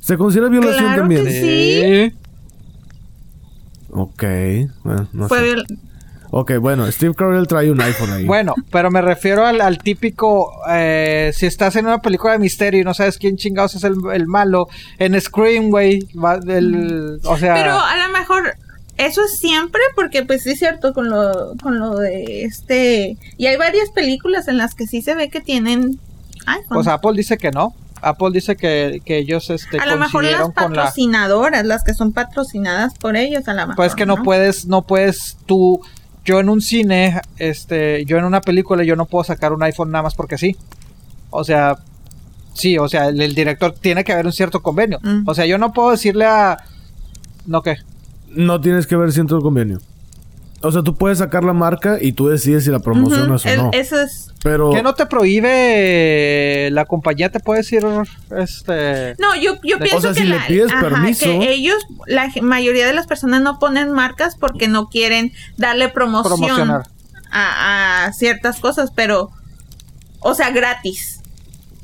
[0.00, 1.24] Se considera violación Claro también.
[1.24, 2.16] que sí.
[3.92, 4.22] Ok,
[4.84, 5.64] bueno, no Fue sé.
[6.32, 8.24] Ok, bueno, Steve Carell trae un iPhone ahí.
[8.24, 12.80] Bueno, pero me refiero al, al típico, eh, si estás en una película de misterio
[12.80, 14.68] y no sabes quién chingados es el, el malo,
[14.98, 18.54] en Scream, güey, va del- o sea, Pero a lo mejor
[18.96, 23.46] eso es siempre porque pues sí es cierto con lo con lo de este y
[23.46, 25.98] hay varias películas en las que sí se ve que tienen
[26.46, 26.66] iPhone.
[26.68, 27.74] pues Apple dice que no.
[28.02, 30.48] Apple dice que, que ellos este, a lo mejor las la...
[30.52, 33.76] patrocinadoras, las que son patrocinadas por ellos, a lo mejor.
[33.76, 35.80] Pues que no, puedes, no puedes tú,
[36.24, 39.90] yo en un cine, este, yo en una película, yo no puedo sacar un iPhone
[39.90, 40.56] nada más porque sí.
[41.30, 41.78] O sea,
[42.54, 44.98] sí, o sea, el, el director tiene que haber un cierto convenio.
[45.02, 45.22] Mm.
[45.26, 46.58] O sea, yo no puedo decirle a...
[47.46, 47.76] No, ¿qué?
[48.30, 49.80] No tienes que ver ciento el convenio.
[50.62, 53.70] O sea, tú puedes sacar la marca y tú decides si la promocionas o no.
[53.72, 57.30] Eso es Pero ¿Qué no te prohíbe la compañía?
[57.30, 57.82] ¿Te puede decir
[58.36, 59.14] este.?
[59.18, 61.76] No, yo, yo O pienso sea, que, si le la- pides ajá, permiso- que ellos,
[62.06, 66.82] la mayoría de las personas no ponen marcas porque no quieren darle promoción Promocionar.
[67.30, 69.30] a, a ciertas cosas, pero,
[70.20, 71.20] o sea, gratis.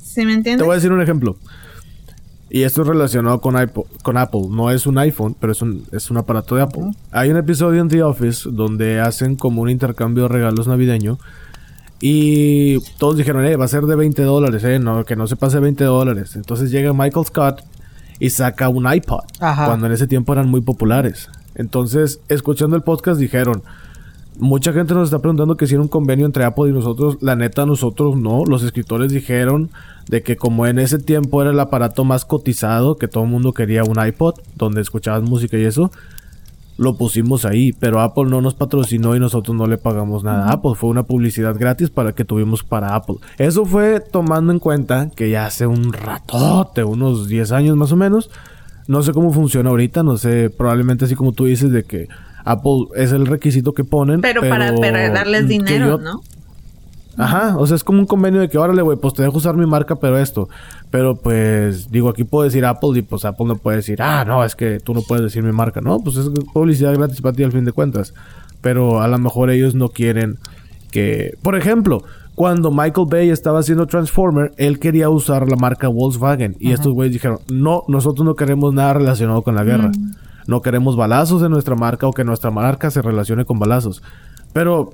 [0.03, 0.67] ¿Sí me te entiendes?
[0.67, 1.37] voy a decir un ejemplo.
[2.57, 4.43] Y esto es relacionado con, iPo- con Apple.
[4.51, 6.85] No es un iPhone, pero es un, es un aparato de Apple.
[7.11, 11.19] Hay un episodio en The Office donde hacen como un intercambio de regalos navideño.
[12.01, 15.37] Y todos dijeron, eh, va a ser de 20 dólares, eh, no, que no se
[15.37, 16.37] pase 20 dólares.
[16.37, 17.63] Entonces llega Michael Scott
[18.19, 19.21] y saca un iPod.
[19.41, 19.67] Ajá.
[19.67, 21.29] Cuando en ese tiempo eran muy populares.
[21.57, 23.63] Entonces, escuchando el podcast dijeron,
[24.39, 27.17] mucha gente nos está preguntando que si era un convenio entre Apple y nosotros.
[27.21, 28.45] La neta, nosotros no.
[28.47, 29.71] Los escritores dijeron
[30.09, 33.53] de que como en ese tiempo era el aparato más cotizado, que todo el mundo
[33.53, 35.91] quería un iPod, donde escuchabas música y eso.
[36.79, 40.53] lo pusimos ahí, pero Apple no nos patrocinó y nosotros no le pagamos nada a
[40.53, 40.73] Apple.
[40.75, 43.17] Fue una publicidad gratis para que tuvimos para Apple.
[43.39, 47.97] Eso fue tomando en cuenta que ya hace un ratote, unos 10 años más o
[47.97, 48.29] menos.
[48.89, 52.09] No sé cómo funciona ahorita, no sé, probablemente así como tú dices de que
[52.45, 54.21] Apple es el requisito que ponen.
[54.21, 56.21] Pero, para, para darles dinero, yo- ¿no?
[57.19, 59.57] Ajá, o sea, es como un convenio de que, órale, güey, pues te dejo usar
[59.57, 60.49] mi marca, pero esto.
[60.91, 64.45] Pero pues, digo, aquí puedo decir Apple y pues Apple no puede decir, ah, no,
[64.45, 65.81] es que tú no puedes decir mi marca.
[65.81, 68.13] No, pues es publicidad gratis para ti al fin de cuentas.
[68.61, 70.39] Pero a lo mejor ellos no quieren
[70.91, 71.35] que...
[71.43, 72.03] Por ejemplo,
[72.35, 76.55] cuando Michael Bay estaba haciendo Transformer, él quería usar la marca Volkswagen.
[76.61, 79.91] Y estos güeyes dijeron, no, nosotros no queremos nada relacionado con la guerra.
[80.47, 84.03] No queremos balazos en nuestra marca o que nuestra marca se relacione con balazos.
[84.53, 84.91] Pero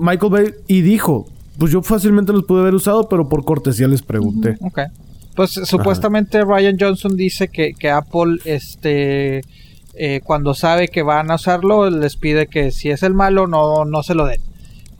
[0.00, 1.26] Michael Bay y dijo,
[1.58, 4.56] pues yo fácilmente los pude haber usado, pero por cortesía les pregunté.
[4.60, 4.80] Ok.
[5.34, 9.40] Pues supuestamente Ryan Johnson dice que, que Apple, este,
[9.94, 13.84] eh, cuando sabe que van a usarlo, les pide que si es el malo, no,
[13.84, 14.40] no se lo den.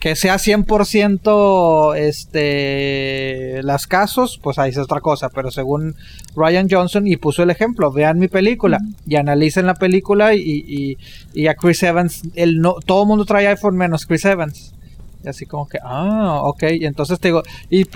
[0.00, 5.28] Que sea 100% este, las casos, pues ahí es otra cosa.
[5.28, 5.94] Pero según
[6.34, 10.98] Ryan Johnson, y puso el ejemplo, vean mi película y analicen la película y, y,
[11.34, 14.72] y a Chris Evans, el no, todo el mundo trae iPhone menos Chris Evans.
[15.24, 16.64] Y así como que, ah, ok.
[16.80, 17.86] Y entonces te digo, y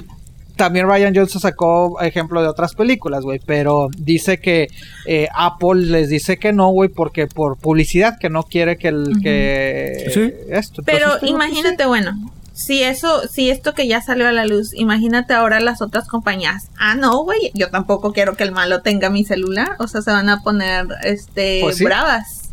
[0.57, 4.68] también Ryan Johnson sacó ejemplo de otras películas, güey, pero dice que
[5.07, 9.20] eh, Apple les dice que no, güey, porque por publicidad, que no quiere que el
[9.22, 10.33] que Sí.
[10.51, 10.83] esto.
[10.85, 12.12] Pero Entonces, pues, imagínate, bueno,
[12.55, 16.68] si eso, si esto que ya salió a la luz, imagínate ahora las otras compañías.
[16.79, 19.77] Ah, no, güey, yo tampoco quiero que el malo tenga mi celular.
[19.79, 21.85] O sea, se van a poner, este, Pues sí.
[21.85, 22.46] bravas.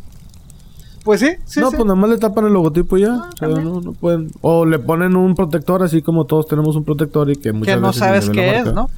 [1.04, 1.76] Pues sí, sí, no, sí.
[1.76, 3.14] pues nada más le tapan el logotipo ya.
[3.16, 4.32] Ah, o sea, no, no pueden.
[4.42, 7.82] O le ponen un protector, así como todos tenemos un protector y que muchas que
[7.82, 8.74] no veces sabes qué es.
[8.74, 8.90] ¿no?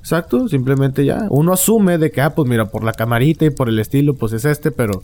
[0.00, 1.26] Exacto, simplemente ya.
[1.30, 4.32] Uno asume de que, ah, pues mira, por la camarita y por el estilo, pues
[4.34, 5.02] es este, pero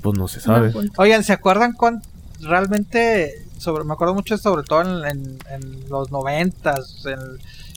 [0.00, 0.72] pues no se sabe.
[0.72, 0.80] No.
[0.96, 2.00] Oigan, ¿se acuerdan cuán
[2.40, 7.18] realmente sobre me acuerdo mucho sobre todo en, en- en los noventas, en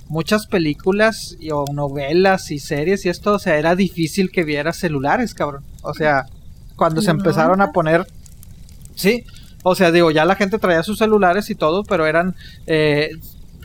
[0.08, 4.74] muchas películas y, o novelas y series y esto, o sea, era difícil que viera
[4.74, 5.64] celulares, cabrón.
[5.84, 6.26] O sea,
[6.76, 7.72] cuando se ¿En los empezaron a 90s?
[7.74, 8.08] poner
[8.96, 9.24] Sí,
[9.64, 12.36] o sea, digo, ya la gente traía sus celulares y todo, pero eran,
[12.68, 13.10] eh,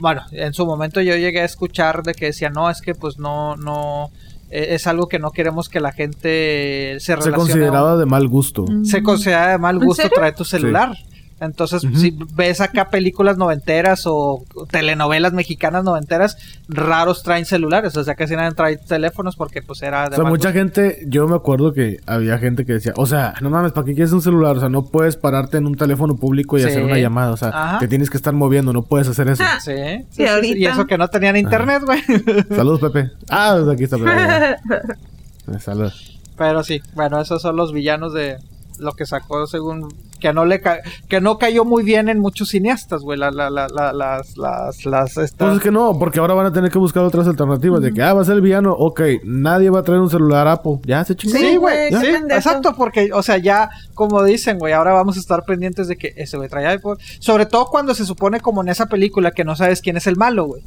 [0.01, 3.19] bueno, en su momento yo llegué a escuchar de que decía, no, es que pues
[3.19, 4.11] no, no,
[4.51, 7.37] eh, es algo que no queremos que la gente se Se relacione.
[7.37, 8.65] consideraba de mal gusto.
[8.69, 8.85] Mm.
[8.85, 10.97] Se considera de mal ¿En gusto traer tu celular.
[11.41, 16.37] Entonces, si ves acá películas noventeras o telenovelas mexicanas noventeras,
[16.69, 20.25] raros traen celulares, o sea, casi nadie trae teléfonos porque pues era de O sea,
[20.29, 20.59] mucha gusto.
[20.59, 23.95] gente, yo me acuerdo que había gente que decía, o sea, no mames, ¿para qué
[23.95, 24.57] quieres un celular?
[24.57, 26.69] O sea, no puedes pararte en un teléfono público y Sí.
[26.69, 27.33] hacer una llamada.
[27.33, 27.79] O sea, Ajá.
[27.79, 29.43] te tienes que estar moviendo, no puedes hacer eso.
[29.47, 29.59] Ah.
[29.61, 29.73] Sí,
[30.11, 30.55] sí, Sí.
[30.59, 32.03] Y eso que no tenían internet, güey.
[32.55, 33.11] Saludos, Pepe.
[33.31, 34.57] Ah, desde aquí está Pepe.
[35.59, 36.19] Saludos.
[36.37, 38.37] Pero sí, bueno, esos son los villanos de
[38.81, 42.51] lo que sacó según que no le ca- que no cayó muy bien en muchos
[42.51, 46.19] cineastas, güey, la, la, la, la- las las las Pues estas es que no, porque
[46.21, 47.81] ahora van a tener que buscar otras alternativas.
[47.81, 48.73] De que, ah, va a ser el villano.
[48.73, 50.79] Ok, nadie va a traer un celular Apple.
[50.85, 51.37] Ya se chingó.
[51.39, 55.45] Sí, güey, sí, exacto, porque, o sea, ya, como dicen, güey, ahora vamos a estar
[55.45, 56.99] pendientes de que ese güey trae iPhone.
[57.21, 60.17] Sobre todo cuando se supone, como en esa película, que no sabes quién es el
[60.17, 60.63] malo, güey.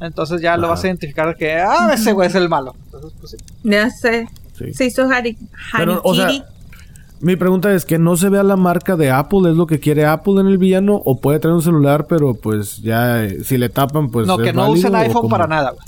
[0.00, 2.74] Entonces ya lo vas a identificar que, ah, ese güey es el malo.
[2.84, 3.36] Entonces, pues sí.
[3.64, 4.28] Ya sé.
[4.56, 4.72] Sí.
[4.74, 5.38] Se hizo Hari
[5.76, 6.44] Pero, o sea, Harikiri.
[7.20, 10.06] Mi pregunta es que no se vea la marca de Apple, es lo que quiere
[10.06, 13.68] Apple en el villano, o puede traer un celular, pero pues ya eh, si le
[13.68, 14.26] tapan, pues.
[14.26, 15.84] no, que no válido, usen iPhone para nada, güey.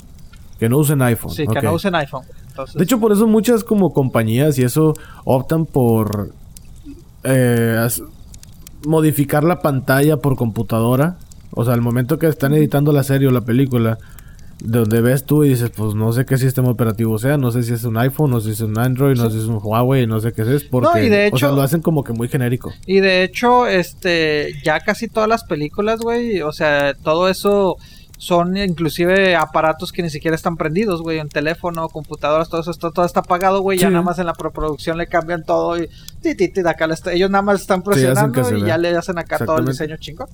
[0.59, 1.31] Que no usen iPhone.
[1.31, 2.23] Sí, que no usen iPhone.
[2.49, 4.93] Entonces, De hecho, por eso muchas como compañías y eso
[5.23, 6.31] optan por
[7.23, 7.87] eh,
[8.85, 11.17] modificar la pantalla por computadora.
[11.51, 13.97] O sea, al momento que están editando la serie o la película,
[14.63, 17.73] donde ves tú y dices, pues no sé qué sistema operativo sea, no sé si
[17.73, 20.05] es un iPhone, no sé si es un Android, no sé si es un Huawei,
[20.07, 22.71] no sé qué es, porque y de o sea, lo hacen como que muy genérico.
[22.85, 27.77] Y de hecho, este, ya casi todas las películas, güey, o sea, todo eso
[28.17, 33.03] son inclusive aparatos que ni siquiera están prendidos, güey, en teléfono, computadoras, todo eso, todo
[33.03, 35.89] está apagado, güey, ya nada más en la preproducción le cambian todo y
[36.21, 39.57] ti, ti, acá está- ellos nada más están presionando y ya le hacen acá todo
[39.57, 40.27] el diseño chingón.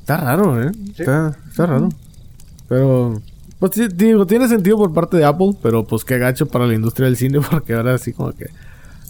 [0.00, 0.72] Está raro, ¿eh?
[0.96, 1.02] Sí.
[1.02, 1.88] Está, está raro.
[2.70, 3.20] Pero,
[3.58, 6.74] pues sí, digo, tiene sentido por parte de Apple, pero pues qué gacho para la
[6.74, 8.46] industria del cine, porque ahora sí como que...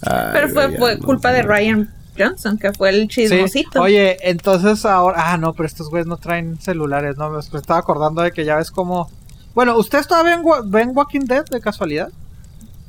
[0.01, 3.27] ay, Pero fue, fue no culpa de Ryan Johnson, que fue el Sí.
[3.27, 3.79] chismosito.
[3.79, 8.23] Oye, entonces ahora, ah, no, pero estos güeyes no traen celulares, no, me estaba acordando
[8.23, 9.09] de que ya ves como...
[9.53, 12.09] Bueno, ¿ustedes todavía ven, ven Walking Dead de casualidad?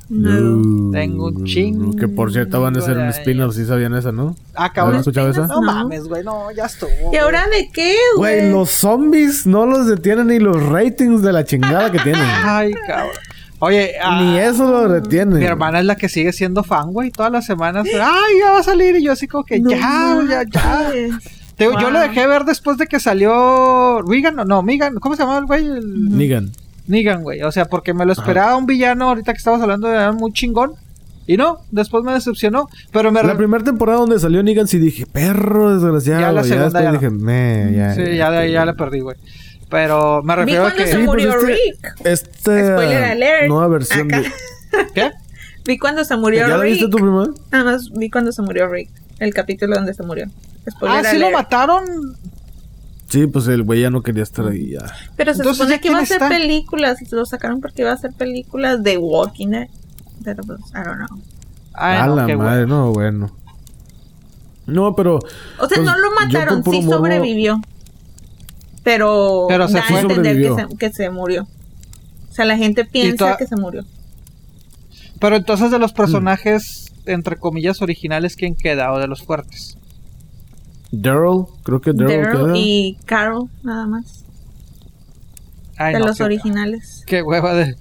[0.09, 0.91] No.
[0.91, 4.35] Tengo un chingo Que por cierto van a hacer un spin-off, sí sabían esa, ¿no?
[4.53, 4.99] Ah, ¿Habían cabrón.
[4.99, 5.47] escuchado esa?
[5.47, 5.61] No No.
[5.61, 6.89] mames, güey, no, ya estuvo.
[7.11, 8.51] ¿Y ahora de qué, Güey, güey?
[8.51, 12.21] los zombies no los detienen ni los ratings de la chingada que tienen.
[12.43, 13.11] Ay, cabrón.
[13.59, 15.39] Oye, ah, Ni eso lo retiene.
[15.39, 17.11] Mi hermana es la que sigue siendo fan, güey.
[17.11, 18.97] Todas las semanas, ay, ya va a salir.
[18.97, 20.91] Y yo así como que No ya, ya, ya.
[21.55, 25.21] Te Yo lo dejé ver después de que salió Regan, no, no, Megan, ¿cómo se
[25.21, 25.65] llamaba el güey?
[25.65, 26.51] El- Negan.
[26.87, 27.41] Negan, güey.
[27.43, 28.21] O sea, porque me lo Ajá.
[28.21, 30.73] esperaba un villano ahorita que estabas hablando de muy chingón.
[31.25, 32.67] Y no, después me decepcionó.
[32.91, 33.23] Pero me...
[33.23, 36.19] La primera temporada donde salió Negan sí dije, perro desgraciado.
[36.19, 36.99] Ya la Ya, segunda después ya no.
[36.99, 37.95] dije, me, ya.
[37.95, 39.15] sí, ya, ya, ya, la perdí, güey.
[39.69, 40.85] Pero me refiero a que...
[40.85, 42.05] se Sí, murió pues este- Rick.
[42.05, 43.47] Esta Spoiler alert.
[43.47, 44.21] nueva versión Acá.
[44.21, 44.31] de...
[44.93, 45.11] ¿Qué?
[45.65, 46.91] Vi cuando se murió ¿Ya la viste Rick.
[46.91, 47.33] tú primero?
[47.51, 48.89] Nada más vi cuando se murió Rick.
[49.19, 50.25] El capítulo donde se murió.
[50.69, 51.85] Spoiler Ah, sí lo mataron.
[53.13, 54.79] Sí, pues el güey ya no quería estar ahí ya.
[55.15, 56.29] Pero se Entonces, supone ¿ya que iba a hacer está?
[56.29, 56.97] películas.
[57.11, 59.67] Lo sacaron porque iba a hacer películas de Walking Dead.
[60.23, 61.19] Pero pues, I don't know.
[61.73, 63.31] Ay, a no, la madre, no, bueno.
[64.65, 65.17] No, pero...
[65.17, 67.61] O sea, Pues, no lo mataron, sí morbo- sobrevivió.
[68.83, 69.97] Pero, Pero se da fue.
[69.97, 71.43] a entender que se, que se murió.
[72.29, 73.83] O sea, la gente piensa toda- que se murió.
[75.19, 75.81] Pero entonces de Mm.
[75.81, 78.91] los personajes, entre comillas, originales, ¿quién queda?
[78.91, 79.77] ¿O de los fuertes?
[80.95, 82.57] Daryl, creo que Daryl Daryl queda.
[82.57, 84.23] y Carol, nada más.
[85.77, 87.03] Ay, de no, los qué- originales.
[87.07, 87.75] Qué hueva de...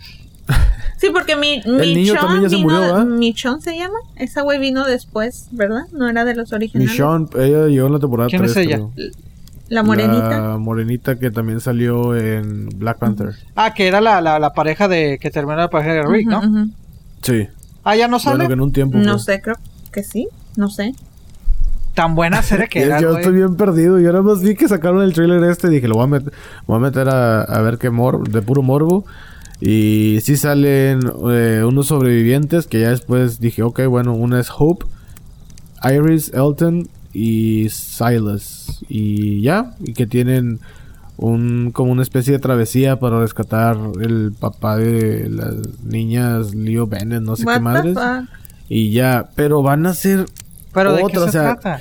[0.97, 3.05] Sí, porque mi, El niño también ya se vino, murió, ¿verdad?
[3.05, 3.99] Michonne se llama.
[4.17, 5.83] Esa güey vino después, ¿verdad?
[5.93, 6.93] No era de los originales.
[6.93, 8.77] Michonne, ella llegó en la temporada ¿Quién es 3, ella?
[8.95, 9.11] creo.
[9.69, 10.41] La morenita.
[10.41, 13.35] La morenita que también salió en Black Panther.
[13.57, 15.19] Ah, que era la, la, la pareja de...
[15.21, 16.39] Que terminó la pareja de Rick, ¿no?
[16.39, 16.71] Ujú, ujú.
[17.23, 17.49] Sí.
[17.83, 18.37] Ah, ya no sale.
[18.37, 18.99] Bueno, que en un tiempo.
[18.99, 19.35] No fue.
[19.35, 19.57] sé, creo
[19.91, 20.29] que sí.
[20.57, 20.95] No sé.
[21.95, 23.21] Tan buena serie que Yo- era, yo güey.
[23.21, 23.99] estoy bien perdido.
[24.01, 26.33] Yo nada más vi que sacaron el trailer este y dije, lo voy a, met-
[26.67, 29.05] voy a meter a, a ver qué mor de puro morbo.
[29.61, 31.01] Y sí salen
[31.31, 34.87] eh, unos sobrevivientes que ya después dije, ok, bueno, una es Hope,
[35.85, 38.81] Iris, Elton y Silas.
[38.89, 40.61] Y ya, y que tienen
[41.17, 45.55] un como una especie de travesía para rescatar el papá de las
[45.85, 47.95] niñas Leo Bennett, no sé What qué madres.
[47.95, 48.29] fuck?
[48.69, 50.25] Y ya, pero van a ser
[50.73, 51.81] Pero ¿de qué se o sea, trata?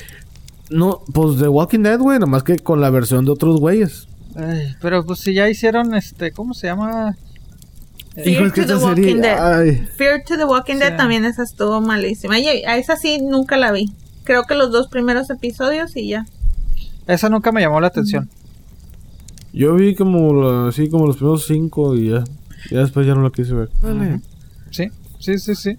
[0.69, 4.07] no, pues de Walking Dead, güey, nada más que con la versión de otros güeyes.
[4.35, 6.31] Ay, pero pues si ya hicieron este...
[6.31, 7.15] ¿Cómo se llama?
[8.15, 9.38] Fear to the Walking serie, Dead.
[9.39, 12.39] ay, Fear to the Walking Dead también esa estuvo malísima.
[12.39, 13.91] Y a esa sí nunca la vi.
[14.23, 16.26] Creo que los dos primeros episodios y ya.
[17.07, 18.30] Esa nunca me llamó la atención.
[19.53, 22.23] yo vi como así como los primeros cinco y ya,
[22.69, 23.69] ya después ya no la quise ver.
[24.69, 24.88] Sí,
[25.19, 25.77] sí, sí, sí.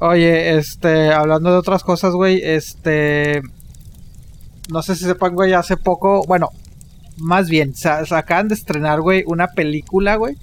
[0.00, 3.40] Oye, este, hablando de otras cosas, güey, este,
[4.70, 6.50] no sé si sepan, güey, hace poco, bueno,
[7.16, 10.36] más bien, se acaban de estrenar, güey, una película, güey,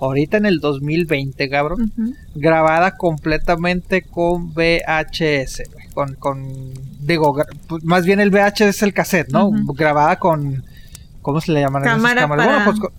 [0.00, 2.14] ahorita en el 2020, cabrón, Ujú.
[2.34, 7.36] grabada completamente con VHS, güey, con, con, digo,
[7.68, 9.50] pues, más bien el VHS es el cassette, ¿no?
[9.74, 10.64] Grabada con,
[11.22, 12.46] ¿cómo se le llaman esas Cámara cámaras?
[12.46, 12.92] Bueno, pues,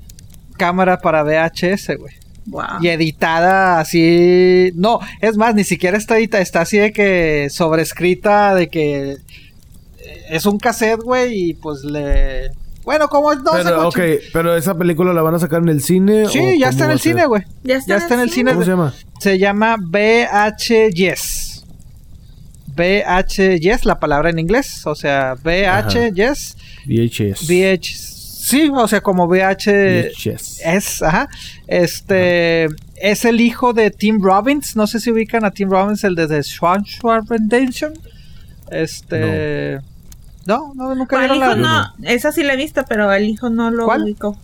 [0.58, 2.14] cámara para VHS, güey.
[2.50, 2.82] Wow.
[2.82, 4.72] Y editada así.
[4.76, 9.18] No, es más, ni siquiera está editada, está así de que sobrescrita de que eh,
[10.30, 12.52] es un cassette, güey, y pues le.
[12.84, 14.00] Bueno, como no sé pero, cómo ok,
[14.34, 16.26] pero esa película la van a sacar en el cine.
[16.28, 17.44] Sí, o ya está en el cine, güey.
[17.64, 18.52] Ya está, ya está en el cine.
[18.54, 18.94] ¿Cómo se llama?
[19.20, 20.90] Se llama VH
[22.76, 24.88] VH Yes, la palabra en inglés.
[24.88, 26.10] O sea, Ajá.
[26.10, 26.56] Yes.
[26.86, 27.48] VHS.
[27.48, 28.19] VH.
[28.42, 30.12] Sí, o sea, como VH.
[30.12, 30.62] VHS.
[30.64, 31.28] Es, ajá.
[31.68, 34.78] Este es el hijo de Tim Robbins.
[34.78, 36.86] No sé si ubican a Tim Robbins, el de The Swan
[37.28, 37.94] Redemption.
[38.72, 39.80] Este.
[40.46, 41.94] No, no, nunca Bueno, el vieron hijo la.
[41.98, 44.04] no, esa sí la he visto, pero el hijo no lo ¿Cuál?
[44.04, 44.38] ubicó.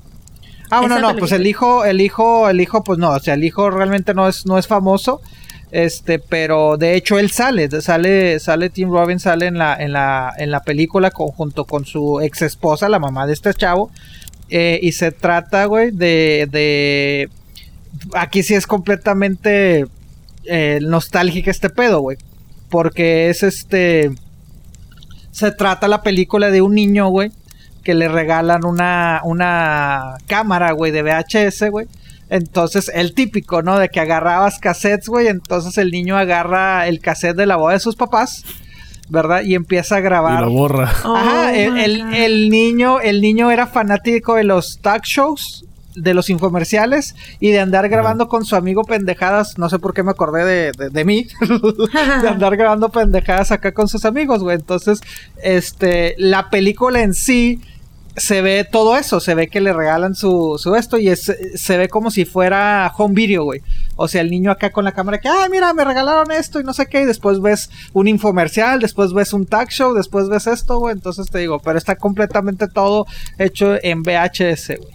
[0.69, 1.19] Ah, bueno, no, película.
[1.19, 4.27] pues el hijo, el hijo, el hijo, pues no, o sea, el hijo realmente no
[4.27, 5.21] es, no es famoso.
[5.71, 10.31] Este, pero de hecho él sale, sale, sale Tim Robbins, sale en la, en la,
[10.37, 13.91] en la película con- junto con su ex esposa, la mamá de este chavo.
[14.49, 17.29] Eh, y se trata, güey, de, de.
[18.13, 19.85] Aquí sí es completamente
[20.45, 22.17] eh, nostálgica este pedo, güey.
[22.69, 24.11] Porque es este.
[25.31, 27.31] Se trata la película de un niño, güey.
[27.83, 31.87] Que le regalan una, una cámara, güey, de VHS, güey.
[32.29, 33.77] Entonces, el típico, ¿no?
[33.77, 35.27] De que agarrabas cassettes, güey.
[35.27, 38.43] Entonces el niño agarra el cassette de la boda de sus papás,
[39.09, 39.41] ¿verdad?
[39.43, 40.41] Y empieza a Y grabar.
[40.41, 40.89] lo borra.
[40.89, 45.65] Ajá, Oh el niño, el niño era fanático de los talk shows,
[45.95, 49.57] de los infomerciales y de andar grabando con su amigo pendejadas.
[49.57, 51.27] No sé por qué me acordé de, de- de mí,
[52.21, 54.55] de andar grabando pendejadas acá con sus amigos, güey.
[54.57, 54.99] Entonces,
[55.43, 57.61] este, la película en sí
[58.17, 61.77] se ve todo eso, se ve que le regalan su, su esto y es, se
[61.77, 63.61] ve como si fuera home video, güey.
[63.95, 66.63] O sea, el niño acá con la cámara que, ay, mira, me regalaron esto y
[66.63, 70.47] no sé qué, y después ves un infomercial, después ves un talk show, después ves
[70.47, 70.93] esto, güey.
[70.93, 73.05] Entonces te digo, pero está completamente todo
[73.37, 74.94] hecho en VHS, güey.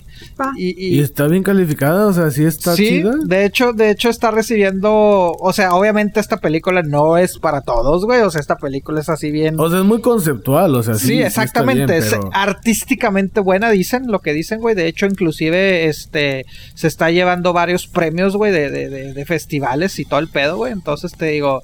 [0.56, 3.12] Y, Y y- está bien calificada, o sea, sí está sí, chida.
[3.24, 8.04] de hecho, de hecho está recibiendo, o sea, obviamente esta película no es para todos,
[8.04, 9.58] güey, o sea, esta película es así bien...
[9.58, 11.00] O sea, es muy conceptual, o sea, sí.
[11.00, 11.98] Sí, sí exactamente.
[11.98, 14.74] está bien, Es artísticamente buena, dicen lo que dicen, güey.
[14.74, 16.44] De hecho, inclusive, este,
[16.74, 20.56] se está llevando varios premios, güey, de, de, de- de festivales y todo el pedo,
[20.56, 20.72] güey.
[20.72, 21.62] Entonces te digo,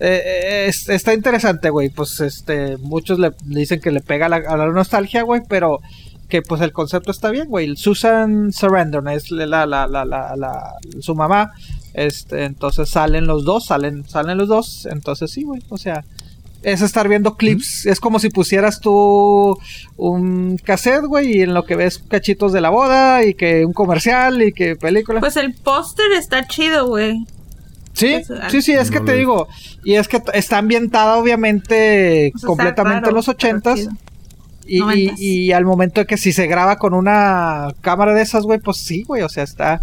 [0.00, 1.88] eh, eh, es- está interesante, güey.
[1.90, 5.80] Pues, este, muchos le dicen que le pega la, a la nostalgia, güey, pero
[6.28, 7.76] que pues el concepto está bien, güey.
[7.76, 11.52] Susan Sarandon es la, la, la, la, la- la- su mamá.
[11.94, 14.86] Este, entonces salen los dos, salen, salen los dos.
[14.90, 15.62] Entonces sí, güey.
[15.70, 16.04] O sea,
[16.62, 17.86] es estar viendo clips.
[17.86, 19.56] Es como si pusieras tú
[19.96, 23.72] un cassette, güey, y en lo que ves cachitos de la boda y que un
[23.72, 25.20] comercial y que película.
[25.20, 27.24] Pues el póster está chido, güey.
[27.94, 29.48] sí, pues, sí, sí, es no que te digo.
[29.84, 33.88] Y es que está ambientada, obviamente, O sea, está completamente raro, en los ochentas.
[34.68, 35.20] Y, y, Noventas.
[35.20, 38.76] y al momento de que si se graba con una cámara de esas, güey, pues
[38.76, 39.80] sí, güey, o sea, está.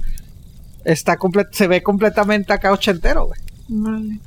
[0.84, 1.18] Está
[1.52, 3.40] se ve completamente acá ochentero, güey.
[3.84, 4.20] Órale.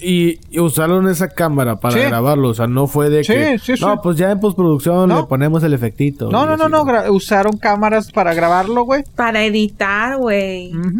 [0.00, 2.00] Y, y usaron esa cámara para Sí.
[2.00, 3.58] grabarlo, o sea, no fue de Sí, que...
[3.58, 3.82] sí, sí.
[3.84, 5.20] No, pues ya en postproducción No.
[5.20, 6.30] le ponemos el efectito.
[6.30, 9.04] No, no, no, no, usaron cámaras para grabarlo, güey.
[9.16, 10.76] Para editar, güey.
[10.76, 10.98] Ujú.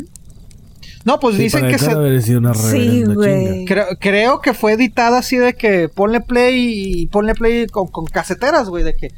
[1.05, 3.65] No, pues Sí, dicen para que se, haber sido una Sí, güey.
[3.67, 8.07] Creo, creo que fue editada así de que ponle play y ponle play con, con
[8.07, 9.09] caseteras, güey, de que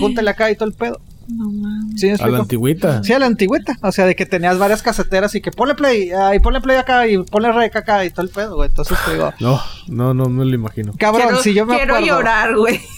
[0.00, 1.00] júntale acá y todo el pedo.
[1.28, 2.00] No mames.
[2.00, 3.02] ¿Sí me A la antigüita.
[3.02, 3.76] Sí, a la antigüita.
[3.82, 6.76] O sea, de que tenías varias caseteras y que ponle play, ah, y ponle play
[6.76, 8.68] acá y ponle rec acá y todo el pedo, güey.
[8.68, 10.92] Entonces te digo, No, no, no me lo imagino.
[10.98, 12.16] cabrón, quiero si yo me quiero acuerdo.
[12.16, 12.80] llorar, güey.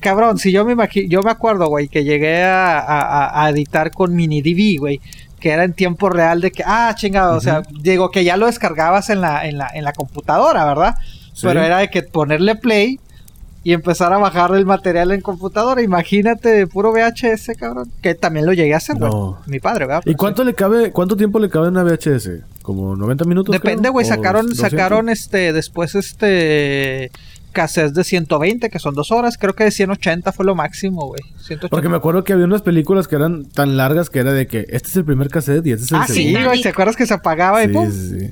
[0.00, 3.90] Cabrón, si yo me imagino, yo me acuerdo, güey, que llegué a, a- a editar
[3.90, 5.00] con mini DV, güey.
[5.44, 8.46] Que era en tiempo real de que, ah, chingado, o sea, digo que ya lo
[8.46, 10.94] descargabas en la, en la, en la computadora, ¿verdad?
[11.34, 11.42] Sí.
[11.42, 12.98] Pero era de que ponerle play
[13.62, 15.82] y empezar a bajar el material en computadora.
[15.82, 17.92] Imagínate, puro VHS, cabrón.
[18.00, 18.98] Que también lo llegué a hacer.
[18.98, 19.38] No.
[19.44, 20.02] Mi padre, ¿verdad?
[20.06, 22.30] ¿Y cuánto le cabe, cuánto tiempo le cabe en una VHS?
[22.62, 23.52] ¿Como 90 minutos?
[23.52, 24.06] Depende, güey.
[24.06, 24.70] ¿O Sacaron, 200?
[24.70, 27.10] sacaron este, después este
[27.54, 29.38] cassettes de 120, que son dos horas.
[29.38, 31.22] Creo que de 180 fue lo máximo, güey.
[31.38, 31.68] 180.
[31.68, 34.66] Porque me acuerdo que había unas películas que eran tan largas que era de que
[34.68, 36.48] este es el primer cassette y este es el Ah, sí, segundo.
[36.48, 36.60] güey.
[36.62, 37.90] ¿Te acuerdas que se apagaba y sí, pum?
[37.90, 38.30] sí, sí.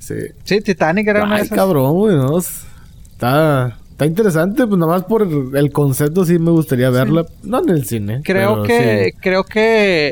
[0.00, 0.14] Sí.
[0.42, 1.56] Sí, Titanic era una de Ay, esas.
[1.56, 2.36] cabrón, güey, no.
[2.38, 7.26] Está, está interesante, pues nada más por el, el concepto sí me gustaría verla.
[7.44, 8.22] No en el cine.
[8.24, 9.18] Creo que, sí.
[9.20, 10.08] creo que,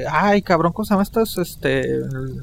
[0.00, 1.20] eh, ay, cabrón, ¿cómo se llama esto?
[1.22, 2.42] Es, Este, el,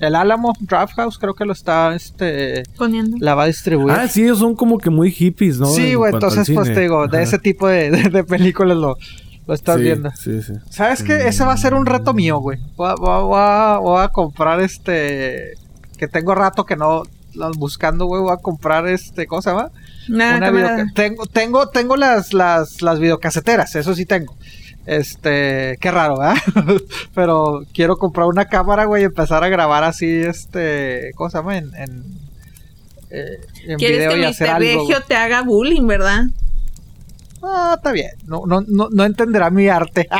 [0.00, 3.16] el Álamo Draft House, creo que lo está, este, Poniendo.
[3.20, 3.94] la va a distribuir.
[3.94, 5.66] Ah, sí, ellos son como que muy hippies, ¿no?
[5.66, 8.96] sí, güey, entonces, pues te digo, de ese tipo de, de- de películas lo,
[9.46, 10.10] lo estás Sí, viendo.
[10.12, 10.52] Sí, sí.
[10.70, 11.26] ¿Sabes qué?
[11.28, 12.58] Ese va a ser un reto mío, güey.
[12.76, 15.54] Voy a, voy a- voy a- voy a comprar este.
[15.96, 17.02] Que tengo rato que no.
[17.56, 18.20] Buscando, güey.
[18.22, 19.26] Voy a comprar este.
[19.26, 19.70] ¿Cómo se llama?
[20.08, 23.74] Una Una videoca- tengo, tengo, tengo las, las, las videocaseteras.
[23.76, 24.34] Eso sí tengo.
[24.88, 25.76] Este.
[25.80, 26.36] Qué raro, ¿verdad?
[27.14, 29.02] Pero quiero comprar una cámara, güey.
[29.02, 31.10] Y empezar a grabar así, este.
[31.14, 31.58] ¿Cómo se llama?
[31.58, 31.74] En.
[31.74, 32.04] en,
[33.10, 34.84] eh, en ¿Quieres video que y hacer algo.
[34.86, 34.96] Güey.
[35.06, 36.22] te haga bullying, verdad?
[37.42, 38.10] Ah, está bien.
[38.26, 40.08] No, no, no, no entenderá mi arte.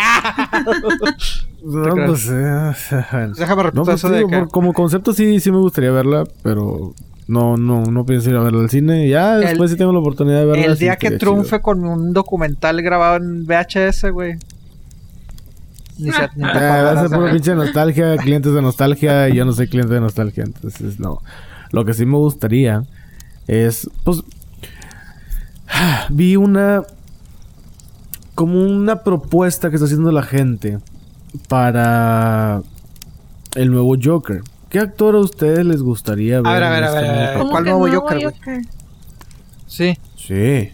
[1.61, 2.31] No, pues, eh,
[3.12, 3.35] bueno.
[3.36, 5.90] Déjame repetir No, pues, eso de digo, que- por- como concepto sí, sí me gustaría
[5.90, 6.95] verla, pero
[7.27, 9.09] no, no, no pienso ir a verla al cine.
[9.09, 10.65] Ya después sí tengo la oportunidad de verla.
[10.66, 11.62] El día que triunfe chido.
[11.62, 14.36] con un documental grabado en VHS, güey.
[15.98, 17.32] Ni se, ni Eh, va a ser güey.
[17.32, 21.20] pinche nostalgia, clientes de nostalgia, y yo no soy cliente de nostalgia, entonces no.
[21.72, 22.84] Lo que sí me gustaría
[23.46, 24.22] es, pues,
[26.10, 26.82] vi una,
[28.34, 30.78] como una propuesta que está haciendo la gente
[31.48, 32.62] para
[33.54, 34.42] el nuevo Joker.
[34.70, 36.46] ¿Qué actor a ustedes les gustaría ver?
[36.46, 37.50] A ver, a ver, a este ver, a nuevo ver.
[37.50, 38.24] ¿Cuál que nuevo nuevo Joker?
[38.24, 38.60] Joker?
[39.66, 39.98] Sí.
[40.16, 40.70] Sí,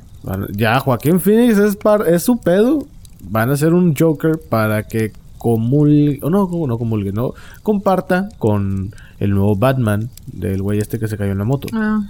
[0.53, 2.87] ya Joaquín Phoenix es, par- es su pedo.
[3.29, 8.95] Van a hacer un Joker para que comulgue, o no, no comulgue, no, comparta con
[9.19, 11.69] el nuevo Batman del güey este que se cayó en la moto.
[11.73, 12.01] Ah.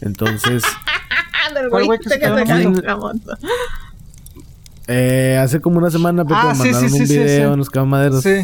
[0.00, 0.62] Entonces,
[1.54, 2.78] Del ¿Cuál güey güey que que se cayó moto?
[2.80, 3.36] en la moto.
[4.88, 7.52] eh, hace como una semana Pepe, Ah, sí, mandaron sí, un sí, video sí.
[7.52, 8.22] en los camaderos.
[8.22, 8.42] Sí.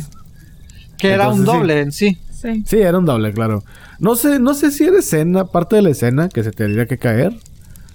[0.99, 2.19] Que era un doble en sí.
[2.33, 2.63] Sí.
[2.67, 3.63] Sí, era un doble, claro.
[3.99, 6.99] No sé, no sé si era escena, parte de la escena que se tendría que
[6.99, 7.35] caer.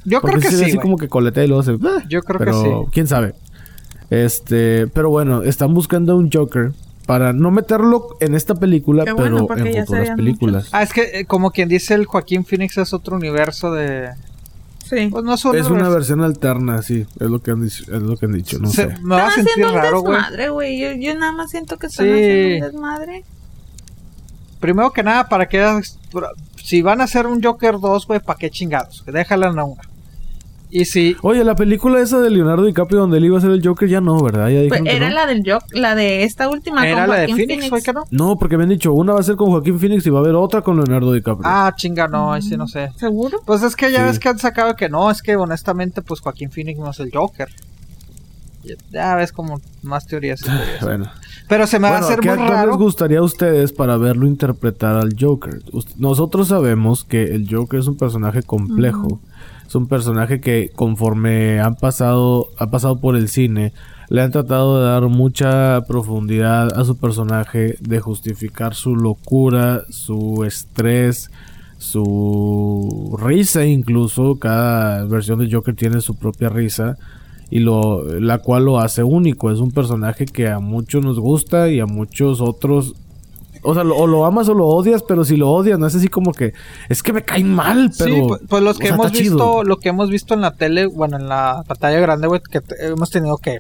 [0.04, 0.64] Yo creo que sí.
[0.66, 1.72] así como que coletea y luego se.
[2.10, 2.70] Yo creo que pero, sí.
[2.92, 3.34] quién sabe.
[4.10, 6.72] Este, pero bueno, están buscando un Joker
[7.06, 10.70] para no meterlo en esta película, pero bueno, porque en futuras películas.
[10.72, 14.10] Ah, es que eh, como quien dice el Joaquín Phoenix es otro universo de...
[14.88, 15.08] Sí.
[15.12, 15.94] Pues no es un Es una universo.
[15.96, 18.84] versión alterna, sí, es lo que han dicho, es lo que han dicho, no Se-
[18.90, 18.98] sé.
[19.02, 20.80] me va a sentir raro, güey.
[20.80, 22.12] Yo, yo nada más siento que están Sí.
[22.12, 23.24] haciendo un desmadre.
[24.60, 25.82] Primero que nada, para que...
[26.64, 29.04] Si van a hacer un Joker 2, güey, ¿para qué chingados?
[29.06, 29.82] Déjala en una.
[30.78, 33.66] Y sí, Oye, la película esa de Leonardo DiCaprio donde él iba a ser el
[33.66, 34.50] Joker ya no, ¿verdad?
[34.50, 35.16] Ya Pues era no.
[35.16, 38.04] la del Joker, la de esta última era con la de Phoenix, ¿fue que no?
[38.12, 40.36] No, porque habían dicho, una va a ser con Joaquín Phoenix y va a haber
[40.36, 41.44] otra con Leonardo DiCaprio.
[41.50, 42.90] Ah, chinga, no, ahí sí no sé.
[42.98, 43.40] ¿Seguro?
[43.46, 44.04] Pues es que ya Sí.
[44.06, 47.10] ves que han sacado que no, es que honestamente, pues Joaquín Phoenix no es el
[47.14, 47.48] Joker.
[48.92, 50.42] Ya- ves como más teorías.
[50.82, 51.10] bueno.
[51.48, 52.78] Pero se me va a hacer ¿qué muy actor les raro.
[52.78, 55.62] gustaría a ustedes para verlo interpretar al Joker?
[55.72, 59.20] Ust- Nosotros sabemos que el Joker es un personaje complejo.
[59.68, 63.74] Es un personaje que conforme han pasado, ha pasado por el cine,
[64.10, 70.44] le han tratado de dar mucha profundidad a su personaje, de justificar su locura, su
[70.46, 71.32] estrés,
[71.78, 74.38] su risa incluso.
[74.38, 76.98] Cada versión de Joker tiene su propia risa
[77.50, 79.52] y lo la cual lo hace único.
[79.52, 82.96] Es un personaje que a muchos nos gusta y a muchos otros
[83.66, 85.96] o sea, lo, o lo amas o lo odias, pero si lo odias, no es
[85.96, 86.54] así como que
[86.90, 89.24] es que me caen mal, pero sí, pues, pues los o que sea, hemos visto,
[89.38, 89.64] chido.
[89.64, 93.10] lo que hemos visto en la tele, bueno, en la pantalla grande, güey, que hemos
[93.10, 93.58] tenido que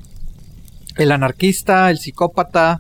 [0.98, 2.80] el anarquista, el psicópata,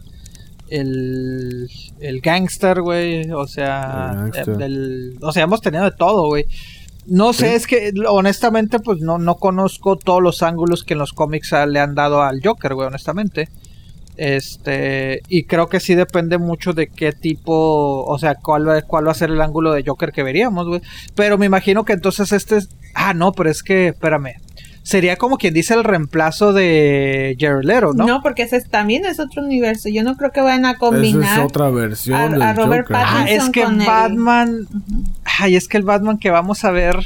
[0.70, 1.70] el,
[2.00, 4.62] el gangster, güey, o sea, El gángster.
[4.62, 6.46] el- o sea, hemos tenido de todo, güey.
[7.08, 7.56] No sé, Sí.
[7.56, 11.80] es que honestamente, pues no, no conozco todos los ángulos que en los cómics le
[11.80, 13.48] han dado al Joker, güey, honestamente.
[14.18, 19.08] Este, y creo que sí depende mucho de qué tipo, o sea, cuál va, cuál
[19.08, 20.82] va a ser el ángulo de Joker que veríamos, güey.
[21.16, 22.70] Pero me imagino que entonces este es.
[22.94, 24.34] Ah, no, pero es que, espérame.
[24.84, 28.06] Sería como quien dice el reemplazo de Jared Leto, ¿no?
[28.06, 28.22] ¿no?
[28.22, 29.90] porque ese es- también es otro universo.
[29.90, 31.40] Yo no creo que vayan a Esa combinar.
[31.40, 32.96] es otra versión a- del a Robert Joker.
[32.98, 34.68] Ah, Pattinson es que con el- Batman.
[35.40, 36.98] Ay, es que el Batman que vamos a ver.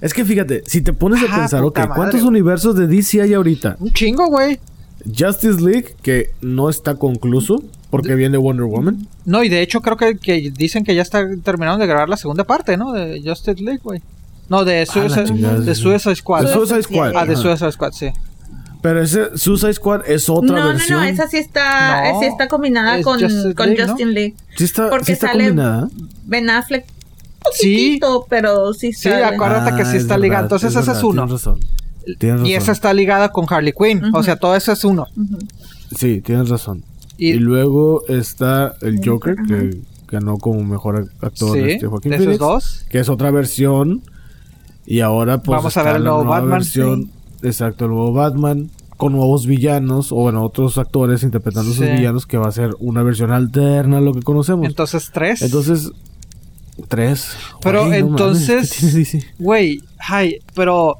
[0.00, 3.20] Es que fíjate, si te pones a Ah, pensar, ok, madre, ¿cuántos universos de DC
[3.20, 3.76] hay ahorita?
[3.78, 4.58] Un chingo, güey.
[5.06, 9.06] Justice League, que no está concluso, porque viene Wonder Woman.
[9.24, 12.16] No, y de hecho creo que, que dicen que ya está terminaron de grabar la
[12.16, 12.92] segunda parte, ¿no?
[12.92, 14.02] De Justice League, güey.
[14.48, 15.80] No, de Suicide, chingada, de sí.
[15.82, 16.42] Suicide Squad.
[16.46, 17.12] De Suicide Squad.
[17.16, 17.36] Ah, de.
[17.36, 18.10] Suicide Squad, sí.
[18.82, 20.98] Pero ese Suicide Squad es otra no, versión.
[20.98, 23.88] no, no, esa sí está, No, sí está combinada es con, Justice con League, ¿no?
[23.92, 24.34] Justin League.
[24.56, 25.88] Sí está, porque sí está sale- combinada.
[26.24, 26.84] Ben Affleck,
[27.54, 29.24] Sí, poquitito, pero sí Sí, sale.
[29.24, 30.42] acuérdate que sí es está ligada.
[30.42, 31.22] Entonces es ese verdad, es uno.
[31.26, 31.60] Tienes razón.
[32.18, 32.46] Tienes razón.
[32.46, 34.02] y esa está ligada con Harley Quinn.
[34.14, 35.06] O sea, todo eso es uno.
[35.96, 36.84] Sí, tienes razón.
[37.18, 42.16] Y, Y, luego está el Joker, que ganó como mejor actor sí, este Joaquín de
[42.16, 42.86] esos Phoenix, dos.
[42.88, 44.02] que es otra versión.
[44.86, 47.10] Y ahora pues Vamos a ver el la nuevo nueva Batman, versión,
[47.42, 51.78] exacto, el nuevo Batman con nuevos villanos o bueno, otros actores interpretando Sí.
[51.78, 54.66] sus villanos que va a ser una versión alterna a lo que conocemos.
[54.66, 55.42] Entonces, tres.
[55.42, 55.90] Entonces,
[56.88, 57.28] tres.
[57.62, 59.26] Pero Ay, no mames, entonces-.
[59.38, 60.98] Güey, ay, pero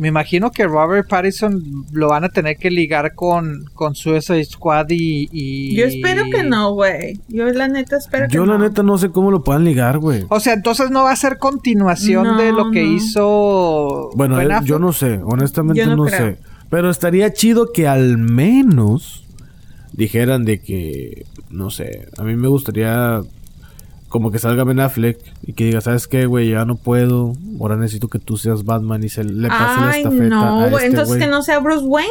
[0.00, 4.86] me imagino que Robert Pattinson lo van a tener que ligar con, con Suicide Squad
[4.90, 7.18] y, y- Yo espero que no, güey.
[7.28, 8.52] Yo la neta espero que Yo no.
[8.58, 10.24] la neta no sé cómo lo puedan ligar, güey.
[10.28, 12.92] O sea, entonces no va a ser continuación No, de lo que no.
[12.92, 14.68] hizo Bueno, Ben eh, Affleck.
[14.68, 16.38] yo no sé, honestamente Yo no, no sé.
[16.70, 19.24] Pero estaría chido que al menos
[19.92, 23.20] dijeran de que, no sé, a mí me gustaría
[24.08, 26.50] como que salga Ben Affleck y que diga, ¿sabes qué, güey?
[26.50, 29.98] Ya no puedo, ahora necesito que tú seas Batman y se le pase la Ay,
[30.02, 30.74] estafeta no, a güey.
[30.74, 32.10] este Entonces que no sea Bruce Wayne.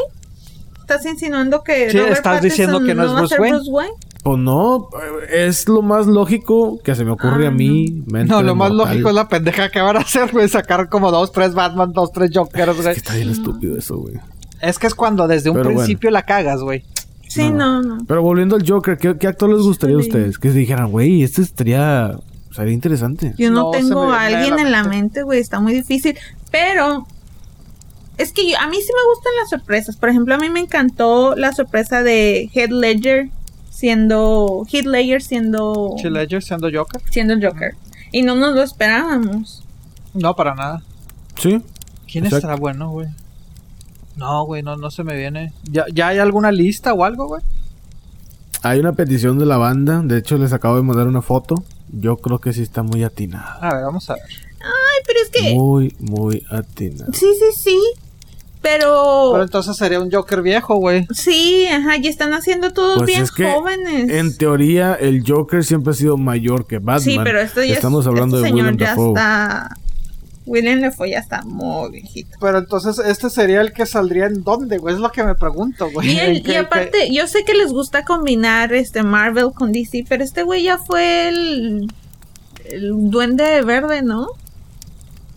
[0.82, 3.56] ¿Estás insinuando que Sí, Robert estás diciendo que no es va a Bruce Wayne.
[3.58, 3.94] Bruce Wayne?
[4.24, 4.90] Pues no,
[5.30, 8.04] es lo más lógico que se me ocurre Ah, a mí.
[8.08, 8.88] mente No, lo más mortal.
[8.94, 12.12] lógico es la pendeja que van a hacer, güey, sacar como dos, tres Batman, dos,
[12.12, 12.94] tres Jokers, Es güey.
[12.94, 14.16] que está bien estúpido eso, güey.
[14.62, 15.80] Es que es cuando desde un Pero bueno.
[15.80, 16.84] principio la cagas, güey.
[17.28, 17.98] Sí, no, no.
[18.08, 20.38] Pero volviendo al Joker, ¿qué, qué actor les gustaría a ustedes?
[20.40, 22.18] Que dijeran, güey, este estaría,
[22.52, 23.34] sería interesante.
[23.38, 25.24] Yo no, No, se tengo a alguien la en la mente.
[25.24, 25.40] güey.
[25.40, 26.18] Está muy difícil.
[26.52, 27.06] Pero
[28.18, 29.98] es que yo- a mí sí me gustan las sorpresas.
[29.98, 33.30] Por ejemplo, a mí me encantó la sorpresa de Heath Ledger
[33.70, 37.02] siendo Heath Ledger siendo Heath Ledger siendo Joker.
[37.12, 37.76] siendo el Joker.
[38.12, 39.64] Y no nos lo esperábamos.
[40.14, 40.82] No, para nada.
[41.38, 41.62] Sí.
[42.10, 42.38] ¿Quién Exacto.
[42.38, 43.08] estará bueno, güey?
[44.18, 45.54] No, güey, no, no se me viene.
[45.64, 47.42] ¿Ya, ¿Ya hay alguna lista o algo, güey?
[48.64, 51.64] Hay una petición de la banda, de hecho les acabo de mandar una foto.
[51.92, 53.58] Yo creo que sí está muy atinada.
[53.62, 54.24] A ver, vamos a ver.
[54.60, 57.14] Ay, pero es que Muy, muy atinada.
[57.14, 57.80] sí, sí, sí.
[58.60, 61.08] Pero, Pero entonces sería un Joker viejo, güey.
[61.14, 64.10] sí, ajá, y están haciendo todos Pues bien es que, jóvenes.
[64.10, 67.00] En teoría, el Joker siempre ha sido mayor que Batman.
[67.02, 69.10] sí, pero esto ya Estamos es- hablando este de señor William ya Dafoe.
[69.10, 69.78] está
[70.48, 72.38] William Dafoe ya está muy viejito.
[72.42, 74.96] Pero entonces este sería el que saldría en dónde, güey.
[74.96, 76.10] Es lo que me pregunto, güey.
[76.14, 79.72] Y, él- ¿En qué- y aparte, yo sé que les gusta combinar este Marvel con
[79.72, 81.88] DC, pero este güey ya fue el,
[82.66, 84.28] el duende verde, ¿no?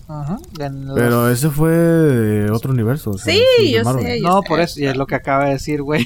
[0.08, 3.10] Ajá, los- Pero ese fue de otro universo.
[3.12, 3.42] o sea, Sí,
[3.72, 4.20] yo sé.
[4.20, 4.48] yo No, sé.
[4.48, 6.04] por eso, y es lo que acaba de decir, güey.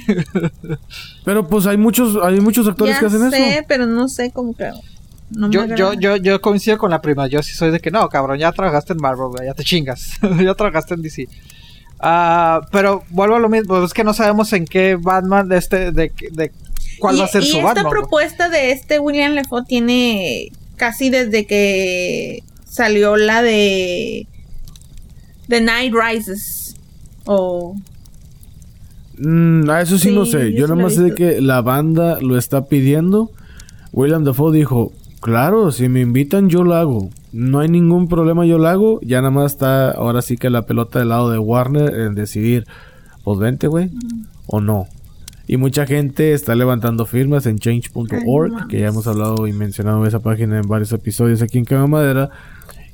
[1.24, 3.64] Pero pues hay muchos, hay muchos actores Ya que hacen sé, eso.
[3.66, 4.70] pero no sé cómo que
[5.36, 5.77] no me Yo, agrada.
[5.77, 7.27] yo, yo, yo coincido con la prima.
[7.27, 10.12] Yo sí soy de que no, cabrón, ya trabajaste en Marvel, güey, ya te chingas.
[10.43, 11.28] ya trabajaste en DC.
[12.01, 15.93] Ah, pero vuelvo a lo mismo, es que no sabemos en qué Batman de este,
[15.93, 16.52] de, de
[16.98, 17.85] cuál y, va a ser y su esta Batman.
[17.85, 18.01] güey.
[18.01, 24.27] propuesta de este William Lefoe tiene casi desde que salió la de
[25.48, 26.77] The Night Rises
[27.24, 27.74] o
[29.16, 30.52] Mm, a eso sí, no Sí, sé.
[30.55, 31.16] yo Yo nomás sé visto.
[31.16, 33.31] que la banda lo está pidiendo.
[33.93, 34.93] William Dafoe dijo,
[35.24, 37.09] claro, si me invitan yo lo hago.
[37.32, 39.01] No hay ningún problema, yo lo hago.
[39.01, 42.66] Ya nada más está ahora sí que la pelota del lado de Warner en decidir,
[43.24, 43.90] pues vente, güey,
[44.46, 44.86] o no.
[45.46, 50.20] Y mucha gente está levantando firmas en change.org, que ya hemos hablado y mencionado esa
[50.20, 52.28] página en varios episodios aquí en Cama Madera.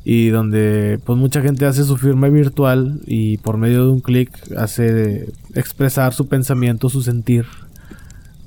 [0.05, 4.31] Y donde pues mucha gente hace su firma virtual y por medio de un clic
[4.57, 7.47] hace expresar su pensamiento, su sentir,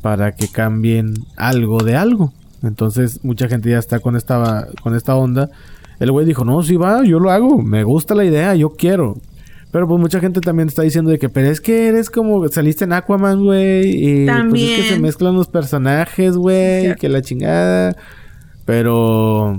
[0.02, 2.32] para que cambien algo de algo.
[2.64, 5.50] Entonces mucha gente ya está con esta, con esta onda.
[6.00, 9.18] El güey dijo, no, sí va, yo lo hago, me gusta la idea, yo quiero.
[9.72, 12.84] Pero pues mucha gente también está diciendo de que, pero es que eres como, saliste
[12.84, 15.02] en Aquaman, güey, y pues es que se También.
[15.02, 17.96] mezclan los personajes, güey, que la chingada.
[18.66, 19.58] Pero,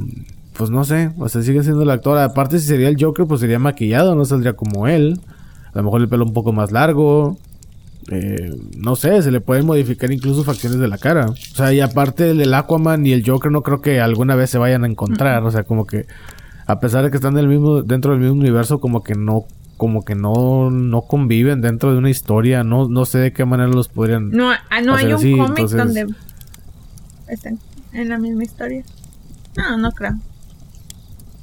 [0.56, 2.16] pues no sé, o sea, sigue siendo el actor.
[2.18, 5.20] Aparte, si sería el Joker, pues sería maquillado, no saldría como él.
[5.72, 7.36] A lo mejor el pelo un poco más largo.
[8.10, 11.26] Eh, no sé, se le pueden modificar incluso facciones de la cara.
[11.31, 14.59] O sea, y aparte del Aquaman y el Joker no creo que alguna vez se
[14.59, 15.43] vayan a encontrar.
[15.44, 16.06] O sea, como que
[16.66, 19.44] a pesar de que están del mismo, dentro del mismo universo, como que no,
[19.76, 22.62] como que no, no conviven dentro de una historia.
[22.64, 24.31] No, no sé de qué manera los podrían.
[24.31, 26.06] no, ah, no hay un cómic entonces- donde
[27.28, 27.59] estén
[27.93, 28.85] en la misma historia.
[29.56, 30.12] No, no creo.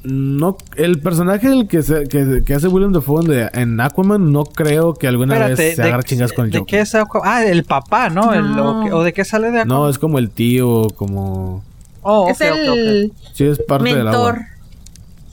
[0.04, 4.46] No, el personaje del que, se- que, que hace William Dafoe en, en Aquaman no
[4.46, 6.72] creo que alguna vez se agarre chingas con el ¿de Joker.
[6.78, 8.34] qué es Ah, el papá, ¿no?
[8.34, 9.68] El- o, que- o de qué sale de Aquaman?
[9.68, 11.64] No, es como el tío, como...
[12.02, 12.78] Oh, es ok, ok, ok.
[12.78, 14.48] el Sí, es parte del mentor, agua.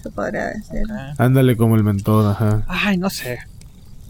[0.02, 0.82] se podría decir.
[0.82, 1.14] Eh.
[1.16, 2.62] Ándale como el mentor, ajá.
[2.68, 3.38] Ay, no sé.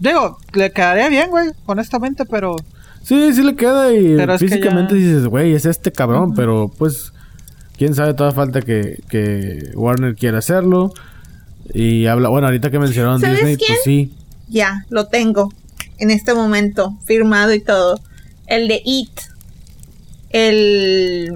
[0.01, 2.57] Digo, le quedaría bien, güey, honestamente, pero...
[3.01, 6.33] Sí, sí le queda y Pero es que físicamente ya- dices, güey, es este cabrón,
[6.35, 7.13] pero pues,
[7.79, 10.93] quién sabe, toda falta que, que Warner quiera hacerlo.
[11.73, 13.67] Y habla, bueno, ahorita que mencionaron ¿Sabes Disney, quién?
[13.69, 14.13] pues sí.
[14.49, 15.51] Ya, lo tengo
[15.97, 17.99] en este momento, firmado y todo.
[18.47, 19.09] El de It.
[20.29, 21.31] El.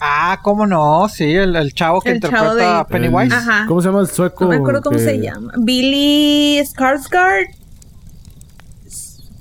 [0.00, 1.08] Ah, ¿cómo no?
[1.08, 3.26] Sí, el, el chavo que El interpreta chavo de- a Pennywise.
[3.26, 3.64] El- Ajá.
[3.66, 4.44] ¿Cómo se llama el sueco?
[4.44, 5.52] No me acuerdo cómo que- se llama.
[5.58, 7.46] Billy Skarsgård.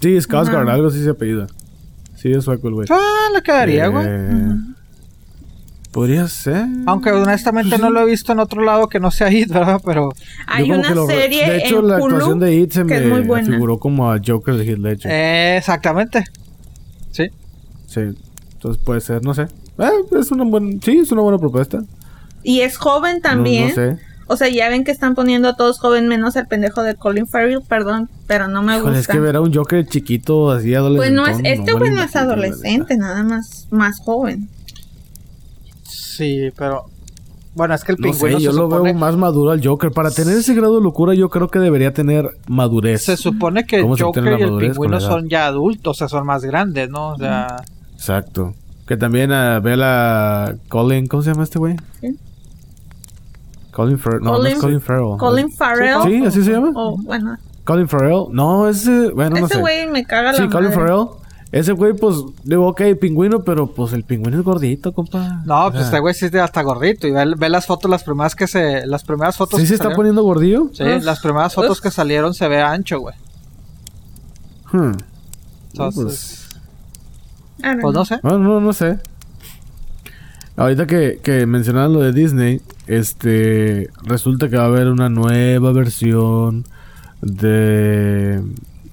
[0.02, 1.48] Sí, Skarsgård, algo así se apellida.
[2.16, 2.88] Sí, es sueco el güey.
[2.92, 4.06] Ah, le quedaría, güey.
[4.08, 4.56] Eh,
[5.96, 6.66] Podría ser.
[6.88, 9.80] Aunque honestamente no lo he visto en otro lado que no sea It, ¿verdad?
[9.86, 10.10] Pero...
[10.46, 12.74] Hay Yo como una que lo- serie De hecho, en la Hulu actuación de It
[12.74, 15.10] se me figuró como a Joker de Heath Ledger.
[15.10, 16.26] Eh, exactamente.
[17.12, 17.30] Sí.
[17.88, 18.02] Sí.
[18.52, 19.44] Entonces puede ser, no sé.
[19.44, 19.90] Eh,
[20.20, 20.78] es una buena...
[20.84, 21.82] Sí, es una buena propuesta.
[22.44, 23.70] Y es joven también.
[23.70, 23.98] No, sé.
[24.28, 27.26] O sea, ya ven que están poniendo a todos joven menos al pendejo de Colin
[27.26, 29.00] Farrell, perdón, pero no me Híjole, gusta.
[29.00, 31.16] es que ver a un Joker chiquito así pues adolescente.
[31.16, 34.50] no es, este güey no es adolescente, nada más, más joven.
[36.16, 36.86] Sí, pero...
[37.56, 39.66] Bueno, es que el No pingüino sé, yo se, lo supone, veo más maduro al
[39.66, 39.90] Joker.
[39.92, 43.04] Para tener ese grado de locura, yo creo que debería tener madurez.
[43.06, 46.10] se supone que el ¿Cómo se Joker y el pingüino son ya adultos, o sea,
[46.10, 47.12] son más grandes, ¿no?
[47.12, 47.48] O sea...
[47.94, 48.54] Exacto.
[48.86, 51.78] Que también a Bella Colin, ¿cómo se llama este güey?
[52.02, 52.18] ¿Quién?
[53.72, 54.22] Colin Farrell.
[54.22, 55.18] No, no Colin- es Colin Farrell.
[55.18, 56.02] Colin Farrell.
[56.04, 56.72] Sí, así se llama.
[56.76, 58.26] O, bueno, Colin Farrell.
[58.32, 59.60] No, ese, bueno, no ese sé.
[59.62, 60.76] güey me caga la Sí, Colin madre.
[60.76, 61.08] Farrell.
[61.56, 65.42] Ese güey, pues, digo, ok, pingüino, pero pues el pingüino es gordito, compa.
[65.46, 67.08] No, pues sea, este güey sí está hasta gordito.
[67.08, 68.86] Y ve, ve las fotos, las primeras que se...
[68.86, 70.70] Las primeras fotos ¿Sí que se está salieron- poniendo gordillo?
[70.74, 73.16] Sí, las primeras fotos que salieron se ve ancho, güey.
[74.74, 74.92] Hmm.
[75.72, 76.50] Entonces, pues,
[77.64, 77.82] Ah, no.
[77.84, 78.20] pues no sé.
[78.22, 79.00] no, no, no sé.
[80.58, 85.72] Ahorita que, que mencionaban lo de Disney, este, resulta que va a haber una nueva
[85.72, 86.66] versión
[87.22, 88.44] de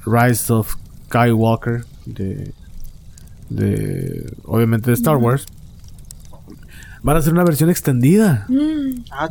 [0.07, 0.75] Rise of
[1.07, 2.53] Skywalker, de,
[3.49, 5.47] de obviamente de Star Wars,
[7.03, 8.47] van a hacer una versión extendida.
[8.49, 9.05] Mm.
[9.11, 9.29] Ah,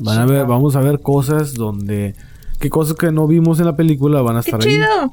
[0.48, 2.16] vamos a ver cosas donde.
[2.60, 4.86] ¿Qué cosas que no vimos en la película van a estar ¡Qué chido!
[5.02, 5.10] Ahí.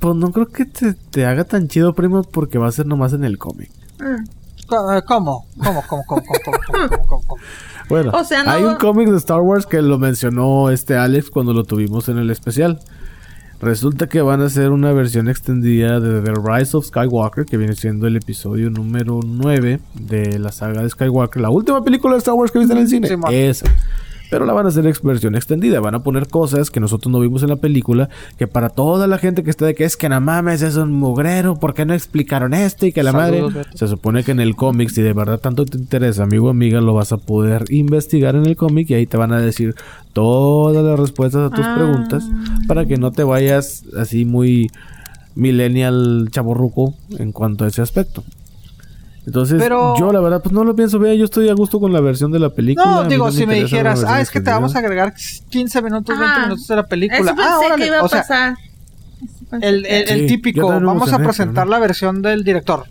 [0.00, 3.12] Pues no creo que te, te, haga tan chido, primo, porque va a ser nomás
[3.12, 3.70] en el cómic.
[4.00, 4.24] Mm.
[4.66, 5.02] ¿Cómo?
[5.06, 5.44] ¿Cómo?
[5.58, 5.82] ¿Cómo?
[5.86, 6.02] ¿Cómo?
[6.06, 6.22] ¿Cómo?
[6.44, 7.22] ¿Cómo?
[7.26, 7.36] ¿Cómo?
[7.88, 8.50] Bueno, o sea, no...
[8.50, 12.16] hay un cómic de Star Wars que lo mencionó este Alex cuando lo tuvimos en
[12.16, 12.80] el especial.
[13.62, 17.76] Resulta que van a hacer una versión extendida de The Rise of Skywalker, que viene
[17.76, 22.34] siendo el episodio número 9 de la saga de Skywalker, la última película de Star
[22.34, 23.08] Wars que viste en el cine.
[23.30, 23.66] Esa.
[24.32, 25.78] Pero la van a hacer versión extendida.
[25.80, 29.18] Van a poner cosas que nosotros no vimos en la película, que para toda la
[29.18, 31.92] gente que está de que es que no mames, es un mugrero, ¿por qué no
[31.92, 32.86] explicaron esto?
[32.86, 33.64] Y que la Saludos, madre...
[33.66, 33.76] Beto.
[33.76, 36.80] Se supone que en el cómic, si de verdad tanto te interesa, amigo o amiga,
[36.80, 39.74] lo vas a poder investigar en el cómic y ahí te van a decir
[40.14, 41.74] todas las respuestas a tus Ah.
[41.76, 42.24] preguntas
[42.66, 44.70] para que no te vayas así muy
[45.34, 48.24] millennial chaborruco en cuanto a ese aspecto.
[49.26, 51.16] Entonces, Pero- yo la verdad, pues no lo pienso ver.
[51.16, 52.86] Yo estoy a gusto con la versión de la película.
[52.86, 55.14] No, digo, si me dijeras, ah, es que te vamos a agregar
[55.50, 57.20] 15 minutos, 20 Ah, minutos de la película.
[57.20, 57.82] Eso pensé ah, órale.
[57.82, 58.54] que iba a o sea, pasar.
[59.22, 62.42] Eso pensé el, que- el- el Sí, yo típico, vamos a presentar la versión del
[62.42, 62.84] director.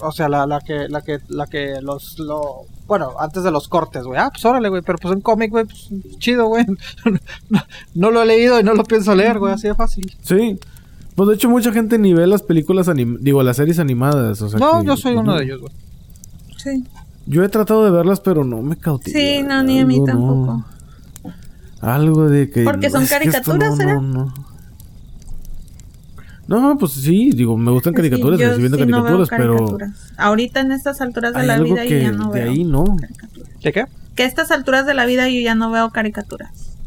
[0.00, 3.66] O sea, la, la que, la que, la que los, lo, bueno, antes de los
[3.68, 4.18] cortes, güey.
[4.18, 5.88] Ah, pues órale, güey, pero pues un cómic, güey, pues
[6.18, 6.64] chido, güey.
[7.50, 7.60] no,
[7.94, 10.16] no lo he leído y no lo pienso leer, güey, así de fácil.
[10.22, 10.58] Sí.
[11.18, 14.40] Pues de hecho, mucha gente ni ve las películas anim digo, las series animadas.
[14.40, 15.38] O sea No, que- yo soy pues, uno no.
[15.40, 15.72] de ellos, güey.
[16.58, 16.84] Sí.
[17.26, 19.18] Yo he tratado de verlas, pero no me cautiva.
[19.18, 20.64] Sí, no, ni a mí Algo tampoco.
[21.80, 22.62] Algo de que.
[22.62, 23.94] Porque son caricaturas, no, ¿será?
[23.94, 24.34] no, no.
[26.46, 29.92] No, pues sí, digo, me gustan caricaturas, Sí, yo viendo sí no veo caricaturas, pero.
[30.18, 32.62] Ahorita en estas alturas de Hay la algo vida yo ya no de veo ahí
[32.62, 32.96] no.
[33.60, 33.86] ¿Qué qué?
[34.14, 36.77] Que a estas alturas de la vida yo ya no veo caricaturas.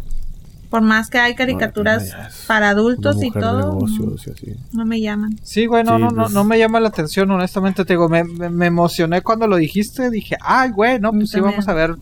[0.71, 2.15] Por más que hay caricaturas
[2.47, 4.53] para adultos y todo, negocios y así.
[4.71, 5.37] no me llaman.
[5.43, 7.85] Sí, güey, no, Sí, no, no, pues- no me llama la atención, honestamente.
[7.85, 10.09] Te digo, me, me, me emocioné cuando lo dijiste.
[10.09, 11.95] Dije, ay, güey, no, pues sí, vamos a ver.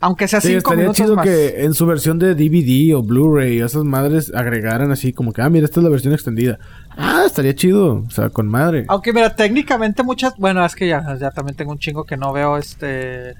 [0.00, 1.24] Aunque sea Sí, cinco estaría minutos chido más.
[1.26, 5.48] que en su versión de DVD o Blu-ray esas madres agregaran así como que, ah,
[5.48, 6.58] mira, esta es la versión extendida.
[6.96, 8.84] Ah, estaría chido, o sea, con madre.
[8.88, 12.32] Aunque mira, técnicamente muchas, bueno, es que ya, ya también tengo un chingo que no
[12.32, 13.34] veo este,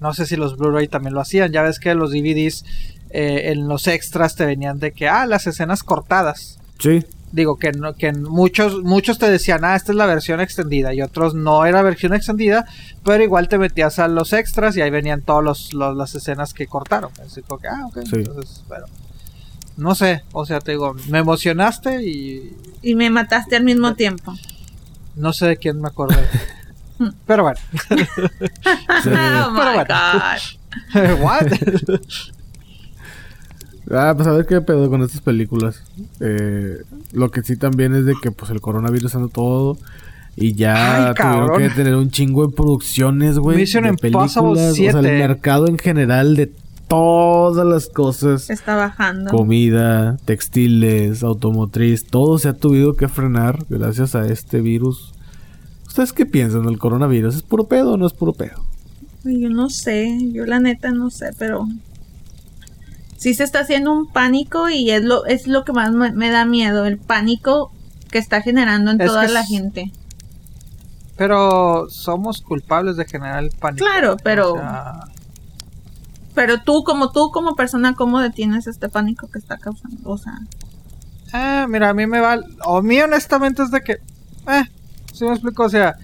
[0.00, 2.64] no sé si los Blu-ray también lo hacían, ya ves que los DVDs
[3.10, 6.58] eh, en los extras te venían de que, ah, las escenas cortadas.
[6.78, 10.92] Sí, Digo que no, que muchos, muchos te decían, ah, esta es la versión extendida,
[10.94, 12.66] y otros no era versión extendida,
[13.04, 16.52] pero igual te metías a los extras y ahí venían todas los, los- las escenas
[16.54, 17.12] que cortaron.
[17.24, 18.16] Así como que, ah, ok, Sí.
[18.16, 18.86] entonces, bueno.
[19.76, 24.34] No sé, o sea, te digo, me emocionaste y Y me mataste al mismo tiempo.
[25.14, 26.16] No sé de quién me acordé.
[27.26, 27.58] Pero bueno.
[27.90, 29.84] oh Pero my bueno.
[29.86, 31.20] god.
[31.22, 31.46] What?
[33.90, 35.82] Ah, pues a ver qué pedo con estas películas.
[36.20, 36.78] Eh,
[37.12, 39.78] lo que sí también es de que pues el coronavirus anda todo.
[40.36, 43.56] Y ya Ay, tuvieron que tener un chingo de producciones, güey.
[43.56, 44.70] Mission de Impossible películas.
[44.70, 45.18] O sea, el 7.
[45.18, 46.52] mercado en general de
[46.90, 48.50] todas las cosas.
[48.50, 49.30] Está bajando.
[49.30, 55.12] Comida, textiles, automotriz, todo se ha tenido que frenar gracias a este virus.
[55.86, 57.36] ¿Ustedes qué piensan del coronavirus?
[57.36, 58.64] ¿Es puro pedo o no es puro pedo?
[59.24, 61.68] Yo no sé, yo la neta no sé, pero
[63.20, 66.30] sí se está haciendo un pánico y es lo es lo que más me, me
[66.30, 67.70] da miedo, el pánico
[68.10, 69.92] que está generando en Es toda la gente.
[71.16, 73.84] Pero somos culpables de generar el pánico.
[73.84, 75.00] Claro, pero- O sea,
[76.34, 80.38] Pero tú como tú como persona cómo detienes este pánico que está causando, o sea,
[81.34, 82.40] ah, mira, a mí me va.
[82.64, 83.92] O a mí, honestamente, es de que.
[84.48, 84.64] Eh,
[85.12, 85.94] si me explico, o sea.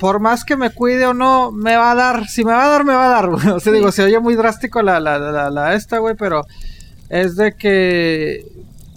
[0.00, 2.26] Por más que me cuide o no, me va a dar.
[2.26, 3.46] Si me va a dar, me va a dar, güey.
[3.48, 3.78] O sea, Sí.
[3.78, 6.42] digo, se oye muy drástico la, la, la, la esta, güey, pero
[7.10, 8.46] es de que.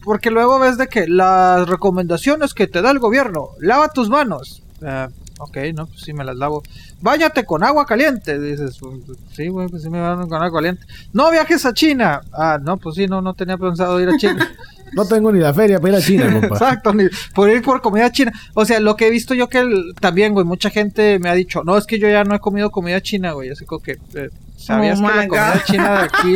[0.04, 4.62] Porque luego ves de que las recomendaciones que te da el gobierno, lava tus manos.
[4.86, 5.08] Ah,
[5.40, 6.62] ok, no, pues sí me las lavo.
[7.02, 8.40] Báñate con agua caliente.
[8.40, 8.96] Dices, "Pues,
[9.34, 10.86] sí, güey, pues sí me baño con agua caliente.
[11.14, 12.22] No viajes a China.
[12.34, 14.50] Ah, no, pues sí, no, no tenía pensado ir a China.
[14.96, 16.48] No tengo ni la feria para ir a China, compa.
[16.56, 18.32] Exacto, ni por ir por comida china.
[18.54, 21.34] O sea, lo que he visto yo que el- también, güey, mucha gente me ha
[21.34, 23.50] dicho, no, es que yo ya no he comido comida china, güey.
[23.50, 25.62] Así como que, eh, ¿sabías Oh que la my comida God.
[25.66, 26.34] china de aquí?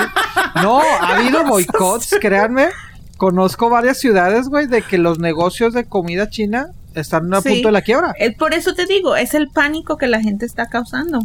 [0.63, 2.67] No, ha habido boicots, créanme.
[3.17, 7.49] Conozco varias ciudades, güey, de que los negocios de comida china están a Sí.
[7.49, 8.13] punto de la quiebra.
[8.19, 11.19] es por eso te digo, es el pánico que la gente está causando.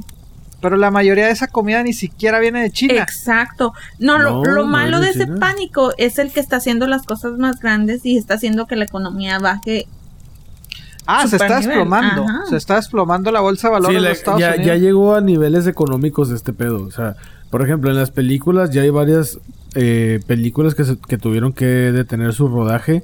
[0.63, 2.95] Pero la mayoría de esa comida ni siquiera viene de China.
[3.03, 3.75] Exacto.
[3.99, 5.37] No, lo, No, lo no malo es de de ese China.
[5.41, 8.85] pánico es el que está haciendo las cosas más grandes y está haciendo que la
[8.85, 9.87] economía baje.
[11.07, 12.23] ah, se está desplomando.
[12.25, 12.43] ajá.
[12.49, 14.67] Se está desplomando la bolsa de Sí, valores de la- los Estados ya, Unidos.
[14.67, 16.85] ya llegó a niveles económicos este pedo.
[16.85, 17.17] O sea,
[17.51, 19.39] por ejemplo, en las películas ya hay varias
[19.75, 23.03] eh, películas que, se- que tuvieron que detener su rodaje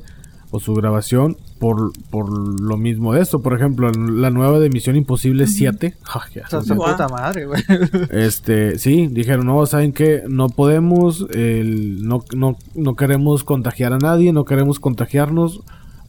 [0.51, 3.41] o su grabación por, por lo mismo de esto.
[3.43, 5.95] Por ejemplo, la nueva de Misión Imposible 7.
[6.03, 6.87] ja, ya, O sea, o su sea, Wow.
[6.93, 7.62] puta madre, güey.
[8.11, 10.23] este, sí, dijeron, no, ¿saben qué?
[10.29, 15.61] No podemos, el- no, no, no queremos contagiar a nadie, no queremos contagiarnos,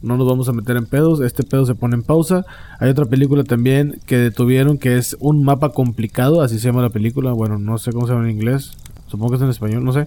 [0.02, 2.46] no nos vamos a meter en pedos, este pedo se pone en pausa.
[2.78, 6.88] Hay otra película también que detuvieron que es un mapa complicado, así se llama la
[6.90, 8.72] película, bueno, no sé cómo se llama en inglés,
[9.08, 10.06] supongo que es en español, no sé.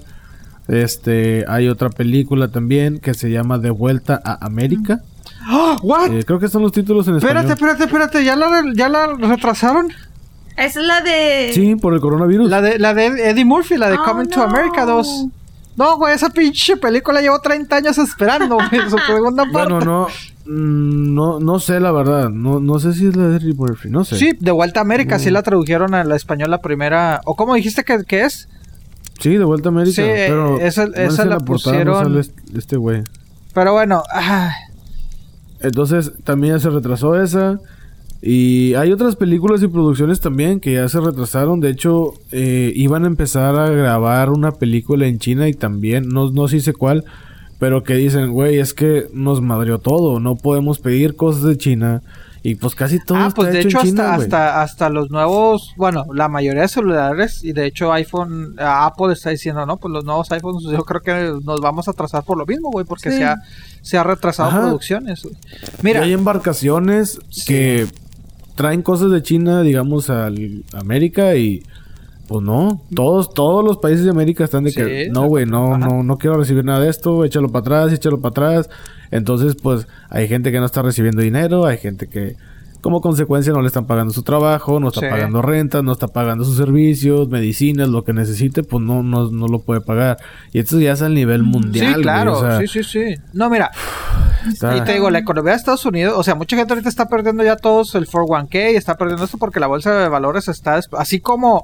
[0.67, 5.01] Este, hay otra película también que se llama De vuelta a América.
[5.41, 5.77] ¡Ah!
[5.81, 6.11] ¿What?
[6.11, 7.37] Eh, creo que son los títulos en español.
[7.37, 9.87] Espérate, espérate, espérate, ¿ya la, ya la retrasaron?
[10.55, 11.51] Es la de.
[11.53, 12.49] Sí, por el coronavirus.
[12.49, 14.41] La de, la de Eddie Murphy, la de Oh, Coming to.
[14.41, 15.25] America 2.
[15.75, 19.73] No, güey, esa pinche película llevo 30 años esperando, güey, su segunda parte.
[19.73, 20.07] Bueno, no,
[20.45, 22.29] mm, no, no sé la verdad.
[22.29, 24.17] No, no sé si es la de Eddie Murphy, no sé.
[24.17, 25.33] Sí, de vuelta a América, sí Mm.
[25.33, 27.21] la tradujeron a la primera.
[27.25, 28.47] ¿O cómo dijiste que, que es?
[29.19, 29.95] Sí, de vuelta a América.
[29.95, 33.03] Sí, pero esa- no esa la no pusieron- sale este- este güey.
[33.53, 34.51] Pero bueno, ah,
[35.61, 37.59] Entonces también ya se retrasó esa.
[38.21, 41.59] Y hay otras películas y producciones también que ya se retrasaron.
[41.59, 46.31] De hecho, eh, iban a empezar a grabar una película en China y también, no,
[46.31, 47.03] no sé sé cuál,
[47.59, 50.19] pero que dicen, güey, es que nos madrió todo.
[50.19, 52.01] No podemos pedir cosas de China.
[52.45, 54.89] Y pues casi todo ah, está pues de hecho, hecho en hasta, China, hasta, hasta
[54.89, 59.77] los nuevos, bueno, la mayoría de celulares y de hecho iPhone, Apple está diciendo, no,
[59.77, 62.85] pues los nuevos iPhones yo creo que nos vamos a atrasar por lo mismo, güey,
[62.85, 63.17] porque Sí.
[63.17, 63.37] se, ha,
[63.81, 64.59] se ha retrasado Ajá.
[64.61, 65.23] producciones.
[65.23, 65.29] Y
[65.83, 67.17] Mira, hay embarcaciones
[67.47, 67.87] que
[68.55, 70.29] traen cosas de China, digamos, a
[70.73, 71.63] América y
[72.27, 75.75] pues no, todos todos los países de América están de Sí, que no, güey, no
[75.75, 75.85] ajá.
[75.87, 78.69] no no quiero recibir nada de esto, échalo para atrás, échalo para atrás.
[79.11, 82.35] Entonces, pues hay gente que no está recibiendo dinero, hay gente que
[82.81, 85.05] como consecuencia no le están pagando su trabajo, no está Sí.
[85.09, 89.47] pagando renta, no está pagando sus servicios, medicinas, lo que necesite, pues no no, no
[89.47, 90.17] lo puede pagar.
[90.51, 93.15] Y esto ya es al nivel mundial, sí, güey, claro, o sea, sí, sí, sí.
[93.31, 93.71] No, mira,
[94.47, 97.07] está- Y te digo, la economía de Estados Unidos, o sea, mucha gente ahorita está
[97.07, 100.79] perdiendo ya todos el 401k y está perdiendo esto porque la bolsa de valores está,
[100.97, 101.63] así como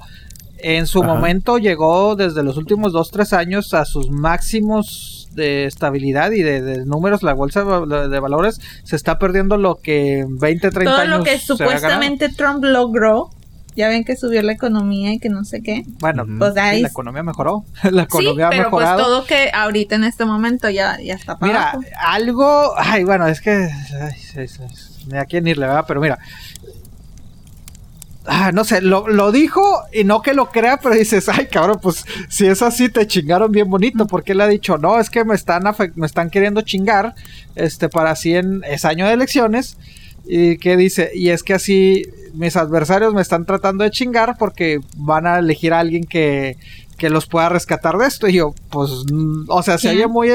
[0.62, 1.14] en su Ajá.
[1.14, 6.62] momento llegó desde los últimos 2, 3 años a sus máximos de estabilidad y de,
[6.62, 10.72] de números, la bolsa de va- de valores se está perdiendo lo que en 20,
[10.72, 13.30] 30 Todo años lo que supuestamente Trump logró.
[13.76, 15.84] Ya ven que subió la economía y que no sé qué.
[16.00, 16.26] Bueno.
[16.38, 16.82] Pues sí, ahí.
[16.82, 20.70] la economía mejoró, la Sí, economía ha pero pues todo que ahorita en este momento
[20.70, 21.84] ya, ya está para Mira, abajo.
[22.02, 22.74] algo.
[22.78, 23.52] Ay, bueno, es que.
[23.52, 25.86] Ay, sí, sí, sí, ni a quién irle, ¿verdad?
[25.88, 26.18] Pero mira.
[28.32, 29.62] Ah, no sé, lo, lo dijo
[29.92, 33.52] y no que lo crea, pero dices, ay, cabrón, pues si es así, te chingaron
[33.52, 34.06] bien bonito.
[34.06, 35.64] Porque él ha dicho, no, es que me están,
[35.96, 37.16] me están queriendo chingar
[37.56, 39.78] este, para así en es año de elecciones.
[40.26, 42.04] Y que dice, y es que así
[42.34, 46.58] mis adversarios me están tratando de chingar porque van a elegir a alguien que,
[47.00, 48.28] que los pueda rescatar de esto.
[48.28, 48.92] Y yo, pues,
[49.48, 50.30] o sea, se oye muy.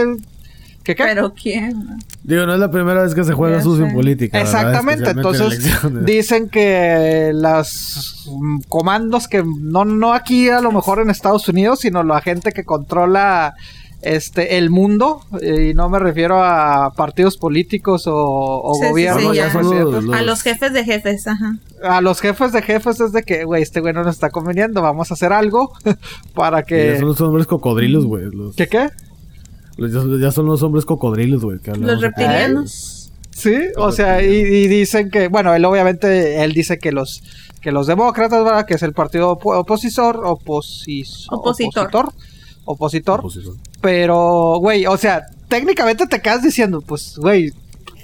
[0.85, 1.03] ¿Qué qué?
[1.05, 1.99] Pero quién.
[2.23, 4.39] Digo, no es la primera vez que se juega sucio en política.
[4.41, 5.65] Exactamente, en entonces
[6.05, 11.81] dicen que los mm, comandos que no, no aquí a lo mejor en Estados Unidos,
[11.81, 13.55] sino la gente que controla
[14.03, 19.23] este el mundo, y no me refiero a partidos políticos o, o Sí, sí, gobiernos,
[19.23, 19.51] sí, o ya.
[19.51, 20.05] son los- presidentes.
[20.05, 21.57] los- A los jefes de jefes, ajá.
[21.83, 24.83] a los jefes de jefes es de que, güey, este güey no nos está conveniendo,
[24.83, 25.73] vamos a hacer algo
[26.35, 26.99] para que...
[26.99, 28.25] son los hombres cocodrilos, güey.
[28.31, 28.91] Los- ¿Qué qué?
[29.77, 31.59] Los- ya, son los hombres cocodrilos, güey.
[31.79, 33.11] Los reptilianos.
[33.31, 37.23] Sí, o sea, y, y dicen que, bueno, él obviamente, él dice que los
[37.61, 38.67] que los demócratas, ¿verdad?
[38.67, 41.39] Que es el partido opo- opositor, Opositor.
[41.39, 42.09] opositor,
[42.65, 43.23] opositor,
[43.81, 47.53] pero, güey, o sea, técnicamente te quedas diciendo, pues, güey,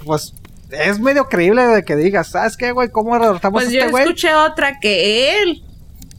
[0.04, 0.34] pues
[0.70, 2.88] es medio creíble de que digas, ¿sabes qué, güey?
[2.90, 4.04] ¿Cómo derrotamos Pues a yo este güey?
[4.04, 5.62] escuché otra que él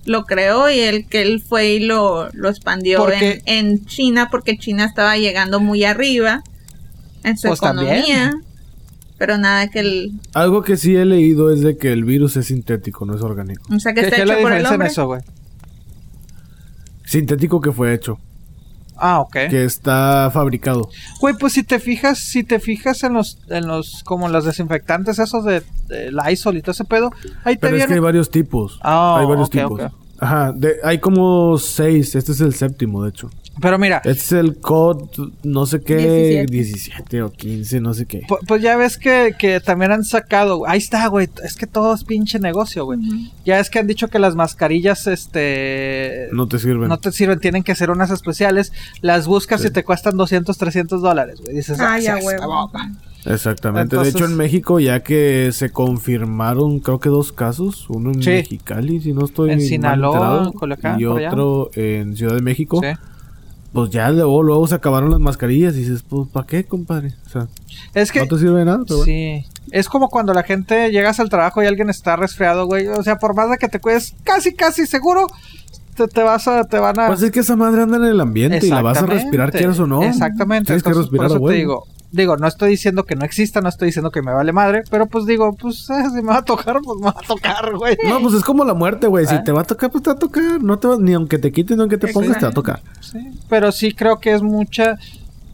[0.06, 4.30] lo creó y el que él fue y lo, lo expandió Porque- en, en China
[4.32, 6.44] porque China estaba llegando muy arriba
[7.24, 7.90] en su Pues también.
[7.98, 8.34] economía.
[9.18, 10.12] Pero nada que el...
[10.34, 13.62] Algo que sí he leído es de que el virus es sintético, no es orgánico.
[13.72, 15.22] O sea, que ¿Qué, está qué es la hecho por el en eso, güey?
[17.06, 18.18] Sintético que fue hecho,
[19.04, 19.34] Ah, ok.
[19.50, 20.88] que está fabricado.
[21.20, 25.18] Güey, pues si te fijas, si te fijas en los, en los, como los desinfectantes
[25.20, 27.12] esos de, de Lysol y todo ese pedo,
[27.44, 28.80] ahí te Pero es que hay varios tipos.
[28.84, 29.82] Ah, hay varios ok, tipos.
[30.20, 32.14] Ajá, de- hay como seis.
[32.14, 33.30] Este es el séptimo, de hecho.
[33.60, 36.52] Pero mira, Este es el COD, no sé qué, 17.
[36.52, 38.22] 17, o 15, no sé qué.
[38.22, 41.94] pu- pues ya ves que, que también han sacado, ahí está, güey, es que todo
[41.94, 43.00] es pinche negocio, güey.
[43.46, 46.30] Ya es que han dicho que las mascarillas, este...
[46.32, 46.88] No te sirven.
[46.90, 48.72] no te sirven, tienen que ser unas especiales.
[49.02, 49.68] Las buscas Sí.
[49.68, 51.54] y te cuestan 200, 300 dólares, güey.
[51.56, 52.32] Dices, Ay, "Ah, a sí, huevo".
[52.32, 52.92] esta bomba".
[53.26, 53.96] Exactamente.
[53.96, 58.24] Entonces- De hecho, en México, ya que se confirmaron, creo que dos casos, uno en
[58.24, 58.30] Sí.
[58.32, 62.82] Mexicali, si no estoy En mal Sinaloa, enterado, y otro en Ciudad de México.
[62.82, 62.88] Sí.
[63.74, 67.14] Pues ya luego, luego se acabaron las mascarillas y dices, pues, ¿para qué, compadre?
[67.26, 67.48] O sea,
[67.94, 68.20] Es que...
[68.20, 69.06] no te sirve de nada, pero bueno.
[69.06, 69.46] Sí.
[69.72, 72.88] Es como cuando la gente llegas al trabajo y alguien está resfriado, güey.
[72.88, 75.28] O sea, por más de que te cuides casi, casi seguro,
[75.96, 77.08] te, te vas a, te van a.
[77.08, 79.80] Pues es que esa madre anda en el ambiente y la vas a respirar, quieras
[79.80, 80.04] o no.
[80.04, 80.66] Exactamente.
[80.68, 83.88] Tienes que respirar por te digo, digo, no estoy diciendo que no exista, no estoy
[83.88, 86.80] diciendo que me vale madre, pero pues digo, pues eh, si me va a tocar,
[86.84, 87.98] pues me va a tocar, güey.
[88.08, 89.26] No, pues es como la muerte, güey.
[89.26, 89.42] Si ¿Eh?
[89.46, 90.62] te va a tocar, pues te va a tocar.
[90.62, 92.82] No te va- ni aunque te quites, ni aunque te pongas, te va a tocar.
[93.00, 93.20] Sí,
[93.50, 94.98] pero sí creo que es mucha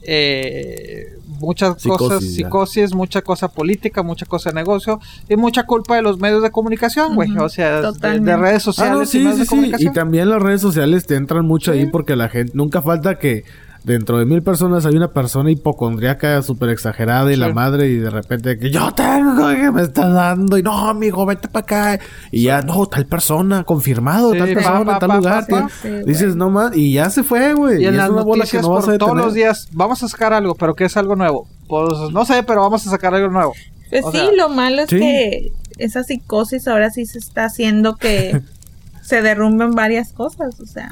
[0.10, 2.30] eh, muchas Psicosis, cosas, ya.
[2.46, 6.50] psicosis, mucha cosa política, mucha cosa de negocio y mucha culpa de los medios de
[6.50, 7.38] comunicación, güey.
[7.38, 9.74] O sea, de- redes Ah, sociales no, y sí, sí, sí.
[9.80, 13.44] Y también las redes sociales te entran mucho ahí porque la gente, nunca falta que
[13.88, 17.40] dentro de mil personas hay una persona hipocondríaca súper exagerada y Sí.
[17.40, 21.26] la madre y de repente que yo tengo que me está dando y no amigo
[21.26, 21.64] vete para
[21.96, 22.00] acá
[22.30, 25.48] y ya no tal persona confirmado Sí, tal pa, persona pa, en tal pa, lugar
[25.48, 25.90] pa, pa.
[26.06, 28.62] Dices no más y ya se fue güey Y en es las una bola que
[28.62, 31.16] no vas por a todos los días, vamos a sacar algo, pero ¿qué es algo
[31.16, 31.48] nuevo?
[31.70, 33.54] Pues no sé, pero vamos a sacar algo nuevo.
[33.90, 35.00] Pues O sí, sea, lo malo es sí.
[35.00, 38.42] que esa psicosis ahora sí se está haciendo que
[39.02, 40.90] se derrumben varias cosas, o sea,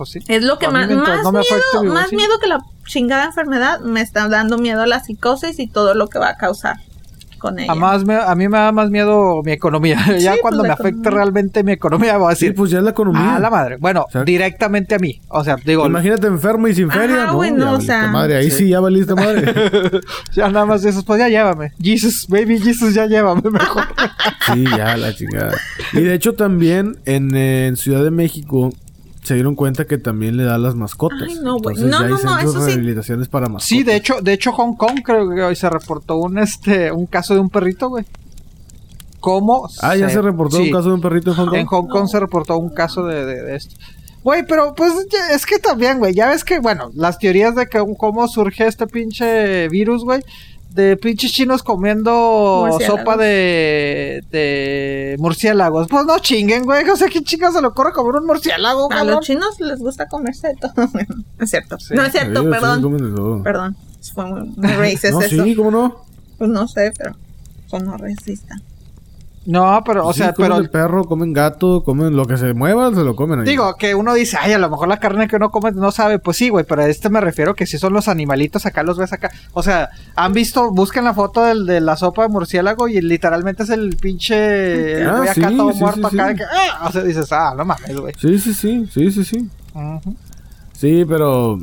[0.00, 0.20] Pues sí.
[0.28, 3.80] es lo que mí más, más no miedo, vivo más miedo que la chingada enfermedad
[3.80, 6.76] me está dando miedo a la psicosis y todo lo que va a causar
[7.38, 7.72] con ella.
[7.72, 9.96] A, más me- a mí me da más miedo mi economía.
[10.18, 11.10] ya pues, cuando me afecte economía.
[11.10, 13.76] realmente mi economía, voy a sí decir, pues ya es la economía a la madre.
[13.78, 15.20] Bueno, directamente a mí.
[15.28, 18.36] O sea, digo, imagínate enfermo y sin Ajá, feria güey, no, ya o sea, madre
[18.36, 18.58] ahí sí.
[18.58, 19.54] sí, ya valiste madre
[20.34, 21.72] ya nada más dices, pues ya llévame.
[21.80, 23.84] Jesus, baby Jesus, ya llévame mejor.
[24.52, 25.56] Sí, ya, la chingada.
[25.94, 28.70] Y de hecho también en, en Ciudad de México
[29.22, 31.22] se dieron cuenta que también le da a las mascotas.
[31.28, 31.76] Ay, no, güey.
[31.76, 32.66] Entonces No, ya hay no, centros eso de sí.
[32.76, 33.66] rehabilitaciones para mascotas.
[33.66, 37.06] sí, de hecho, de hecho Hong Kong creo que hoy se reportó un este un
[37.06, 38.04] caso de un perrito, güey.
[39.20, 39.68] ¿Cómo?
[39.82, 41.54] Ah, ya se reportó sí, un caso de un perrito en Hong Kong.
[41.58, 43.74] En Hong Kong se reportó un caso de, de- de esto.
[44.22, 47.66] Güey, pero pues ya- es que también, güey, ya ves que, bueno, las teorías de
[47.66, 50.22] que cómo surge este pinche virus, güey,
[50.70, 55.88] de pinches chinos comiendo sopa de, de murciélagos.
[55.88, 58.88] Pues no chinguen, güey, o sea, ¿qué chingas se le ocurre comer un murciélago, a
[58.88, 59.16] cabrón?
[59.16, 60.72] los chinos les gusta comerse de todo.
[60.76, 61.78] no es cierto.
[61.78, 61.94] Sí.
[61.94, 62.82] No es cierto, perdón.
[62.82, 63.42] comen de todo.
[63.42, 63.76] Perdón.
[64.14, 65.44] Fue muy, muy racist No, eso.
[65.44, 65.96] sí, ¿cómo no?
[66.38, 67.14] Pues no sé, pero
[67.66, 68.56] son no racista.
[69.50, 72.54] No, pero, o Sí, sea, comen pero el perro, comen gato, comen lo que se
[72.54, 73.46] mueva, se lo comen ahí.
[73.46, 76.18] Digo, que uno dice, ay, a lo mejor la carne que uno come no sabe.
[76.20, 78.96] Pues sí, güey, pero a este me refiero que si son los animalitos, acá los
[78.96, 79.30] ves acá.
[79.52, 83.64] O sea, han visto, busquen la foto del, de la sopa de murciélago y literalmente
[83.64, 85.02] es el pinche.
[85.02, 86.34] el Ah, güey acá sí, todo sí, muerto acá.
[86.34, 88.14] que, ah, o sea, dices, ah, no mames, güey.
[88.18, 89.48] Sí, sí, sí, sí, sí, sí.
[90.74, 91.58] Sí, pero...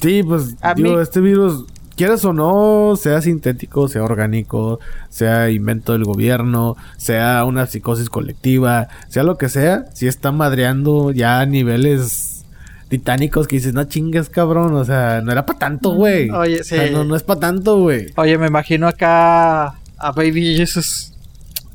[0.00, 1.64] Sí, pues, A digo, mí- este virus,
[1.96, 4.78] quieras o no, sea sintético, sea orgánico,
[5.08, 11.10] sea invento del gobierno, sea una psicosis colectiva, sea lo que sea, si está madreando
[11.10, 12.44] ya a niveles
[12.88, 16.30] titánicos que dices, no chingues, cabrón, o sea, no era para tanto, güey.
[16.30, 16.92] Oye, O sea, sí.
[16.92, 18.06] no, no es para tanto, güey.
[18.16, 19.66] Oye, me imagino acá
[19.98, 21.12] a Baby Jesus.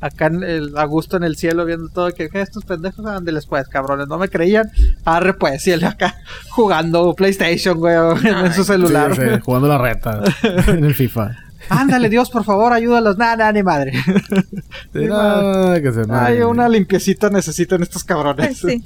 [0.02, 3.46] Acá en el, a gusto en el cielo viendo todo que "¿Qué, estos pendejos ándeles
[3.46, 4.68] pues cabrones no me creían
[5.04, 6.16] arre pues y él acá
[6.50, 10.20] jugando PlayStation güey en, en su celular Sí, sí, jugando la reta
[10.66, 11.36] en el FIFA.
[11.68, 13.16] Ándale, Dios, por favor, ayúdalos.
[13.16, 13.92] Nada, nada, ni madre.
[14.92, 18.58] Sí, no, que se Ay, una limpiecita necesitan estos cabrones.
[18.58, 18.84] Sí.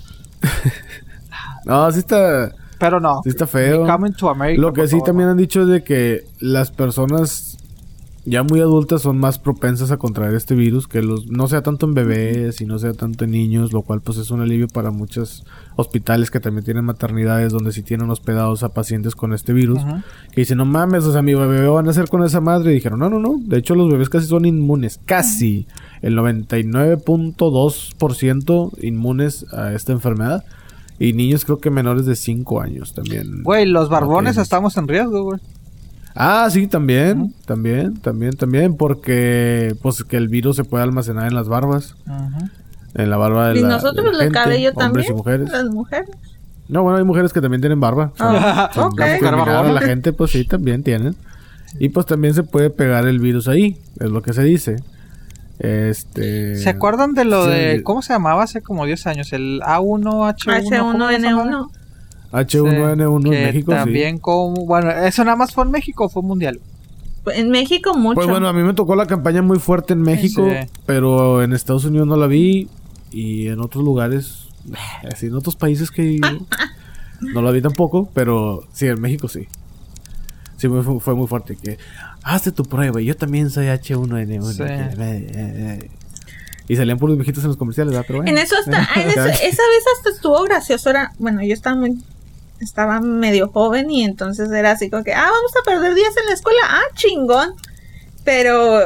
[1.64, 3.22] No, sí está, Pero no.
[3.24, 3.86] sí está feo.
[3.86, 5.32] Coming to America, Lo que sí favor, también no.
[5.32, 7.56] han dicho es de que las personas
[8.27, 11.86] ya muy adultas son más propensas a contraer este virus, que los no sea tanto
[11.86, 14.90] en bebés y no sea tanto en niños, lo cual pues es un alivio para
[14.90, 15.44] muchos
[15.77, 19.81] hospitales que también tienen maternidades donde sí tienen hospedados a pacientes con este virus,
[20.32, 22.73] que dicen, no mames, o sea, mi bebé van a hacer con esa madre.
[22.73, 25.69] Y dijeron, no, no, no, de hecho los bebés casi son inmunes, casi,
[26.03, 30.43] el 99.2% inmunes a esta enfermedad.
[30.98, 33.43] Y niños creo que menores de 5 años también.
[33.43, 35.39] Güey, los barbones estamos en riesgo, güey.
[36.16, 41.34] Ah, sí, también, también, también, también, porque pues que el virus se puede almacenar en
[41.34, 41.94] las barbas,
[42.94, 45.12] en la barba de Y la, nosotros de la el gente, cabello hombres también.
[45.12, 45.51] y mujeres.
[45.52, 46.10] Las mujeres.
[46.68, 48.12] No, bueno, hay mujeres que también tienen barba.
[48.14, 49.01] O sea, sin ok.
[49.01, 49.72] discriminar a barbona.
[49.74, 51.14] la gente, pues sí, también tienen.
[51.78, 54.76] Y pues también se puede pegar el virus ahí, es lo que se dice.
[55.59, 56.56] Este.
[56.56, 57.82] ¿Se acuerdan de lo sí, de.
[57.82, 59.32] ¿Cómo se llamaba hace como 10 años?
[59.32, 60.36] El A1H1.
[60.44, 61.12] ¿cómo se llama?
[61.12, 61.70] H1N1.
[62.41, 64.65] H1N1 Sí, en México, También como.
[64.67, 66.61] Bueno, ¿eso nada más fue en México o fue mundial?
[67.35, 67.99] En México sí.
[68.01, 68.15] mucho.
[68.17, 70.69] Pues bueno, a mí me tocó la campaña muy fuerte en México, Sí.
[70.87, 72.69] pero en Estados Unidos no la vi
[73.11, 74.49] y en otros lugares,
[75.11, 76.19] así en otros países que
[77.21, 79.47] no la vi tampoco, pero sí, en México sí.
[80.57, 81.57] Sí, fue, fue muy fuerte.
[81.57, 81.79] Que
[82.23, 84.53] hazte tu prueba, yo también soy H1N1.
[84.53, 84.63] Sí.
[84.63, 85.91] Eh, eh, eh.
[86.69, 88.05] Y salían puros viejitos en los comerciales, ¿verdad?
[88.09, 88.31] Pero bueno.
[88.31, 90.91] En eso hasta, en eso- esa vez hasta estuvo gracioso.
[90.91, 91.97] Era, bueno, yo estaba muy,
[92.61, 96.27] estaba medio joven y entonces era así como que, ah, vamos a perder días en
[96.27, 96.61] la escuela.
[96.69, 97.55] Ah, chingón.
[98.24, 98.81] Pero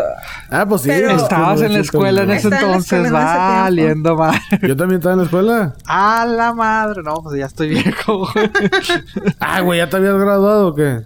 [0.51, 0.89] Ah, pues sí.
[0.89, 3.13] Pero- Estabas en la escuela en ese entonces, tiempo.
[3.13, 4.39] valiendo mal.
[4.61, 5.75] Yo también estaba en la escuela.
[5.87, 8.51] A la madre, no, pues ya estoy viejo, güey.
[9.41, 11.01] Ah, güey, ¿ya te habías graduado o qué?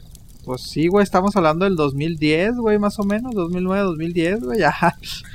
[0.45, 4.75] Pues sí, güey, estamos hablando del 2010, güey, más o menos, 2009, 2010, güey, ya.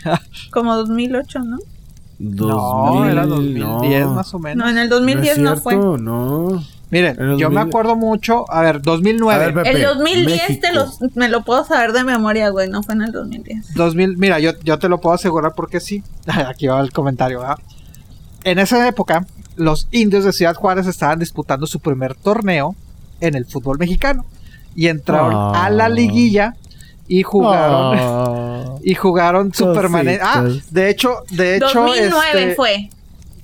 [0.52, 1.58] como 2008, ¿no?
[2.20, 4.14] No, era 2010 no.
[4.14, 4.64] más o menos.
[4.66, 5.76] No, en el No es 2010 no, fue.
[5.78, 6.62] no.
[6.92, 7.58] Miren, yo me 2000.
[7.60, 8.46] acuerdo mucho.
[8.52, 9.34] A ver, 2009.
[9.34, 10.96] A ver, Pepe, El 2010 te México.
[11.02, 12.68] los, me lo puedo saber de memoria, güey.
[12.70, 13.76] No fue en el 2010.
[13.76, 16.04] 2000, mira, yo, yo te lo puedo asegurar porque sí.
[16.28, 17.58] Aquí va el comentario, ¿verdad?
[18.44, 19.26] En esa época,
[19.56, 22.76] los indios de Ciudad Juárez estaban disputando su primer torneo
[23.22, 24.26] en el fútbol mexicano.
[24.76, 25.66] Y entraron Ah.
[25.66, 26.56] a la liguilla
[27.08, 27.98] y jugaron.
[28.00, 28.66] Ah.
[28.82, 30.08] Y jugaron Superman.
[30.22, 30.74] Ah, Cositas.
[30.74, 31.68] de hecho, de hecho.
[31.74, 32.90] 2009 este, fue.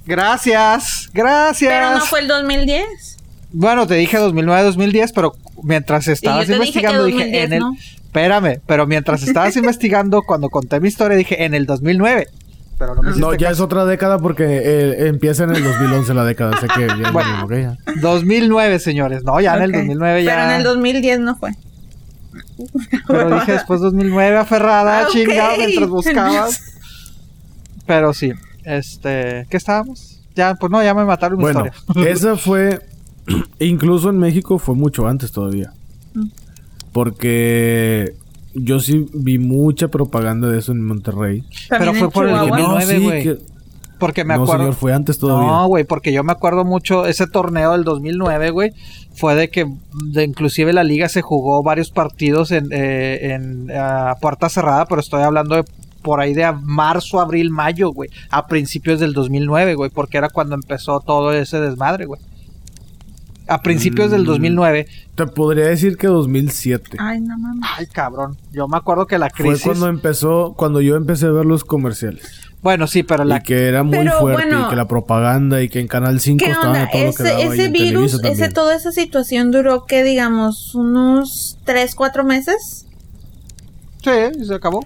[0.05, 1.72] Gracias, gracias.
[1.73, 3.15] Pero no fue el 2010.
[3.57, 5.34] Bueno, te dije 2009-2010, pero
[5.64, 7.60] mientras estabas dije investigando dije, 2010, en el...
[7.60, 7.73] ¿no?
[8.06, 12.27] Espérame, pero mientras estabas investigando, cuando conté mi historia, dije en el 2009.
[12.77, 13.64] Pero no me No, ya es caso.
[13.64, 16.57] otra década porque eh, empieza en el 2011 la década.
[16.60, 17.30] Sé que ya es Bueno.
[17.32, 17.77] mismo, ok, ya.
[18.02, 19.23] 2009, señores.
[19.23, 19.76] No, ya en el Ok.
[19.77, 20.32] 2009 ya.
[20.36, 21.52] Pero en el 2010 no fue.
[23.07, 25.11] Pero dije después 2009 aferrada, Ah, ok.
[25.14, 26.61] chingado, mientras buscabas.
[27.86, 28.34] Pero sí,
[28.65, 30.19] este, ¿qué estábamos?
[30.36, 32.11] Ya, pues no, ya me mataron mi Bueno, historia.
[32.11, 32.82] esa fue.
[33.60, 35.73] Incluso en México fue mucho antes todavía.
[36.14, 36.27] Mm.
[36.91, 38.14] Porque
[38.53, 41.43] yo sí vi mucha propaganda de eso en Monterrey.
[41.69, 42.57] También Pero fue por el Chihuahua.
[42.57, 43.23] 2009, sí, güey.
[43.23, 43.38] que-
[43.99, 44.64] Porque me no, acuerdo.
[44.64, 45.47] señor, fue antes todavía.
[45.47, 48.72] No, güey, porque yo me acuerdo mucho, ese torneo del 2009, güey,
[49.14, 49.65] fue de que
[50.11, 54.99] de, inclusive la liga se jugó varios partidos en, eh, en a puerta cerrada, pero
[55.02, 55.64] estoy hablando de
[56.02, 60.56] por ahí de marzo, abril, mayo, güey, a principios del 2009, güey, porque era cuando
[60.56, 62.22] empezó todo ese desmadre, güey.
[63.47, 64.26] A principios del Mm.
[64.26, 66.97] 2009, Te podría decir que 2007.
[66.99, 67.63] Ay, no mames.
[67.77, 69.63] ay, cabrón, yo me acuerdo que la Fue crisis...
[69.63, 72.41] cuando empezó, cuando yo empecé a ver los comerciales.
[72.61, 73.38] Bueno, sí, pero la...
[73.38, 76.19] Y que era muy Pero, fuerte, bueno, y que la propaganda, y que en Canal
[76.19, 78.91] 5 ¿Qué estaban todo lo que Ese, daba, y ese en virus, ese, toda esa
[78.91, 82.85] situación duró, que digamos, unos 3, 4 meses.
[84.06, 84.86] Sí, se acabó.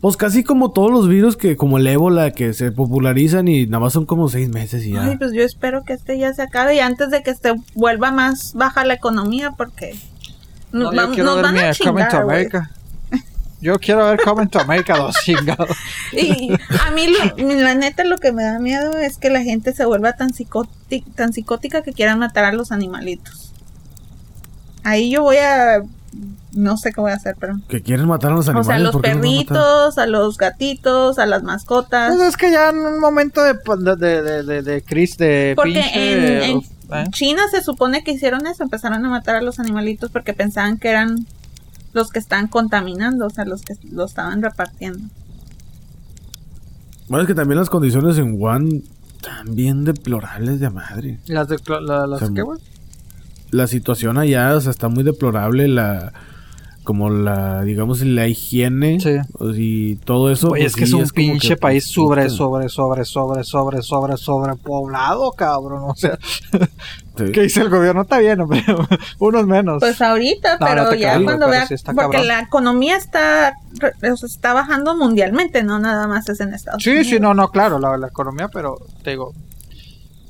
[0.00, 3.80] Pues casi como todos los virus que, como el ébola, que se popularizan y nada
[3.80, 5.02] más son como seis meses y ya.
[5.04, 8.12] Ay, pues yo espero que este ya se acabe y antes de que se vuelva
[8.12, 9.94] más baja la economía porque
[10.72, 12.70] nos, No, quiero nos ver van a Coming to chingar.
[13.60, 15.70] Yo quiero ver Coming to America, dos chingados.
[16.12, 16.52] Y
[16.86, 19.84] a mí, lo- la neta, lo que me da miedo es que la gente se
[19.86, 23.52] vuelva tan, psicoti- tan psicótica que quieran matar a los animalitos.
[24.84, 25.82] Ahí yo voy a...
[26.52, 27.56] No sé qué voy a hacer, pero...
[27.68, 28.66] Que quieren matar a los O animales.
[28.66, 32.14] sea, a los perritos, a los gatitos, a las mascotas.
[32.16, 35.52] Pues es que ya en un momento de, de, de, de, de, de cris- de
[35.56, 37.08] Porque pinche, en, en ¿eh?
[37.10, 40.88] China se supone que hicieron eso, empezaron a matar a los animalitos porque pensaban que
[40.88, 41.26] eran
[41.92, 45.00] los que estaban contaminando, o sea, los que lo estaban repartiendo.
[47.08, 48.82] Bueno, es que también las condiciones en Wuhan
[49.22, 51.20] también deplorables de madre.
[51.26, 52.60] Las de la- las ¿qué, güey?
[53.56, 56.12] La situación allá, o sea, está muy deplorable la
[56.84, 59.16] como la digamos la higiene Sí.
[59.56, 60.50] y todo eso.
[60.50, 62.34] Oye, pues es que es sí, un pinche que, país pues, sobre, puta.
[62.36, 65.82] sobre, sobre, sobre, sobre, sobre, sobrepoblado, cabrón.
[65.90, 66.16] O sea,
[67.16, 67.32] Sí.
[67.32, 68.02] ¿qué dice el gobierno?
[68.02, 68.62] Está bien, hombre.
[69.18, 69.78] Unos menos.
[69.80, 72.28] Pues ahorita, No, pero no ya cuando pero vea, sí porque cabrón.
[72.28, 73.54] la economía está,
[74.02, 77.06] está bajando mundialmente, no nada más es en Estados sí, Unidos.
[77.08, 79.32] sí, no, no, claro, la, la economía, pero te digo.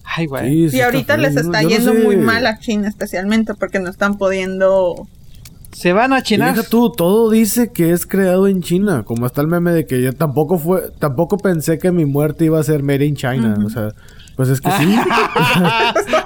[0.06, 0.48] Ay, güey.
[0.48, 1.98] Sí, sí Y ahorita les está no yendo sé.
[1.98, 5.06] muy mal a China especialmente porque no están pudiendo...
[5.72, 6.52] Se van a China.
[6.52, 10.00] deja tú, todo dice que es creado en China, como está el meme de que
[10.00, 13.68] yo tampoco fue, tampoco pensé que mi muerte iba a ser made in China, o
[13.68, 13.90] sea,
[14.36, 14.96] pues es que sí.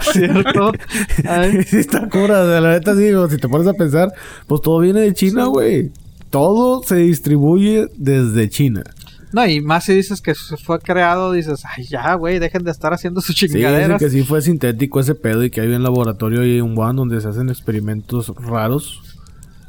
[0.12, 0.72] ¿Cierto?
[1.66, 4.12] Sí está cura, de la neta sí, si te pones a pensar,
[4.46, 5.90] pues todo viene de China, güey.
[6.30, 8.84] Todo se distribuye desde China.
[9.32, 12.70] No, y más si dices que se fue creado, dices, ay, ya, güey, dejen de
[12.70, 13.98] estar haciendo sus Sí, dicen chingaderas.
[14.00, 17.20] que sí fue sintético ese pedo y que hay un laboratorio ahí en Wuhan donde
[17.20, 19.02] se hacen experimentos raros.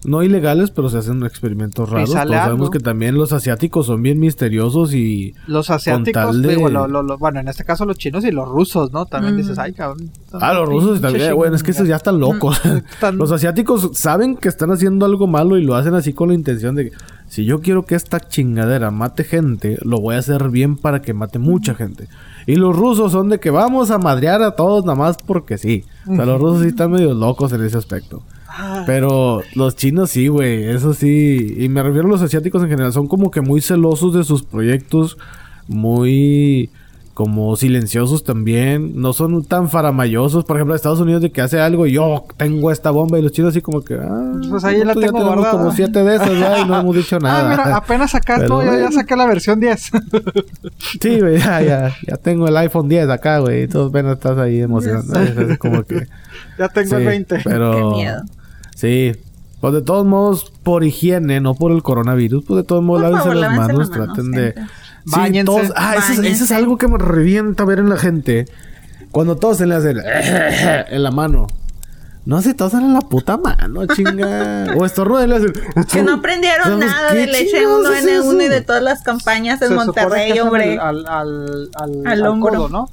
[0.03, 2.09] No ilegales, pero se hacen experimentos raros.
[2.09, 5.35] Todos sabemos que también los asiáticos son bien misteriosos y...
[5.45, 8.49] Los asiáticos, de- digo, lo- lo- lo- bueno, en este caso los chinos y los
[8.49, 9.05] rusos, ¿no?
[9.05, 9.43] También Ujú.
[9.43, 10.09] dices, ay, cabrón.
[10.33, 12.59] Ah, los rusos también, bueno, es que esos ya están locos.
[12.93, 16.33] Están- Los asiáticos saben que están haciendo algo malo y lo hacen así con la
[16.33, 16.97] intención de que
[17.31, 21.13] si yo quiero que esta chingadera mate gente, lo voy a hacer bien para que
[21.13, 22.09] mate mucha gente.
[22.45, 25.85] Y los rusos son de que vamos a madrear a todos nada más porque sí.
[26.09, 28.21] O sea, los rusos sí están medio locos en ese aspecto.
[28.49, 31.55] Ah, Pero los chinos sí, güey, eso sí.
[31.57, 34.43] Y me refiero a los asiáticos en general, son como que muy celosos de sus
[34.43, 35.17] proyectos,
[35.69, 36.69] muy
[37.13, 41.85] como silenciosos también, no son tan faramayosos, por ejemplo, Estados Unidos de que hace algo
[41.85, 44.85] y yo tengo esta bomba y los chinos así como que, ah, Pues ahí la
[44.93, 45.51] nosotros ya tengo guardada.
[45.51, 47.49] como siete de esas, ya, y no hemos dicho Ah, nada.
[47.49, 48.91] mira, apenas acá Pero ya bueno.
[48.93, 49.91] saqué la versión 10.
[51.01, 54.37] Sí, güey, ya, ya, ya tengo el iPhone 10 acá, güey, y todos apenas estás
[54.37, 55.13] ahí emocionado.
[55.21, 56.07] Es como que...
[56.57, 57.41] ya tengo el Sí, 20.
[57.43, 57.71] Pero...
[57.91, 58.21] Qué miedo.
[58.75, 59.11] Sí.
[59.59, 63.11] Pues de todos modos, por higiene, no por el coronavirus, pues de todos modos, Por
[63.11, 64.55] lávense favor, las lávense manos, las manos traten de...
[65.05, 66.55] Sí, todos- Ah, eso es, eso es Báñense.
[66.55, 68.45] algo que me revienta ver en la gente.
[69.11, 69.97] Cuando tosen le hacen
[70.89, 71.47] en la mano.
[72.23, 74.67] No se tosan en la puta mano, chinga.
[74.77, 75.53] o estornudan y le hacen.
[75.91, 79.01] Que no aprendieron ¿Sabes nada de leche chingados 1 es N1 y de todas las
[79.01, 80.77] campañas en Se Monterrey, hombre.
[80.77, 82.51] Al, al, al, Al al hombro.
[82.53, 82.89] codo, ¿no?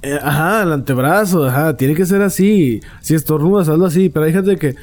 [0.00, 2.80] Eh, ajá, el antebrazo, ajá, tiene que ser así.
[3.02, 4.76] Si estornudas, hazlo así, pero hay gente que.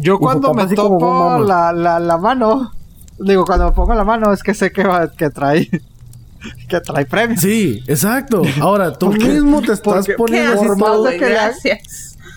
[0.00, 2.72] Yo cuando me como, topo la, la, la mano,
[3.18, 5.68] digo, cuando me pongo la mano es que sé que, va, que trae
[6.68, 7.40] que trae premios.
[7.40, 8.42] Sí, exacto.
[8.60, 11.80] Ahora, tú Porque- mismo te estás porque- ¿Qué poniendo por más de que le.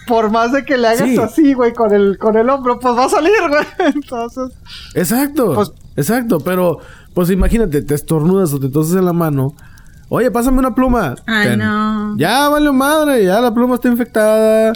[0.08, 1.18] Por más de que le hagas Sí.
[1.20, 3.64] así, güey, con el, con el hombro, pues va a salir, güey.
[3.96, 4.50] Entonces,
[4.96, 6.80] Exacto, Pues- exacto, pero
[7.14, 9.54] pues imagínate, te estornudas o te toses en la mano.
[10.10, 11.16] Oye, pásame una pluma.
[11.26, 11.60] Ay, Ten.
[11.60, 12.18] no.
[12.18, 14.74] Ya, vale madre, ya la pluma está infectada.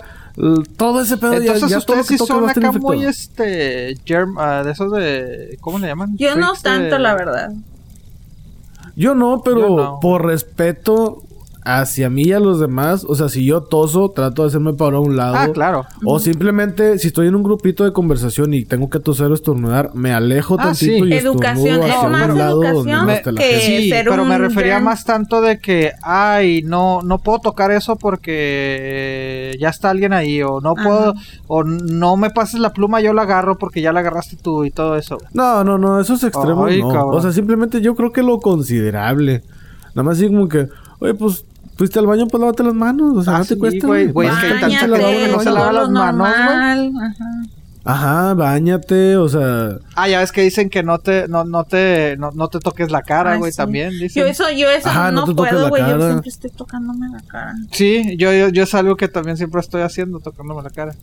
[0.77, 2.65] Todo ese pedo entonces ya, todo lo ustedes que sí toca son va a estar
[2.65, 6.17] acá muy, este, germ, ah, de esos de, ¿cómo le llaman?
[6.17, 7.51] Yo no de- tanto, la verdad.
[8.97, 9.99] Yo no, pero Yo no.
[10.01, 11.23] por respeto
[11.67, 14.99] hacia mí y a los demás, o sea, si yo toso, trato de hacerme para
[14.99, 15.35] un lado.
[15.35, 15.85] Ah, claro.
[16.05, 19.89] O simplemente, si estoy en un grupito de conversación y tengo que toser o estornudar,
[19.95, 21.09] me alejo Ah, tantito sí.
[21.09, 23.65] y Educación, estornudo es hacia más un lado donde educación la que- gente.
[23.81, 27.95] Sí, ser pero me refería más tanto de que, ay, no, no puedo tocar eso
[27.95, 30.83] porque ya está alguien ahí, o no Ajá.
[30.83, 31.13] puedo,
[31.47, 34.71] o no me pases la pluma, yo la agarro porque ya la agarraste tú y
[34.71, 35.17] todo eso.
[35.33, 37.07] No, no, no, esos extremos Ay, no.
[37.07, 39.41] O sea, simplemente yo creo que lo considerable.
[39.95, 40.67] Nada más así como que,
[40.99, 41.45] oye, pues,
[41.77, 43.17] fuiste al baño, pues lávate las manos.
[43.17, 43.87] O sea, Ah, no te sí, cuesta.
[43.87, 46.37] güey, güey, es que tanto el no se lava las manos, güey.
[46.47, 47.25] normal, ajá.
[47.87, 49.77] Ajá, bañate, o sea.
[49.95, 52.89] Ah, ya ves que dicen que no te, no, no te, no, no te toques
[52.89, 53.57] la cara, Ay, güey, sí.
[53.57, 54.23] también, dicen.
[54.23, 55.83] Yo eso, yo eso Ajá, no puedo, güey.
[55.87, 57.53] Yo siempre estoy tocándome la cara.
[57.71, 60.95] Sí, yo, yo, yo es algo que también siempre estoy haciendo, tocándome la cara.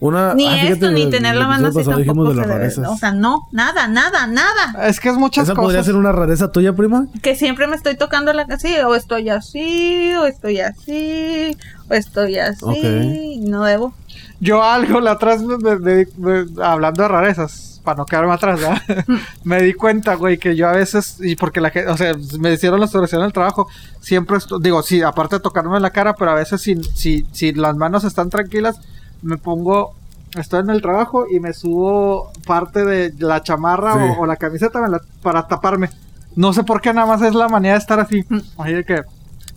[0.00, 2.46] Una, Ni ah, fíjate, esto, ni tener la mano así tampoco dijimos de se las
[2.48, 2.58] debe.
[2.58, 2.88] rarezas.
[2.88, 4.86] O sea, no, nada, nada, nada.
[4.88, 5.64] Es que es muchas ¿Esa cosas.
[5.64, 7.06] podría ser una rareza tuya, prima?
[7.22, 11.56] Que siempre me estoy tocando la así, o estoy así, o estoy así,
[11.88, 13.38] o estoy así.
[13.40, 13.94] No debo.
[14.40, 18.60] Yo algo la atrás, me- me- me- me- hablando de rarezas, para no quedarme atrás,
[18.60, 18.82] ¿verdad?
[19.44, 22.52] me di cuenta, güey, que yo a veces, y porque la gente, o sea, me
[22.52, 23.68] hicieron la situación del trabajo,
[24.00, 27.76] siempre, digo, sí, aparte de tocarme la cara, pero a veces si, si, si las
[27.76, 28.76] manos están tranquilas,
[29.24, 29.94] me pongo,
[30.38, 34.14] estoy en el trabajo y me subo parte de la chamarra Sí.
[34.18, 35.90] o, o la camiseta la- para taparme.
[36.36, 38.24] No sé por qué, nada más es la manera de estar así,
[38.58, 39.02] así de que...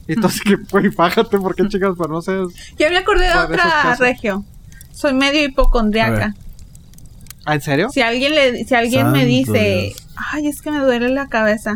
[0.08, 1.92] Y entonces que, güey, bájate, ¿por qué, chicas?
[1.98, 2.32] Pero no sé.
[2.80, 4.46] Ya me acordé de otra regio.
[4.94, 6.34] Soy medio A hipocondriaca.
[7.46, 7.90] ¿Ah, ¿En serio?
[7.90, 10.08] Si alguien le, si alguien me dice, Dios.
[10.32, 11.74] ay, es que me duele la cabeza,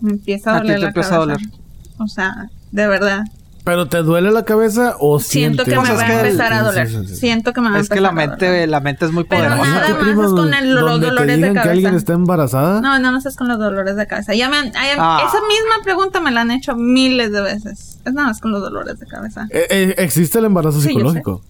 [0.00, 1.32] me empieza a A ti doler te la empieza a cabeza.
[1.32, 1.60] doler.
[1.98, 3.22] O sea, de verdad.
[3.64, 5.66] ¿Pero te duele la cabeza o Siento sientes?
[5.66, 6.88] que me es va a empezar a doler.
[6.88, 7.14] sí, sí, sí.
[7.16, 8.40] Siento que me va a Es que empezar la a doler.
[8.40, 9.56] mente, la mente es muy Pero poderosa.
[9.70, 11.70] nada Imagínate, más es con el- los dolores te de digan que cabeza.
[11.70, 12.80] alguien está embarazada.
[12.80, 14.34] No, no, no estás con los dolores de cabeza.
[14.34, 15.22] Ya me han- ay, Ah.
[15.28, 18.00] Esa misma pregunta me la han hecho miles de veces.
[18.04, 19.46] Es nada más con los dolores de cabeza.
[19.50, 20.94] Eh, eh, existe el embarazo Sí, yo sé.
[20.94, 21.42] psicológico.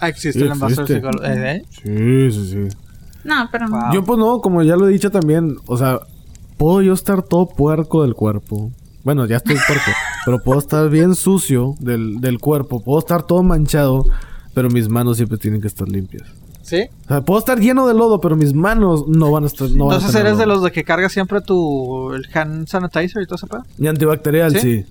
[0.00, 1.02] Ah, existe Sí, el embarazo existe.
[1.04, 1.64] psicolo- ¿Eh?
[1.82, 2.76] Sí, sí, sí.
[3.24, 3.92] No, pero Wow.
[3.92, 5.98] Yo pues no, como ya lo he dicho también, o sea,
[6.56, 8.70] puedo yo estar todo puerco del cuerpo.
[9.08, 9.90] Bueno, ya estoy puerco,
[10.26, 14.04] pero puedo estar bien sucio del, del cuerpo, puedo estar todo manchado,
[14.52, 16.24] pero mis manos siempre tienen que estar limpias.
[16.60, 16.82] ¿Sí?
[17.06, 19.84] O sea, puedo estar lleno de lodo, pero mis manos no van a estar no
[19.84, 23.46] Entonces eres de los de que cargas siempre tu el hand sanitizer y todo ese
[23.46, 23.64] pedo.
[23.78, 24.60] Y antibacterial, ¿Sí?
[24.60, 24.84] ¿Sí?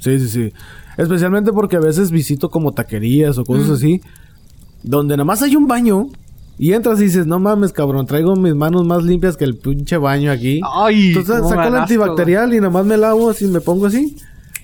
[0.00, 0.18] sí.
[0.20, 0.52] Sí, sí,
[0.96, 4.00] Especialmente porque a veces visito como taquerías o cosas así,
[4.84, 6.06] donde nada más hay un baño
[6.62, 9.96] y entras y dices, no mames, cabrón, traigo mis manos más limpias que el pinche
[9.96, 10.60] baño aquí.
[10.70, 14.14] Ay, Entonces saco el antibacterial y nada más me lavo así, me pongo así,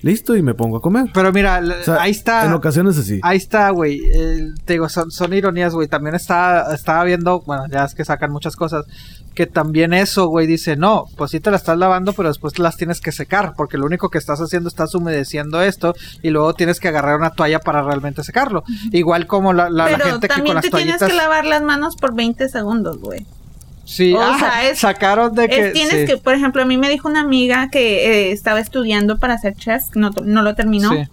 [0.01, 1.05] listo, y me pongo a comer.
[1.13, 2.45] Pero mira, l- O sea, ahí está.
[2.45, 3.19] En ocasiones así.
[3.23, 3.99] Ahí está, güey.
[4.13, 5.87] Eh, te digo, son, son ironías, güey.
[5.87, 8.85] También está, estaba viendo, bueno, ya es que sacan muchas cosas,
[9.33, 12.75] que también eso, güey, dice, no, pues sí te la estás lavando, pero después las
[12.77, 15.93] tienes que secar, porque lo único que estás haciendo estás humedeciendo esto
[16.23, 18.63] y luego tienes que agarrar una toalla para realmente secarlo.
[18.91, 21.09] Igual como la, la, la pero gente que con también las te tienes toallitas...
[21.09, 23.25] que lavar las manos por 20 segundos, güey.
[23.87, 25.67] Sí, O ah, sea, es- sacaron de que...
[25.67, 28.59] Es- tienes sí, que, por ejemplo, a mí me dijo una amiga que eh, estaba
[28.59, 30.91] estudiando para ser chef, no, no lo terminó.
[30.91, 31.03] sí.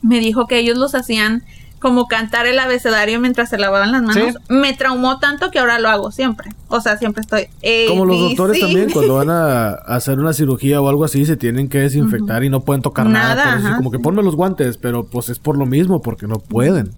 [0.00, 1.42] Me dijo que ellos los hacían
[1.80, 4.34] como cantar el abecedario mientras se lavaban las manos.
[4.34, 4.54] Sí.
[4.54, 6.50] Me traumó tanto que ahora lo hago siempre.
[6.68, 7.42] O sea, siempre estoy.
[7.42, 11.36] A, Como los doctores también, cuando van a hacer una cirugía o algo así, se
[11.36, 13.54] tienen que desinfectar y no pueden tocar nada.
[13.54, 16.92] Ajá, como que ponme los guantes, pero pues es por lo mismo, porque no pueden.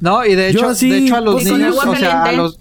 [0.00, 2.58] No, y de hecho, así, de hecho a los pues, niños, o sea, a los,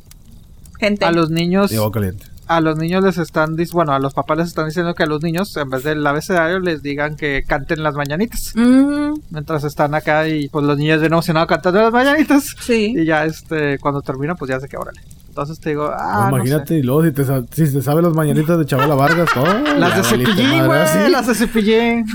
[0.80, 1.06] Gente.
[1.06, 1.72] a los niños...
[1.94, 2.26] Caliente.
[2.48, 5.22] a los niños les están, bueno, a los papás les están diciendo que a los
[5.22, 8.54] niños, en vez del abecedario, les digan que canten las mañanitas.
[8.56, 12.56] Mm, Mientras están acá y pues los niños bien emocionados cantando las mañanitas.
[12.62, 12.94] sí.
[12.98, 15.02] Y ya, este, cuando terminan, pues ya sé que órale.
[15.28, 18.14] Entonces te digo, ah, Pues no imagínate, y luego si te, si te sabe las
[18.14, 19.46] mañanitas de Chabela Vargas, todo.
[19.46, 19.76] sé.
[19.80, 21.12] Las de cepillín, güey, así.
[21.12, 22.06] las de cepillín.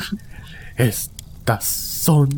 [0.77, 2.29] Es Estas son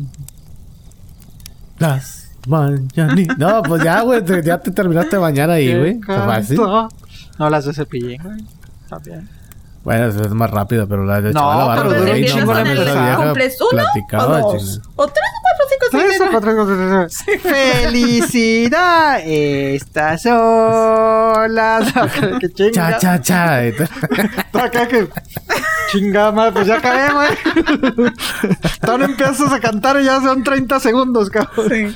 [1.79, 2.16] las
[2.47, 3.37] mañanitas.
[3.37, 5.99] No, pues ya, güey, te- ya te terminaste de bañar ahí, Que güey.
[6.01, 6.57] Fácil.
[7.37, 8.37] No las de cepillín, güey.
[8.89, 9.29] También.
[9.83, 11.41] Bueno, eso es más rápido, pero la de No,
[11.77, 12.51] pero dura un chingo
[13.25, 13.83] cumples uno
[14.23, 14.81] o dos.
[14.95, 15.56] O tres o cuatro, cinco, seis.
[15.91, 17.41] Tres o cuatro, cinco, seis.
[17.41, 19.19] Felicidad.
[19.25, 21.93] Estas son las.
[22.39, 22.71] que chinga.
[22.71, 23.57] Cha, cha, cha.
[24.53, 25.07] Acá que.
[25.91, 27.29] Chingada madre, pues ya acabé, güey.
[28.81, 31.69] Todavía empiezas a cantar y ya son 30 segundos, cabrón.
[31.69, 31.95] Sí.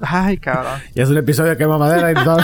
[0.00, 0.80] Ay, cabrón.
[0.94, 2.38] Ya es un episodio de quema madera y todo.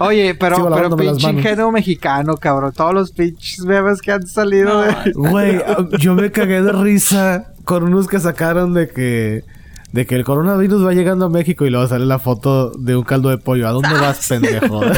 [0.00, 1.40] Oye, pero, Sigo pero pinche manos.
[1.40, 2.72] ingenio mexicano, cabrón.
[2.72, 5.12] Todos los pinches memes que han salido de.
[5.12, 5.60] Güey,
[5.98, 9.44] yo me cagué de risa con unos que sacaron de que
[9.92, 13.04] de que el coronavirus va llegando a México y luego sale la foto de un
[13.04, 13.68] caldo de pollo.
[13.68, 14.82] ¿A dónde vas, pendejo?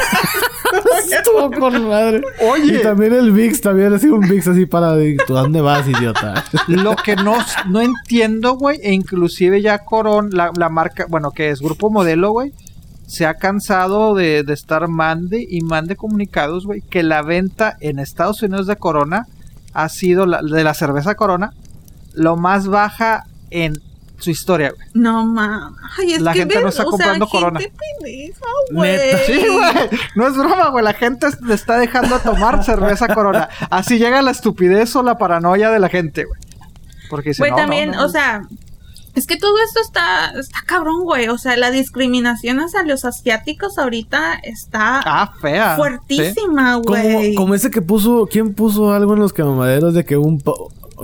[1.10, 2.22] Estuvo con madre.
[2.52, 2.78] Oye.
[2.78, 4.94] Y también el VIX, también así un VIX así para...
[5.26, 6.44] ¿Tú a dónde vas, idiota?
[6.68, 7.36] Lo que no,
[7.68, 12.32] no entiendo, güey, e inclusive ya Coron, la, la marca, bueno, que es Grupo Modelo,
[12.32, 12.52] güey,
[13.06, 17.98] se ha cansado de, de estar mande y mande comunicados, güey, que la venta en
[17.98, 19.26] Estados Unidos de Corona
[19.72, 21.52] ha sido, la, de la cerveza Corona,
[22.12, 23.80] lo más baja en
[24.18, 24.88] su historia, güey.
[24.94, 25.78] No mames.
[25.98, 27.60] Ay, es La que gente ven, no está o sea, comprando gente Corona.
[27.60, 28.92] pendeja, güey.
[28.96, 29.18] Neta.
[29.26, 33.48] Sí, güey, no es broma, güey, la gente le está dejando a tomar cerveza Corona.
[33.70, 36.40] Así llega la estupidez o la paranoia de la gente, güey.
[37.10, 38.42] Porque dice, Güey, no, también, no, no, o sea,
[39.14, 41.28] es que todo esto está, está cabrón, güey.
[41.28, 45.76] O sea, la discriminación hacia los asiáticos ahorita está Ah, fea.
[45.76, 47.34] fuertísima, güey.
[47.34, 48.28] como ese que puso...
[48.30, 50.42] ¿Quién puso algo en los quemamaderos de que un...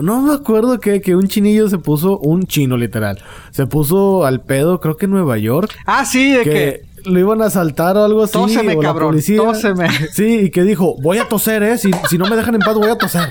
[0.03, 2.19] No me acuerdo que, que un chinillo se puso...
[2.19, 3.23] Un chino, literal.
[3.51, 5.75] Se puso al pedo, creo que en Nueva York.
[5.87, 6.51] Ah, sí, de que...
[6.51, 8.33] que lo iban a asaltar o algo así.
[8.33, 9.37] Tóseme, o la cabrón, policía.
[9.37, 9.89] tóseme.
[10.12, 11.77] Sí, y que dijo, voy a toser, ¿eh?
[11.77, 13.31] Si, si no me dejan en paz, voy a toser.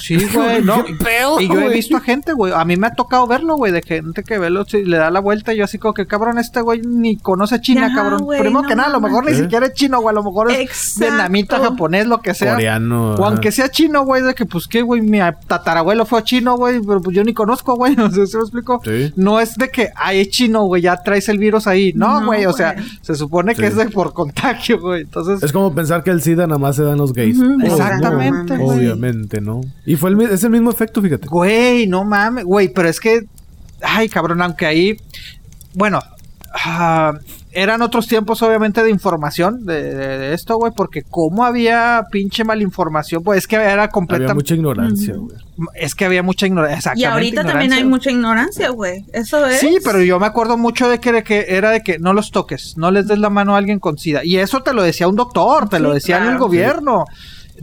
[0.00, 0.84] Sí, güey, no.
[0.84, 2.52] ¿Qué pedo, Y yo he visto a gente, güey.
[2.54, 5.10] A mí me ha tocado verlo, güey, de gente que ve lo, si le da
[5.10, 8.22] la vuelta y yo así como que, cabrón, este güey ni conoce China, Ya, cabrón.
[8.22, 10.12] güey, Primero no que nada, a lo mejor ni siquiera es chino, güey.
[10.12, 11.00] A lo mejor es Exacto.
[11.00, 12.54] vietnamita, japonés, lo que sea.
[12.54, 13.14] Coreano.
[13.14, 16.80] O aunque sea chino, güey, de que pues qué, güey, mi tatarabuelo fue chino, güey,
[16.80, 18.80] pero pues yo ni conozco, güey, no sé si me explico.
[18.84, 19.12] Sí.
[19.16, 21.92] No es de que, ay, es chino, güey, ya traes el virus ahí.
[21.94, 22.84] No, No, güey, o sea, güey.
[23.02, 23.66] se supone que Sí.
[23.68, 25.02] es de por contagio, güey.
[25.02, 27.38] Entonces, Es como pensar que el SIDA nada más se da en los gays.
[27.38, 27.58] Ujú.
[27.60, 29.60] Oh, Exactamente, obviamente, ¿no?
[29.88, 31.26] Y fue el, es el mismo efecto, fíjate.
[31.28, 33.22] Güey, no mames, güey, pero es que,
[33.82, 34.96] ay, cabrón, aunque ahí,
[35.74, 36.00] bueno,
[36.64, 37.14] ah,
[37.52, 42.44] eran otros tiempos, obviamente, de información de, de- de esto, güey, porque como había pinche
[42.44, 45.36] malinformación, pues es que era Había completa, mucha ignorancia, güey.
[45.74, 47.06] es que había mucha ignorancia, Y exactamente.
[47.14, 49.06] ahorita también hay mucha ignorancia, güey.
[49.12, 49.58] Eso es.
[49.60, 52.30] Sí, pero yo me acuerdo mucho de que, de que era de que no los
[52.30, 54.22] toques, no les des la mano a alguien con sida.
[54.24, 56.44] Y eso te lo decía un doctor, te lo Sí, decía en el claro.
[56.44, 57.04] gobierno.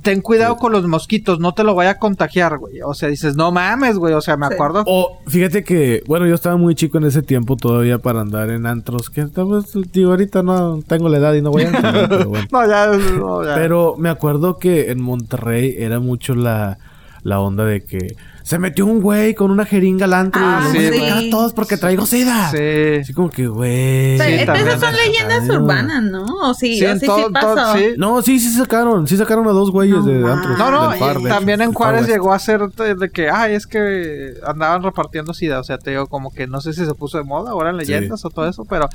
[0.01, 0.59] Ten cuidado Sí.
[0.59, 2.81] con los mosquitos, no te lo vaya a contagiar, güey.
[2.81, 4.13] O sea, dices, no mames, güey.
[4.13, 4.53] O sea, me Sí.
[4.53, 4.83] acuerdo.
[4.87, 8.65] O fíjate que, bueno, yo estaba muy chico en ese tiempo todavía para andar en
[8.65, 9.09] antros.
[9.09, 12.47] Que pues, digo, ahorita no tengo la edad y no voy a entrar, pero bueno.
[12.51, 13.55] No, ya, no, ya.
[13.55, 16.77] Pero me acuerdo que en Monterrey era mucho la,
[17.25, 20.77] la onda de que se metió un güey con una jeringa al antro Ah, y
[20.77, 21.03] sí.
[21.09, 22.51] a todos porque traigo sida.
[22.51, 22.99] Sí.
[23.01, 24.19] Así como que, güey.
[24.19, 26.23] Sí, esas son leyendas urbanas, ¿no?
[26.43, 27.79] O sí, Sí, o sí, todo- sí todo- pasó.
[27.79, 27.85] sí.
[27.97, 29.07] No, sí, sí sacaron.
[29.07, 30.59] Sí sacaron a dos güeyes No de antros.
[30.59, 33.65] No, no, y de también hecho, en Juárez llegó a ser de, que, ay, es
[33.65, 37.17] que andaban repartiendo sida, o sea, te digo, como que no sé si se puso
[37.17, 38.87] de moda ahora en leyendas o todo eso, pero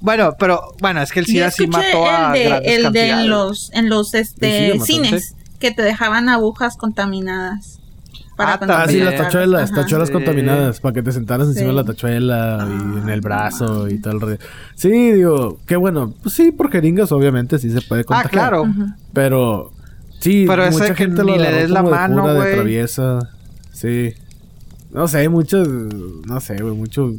[0.00, 2.82] bueno, pero bueno, es que el SIDA sí mató a el de, grandes el de
[2.84, 3.20] cantidades.
[3.24, 7.80] en los, en los este, cines que te dejaban agujas contaminadas.
[8.36, 9.82] Ah, Ah, sí, las tachuelas, Ajá.
[9.82, 10.12] tachuelas Sí.
[10.14, 11.76] contaminadas, para que te sentaras encima Sí.
[11.76, 14.20] de la tachuela y en el Ah, brazo y tal.
[14.20, 14.38] re-
[14.74, 16.12] Sí, digo, qué bueno.
[16.22, 18.30] Pues sí, por jeringas obviamente sí se puede Ah, contagiar.
[18.32, 18.62] claro.
[18.62, 18.86] Ujú.
[19.12, 19.70] Pero
[20.18, 22.34] sí, Pero ese mucha que gente ni lo le agarró des la de mano, de
[22.40, 22.54] güey.
[22.54, 23.18] traviesa.
[23.72, 24.14] Sí.
[24.92, 27.12] No sé, muchos, no sé, güey, mucho...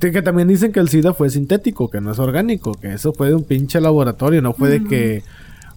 [0.00, 3.12] Que que también dicen que el SIDA fue sintético, que no es orgánico, que eso
[3.12, 5.22] fue de un pinche laboratorio, no fue de que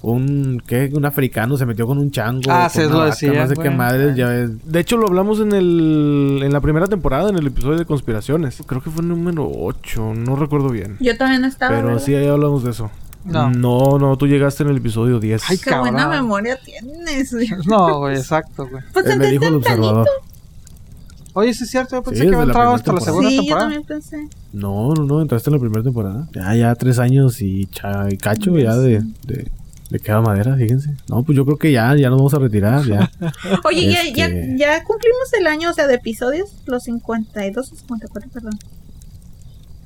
[0.02, 0.92] un ¿qué?
[0.94, 3.62] un africano se metió con un chango, Ah, una lo vaca, decían, no sé qué
[3.62, 3.76] güey.
[3.76, 4.52] madres, ya ves.
[4.72, 8.62] De hecho lo hablamos en el en la primera temporada, en el episodio de conspiraciones.
[8.66, 10.98] Creo que fue el número 8, no recuerdo bien.
[11.00, 11.76] Yo también estaba.
[11.76, 12.02] Pero ¿verdad?
[12.04, 12.92] sí, ahí hablamos de eso.
[13.26, 13.50] No.
[13.50, 15.42] No, no, tú llegaste en el episodio 10.
[15.50, 17.34] Ay, Qué buena memoria tienes.
[17.34, 17.50] güey.
[17.68, 18.84] No, güey, exacto, güey.
[18.94, 20.08] Pues me dijo el observador.
[21.34, 23.06] Oye, sí es cierto, yo pensé Sí, que había entrado hasta la temporada.
[23.06, 23.66] segunda Sí, yo temporada.
[23.66, 24.30] también pensé.
[24.54, 26.28] No, no, no, entraste en la primera temporada.
[26.34, 29.48] Ya, ya tres años y, cha- y cacho ya de, de,
[29.90, 30.96] de queda madera, fíjense.
[31.08, 33.10] No, pues yo creo que ya, ya nos vamos a retirar, ya.
[33.64, 37.76] Oye, ya, ya, Este- ya cumplimos el año, o sea, de episodios, los 52 o
[37.76, 38.54] 54, perdón.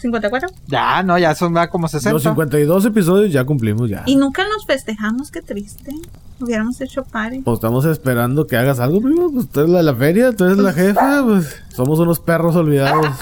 [0.01, 0.51] ¿54?
[0.67, 2.11] Ya, no, ya son ya como 60.
[2.13, 4.03] Los 52 episodios ya cumplimos ya.
[4.07, 5.91] Y nunca nos festejamos, qué triste.
[6.39, 7.41] Hubiéramos hecho party.
[7.41, 9.31] Pues estamos esperando que hagas algo, primo.
[9.31, 11.23] Pues tú eres la de la feria, tú eres la jefa.
[11.23, 13.05] Pues somos unos perros olvidados.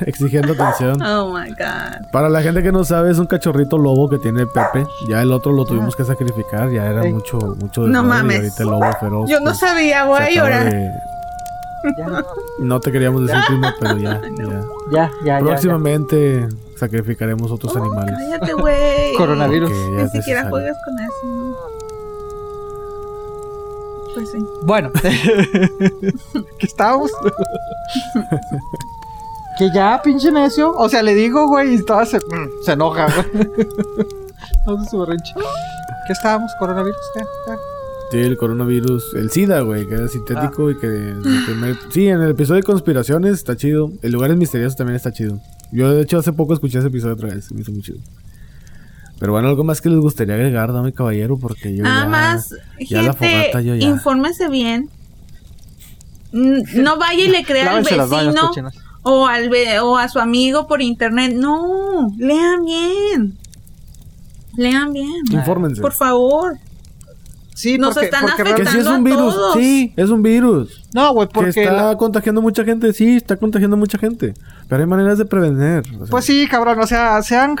[0.06, 1.00] exigiendo atención.
[1.02, 2.06] Oh my god.
[2.12, 4.86] Para la gente que no sabe, es un cachorrito lobo que tiene Pepe.
[5.08, 6.70] Ya el otro lo tuvimos que sacrificar.
[6.70, 8.36] Ya era mucho, mucho No desmadre, y mames.
[8.38, 9.30] ahorita el lobo feroz.
[9.30, 10.70] Yo no pues, sabía, voy a llorar.
[10.72, 10.90] de-
[11.98, 12.06] Ya,
[12.60, 14.20] No te queríamos decir, primo, pero ya.
[14.38, 14.60] ya.
[14.90, 15.44] ya, ya, ya.
[15.44, 18.14] Próximamente sacrificaremos otros Oh, animales.
[18.18, 19.14] cállate, güey.
[19.16, 19.70] Coronavirus.
[19.70, 20.50] Ni siquiera necesario.
[20.50, 21.58] juegas con eso.
[24.14, 24.38] Pues sí.
[24.62, 27.10] Bueno, que estábamos.
[29.58, 30.72] Que ya, pinche necio.
[30.74, 33.56] O sea, le digo, güey, y toda se, mm, se enoja, güey.
[34.90, 35.32] su berrinche.
[36.06, 36.50] ¿Qué estábamos?
[36.58, 36.96] ¿Coronavirus?
[37.14, 37.20] ¿Qué?
[37.46, 37.52] ¿Qué?
[38.10, 40.72] Sí, el coronavirus, el SIDA, güey, que era sintético Ah.
[40.72, 40.86] y que...
[40.86, 43.90] en el primer- sí, en el episodio de conspiraciones está chido.
[44.02, 45.40] El lugares misteriosos también está chido.
[45.72, 47.50] Yo, de hecho, hace poco escuché ese episodio otra vez.
[47.50, 47.98] Me hizo muy chido.
[49.18, 52.08] Pero bueno, algo más que les gustaría agregar, dame caballero, porque yo Nada ya...
[52.08, 54.90] más, ya la fogata yo ya- infórmese bien.
[56.32, 58.70] No vaya y le crea al Lávense las manos, vecino.
[59.04, 61.32] O al ve- o a su amigo por internet.
[61.36, 63.38] No, lean bien.
[64.56, 65.10] Lean bien.
[65.30, 65.80] Infórmense.
[65.80, 66.58] Por favor.
[67.54, 68.70] Sí, Nos porque, están porque Que afectando.
[68.72, 69.34] sí es un a virus.
[69.34, 69.54] todos.
[69.54, 70.82] Sí, es un virus.
[70.92, 71.62] No, güey, Que porque.
[71.62, 72.92] está la- contagiando mucha gente.
[72.92, 74.34] Sí, está contagiando mucha gente.
[74.68, 75.82] Pero hay maneras de prevenir.
[75.94, 77.56] o sea, Pues sí, cabrón, o sea, sean.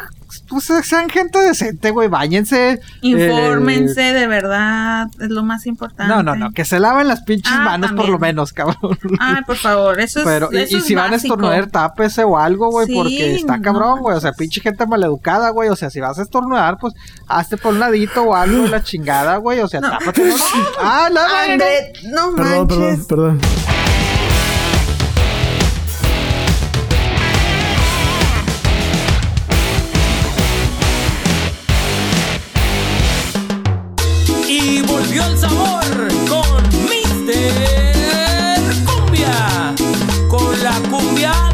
[0.48, 2.80] Pues sean gente decente, güey, báñense.
[3.02, 5.08] Infórmense eh, de verdad.
[5.20, 6.12] Es lo más importante.
[6.12, 8.98] no, no, no, que se laven las pinches Ah, manos por lo menos, cabrón.
[9.20, 10.00] Ay, por favor.
[10.00, 10.26] Eso es.
[10.26, 13.34] Pero, y, eso y es si van a estornudar, tápese o algo, güey, Sí, porque
[13.36, 14.16] está cabrón, güey.
[14.16, 14.38] O sea, manches.
[14.38, 15.68] pinche gente maleducada, güey.
[15.68, 16.94] O sea, si vas a estornudar, pues
[17.28, 19.60] hazte por un ladito o algo, la chingada, güey.
[19.60, 19.90] O sea, No.
[19.90, 20.24] tápate.
[20.28, 20.34] ¿no?
[20.80, 21.24] ah, la.
[21.52, 23.06] André, no Perdón, perdón, manches.
[23.06, 23.40] perdón.
[35.14, 35.84] Volvió el sabor
[36.28, 39.72] con Mister Cumbia,
[40.28, 41.53] con la cumbia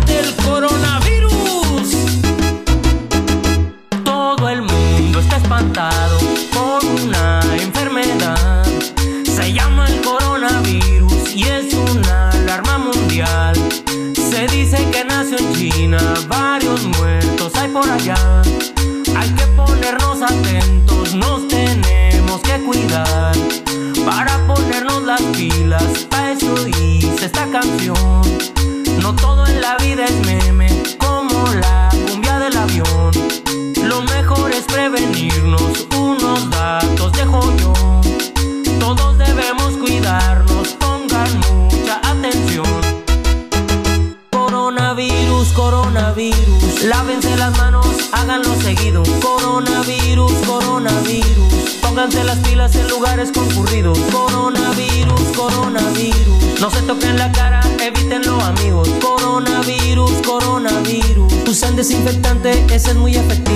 [62.00, 63.49] Desinfectante, ese es muy efectivo.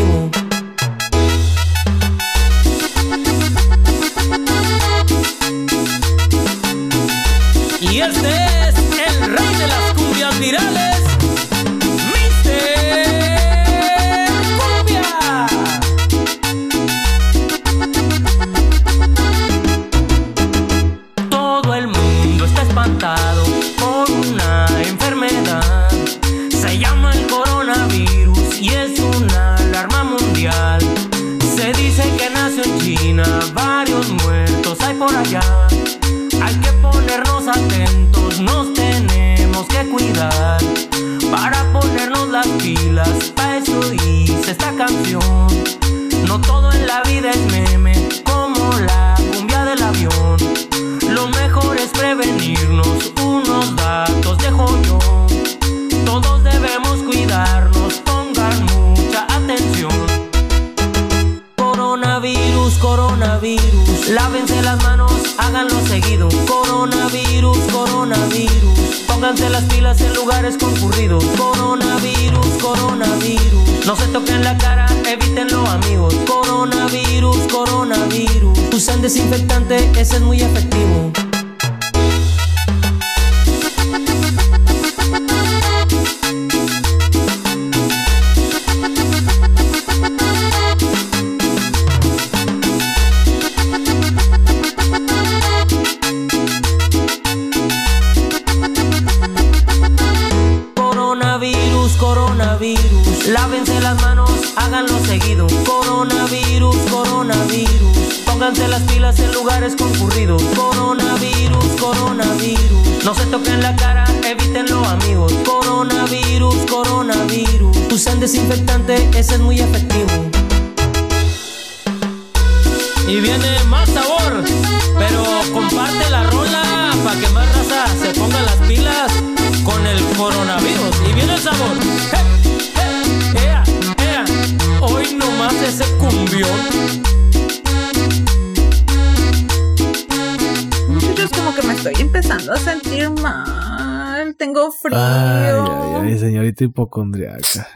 [146.84, 147.66] hipocondriaca.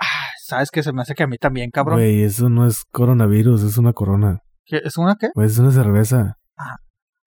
[0.00, 0.82] Ah, ¿Sabes qué?
[0.82, 1.98] Se me hace que a mí también, cabrón.
[1.98, 4.42] Güey, eso no es coronavirus, es una corona.
[4.64, 4.80] ¿Qué?
[4.84, 5.28] ¿Es una qué?
[5.34, 6.38] Güey, es una cerveza.
[6.56, 6.76] Ah,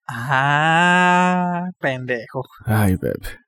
[0.08, 2.42] ah pendejo.
[2.64, 3.41] Ay, bebé.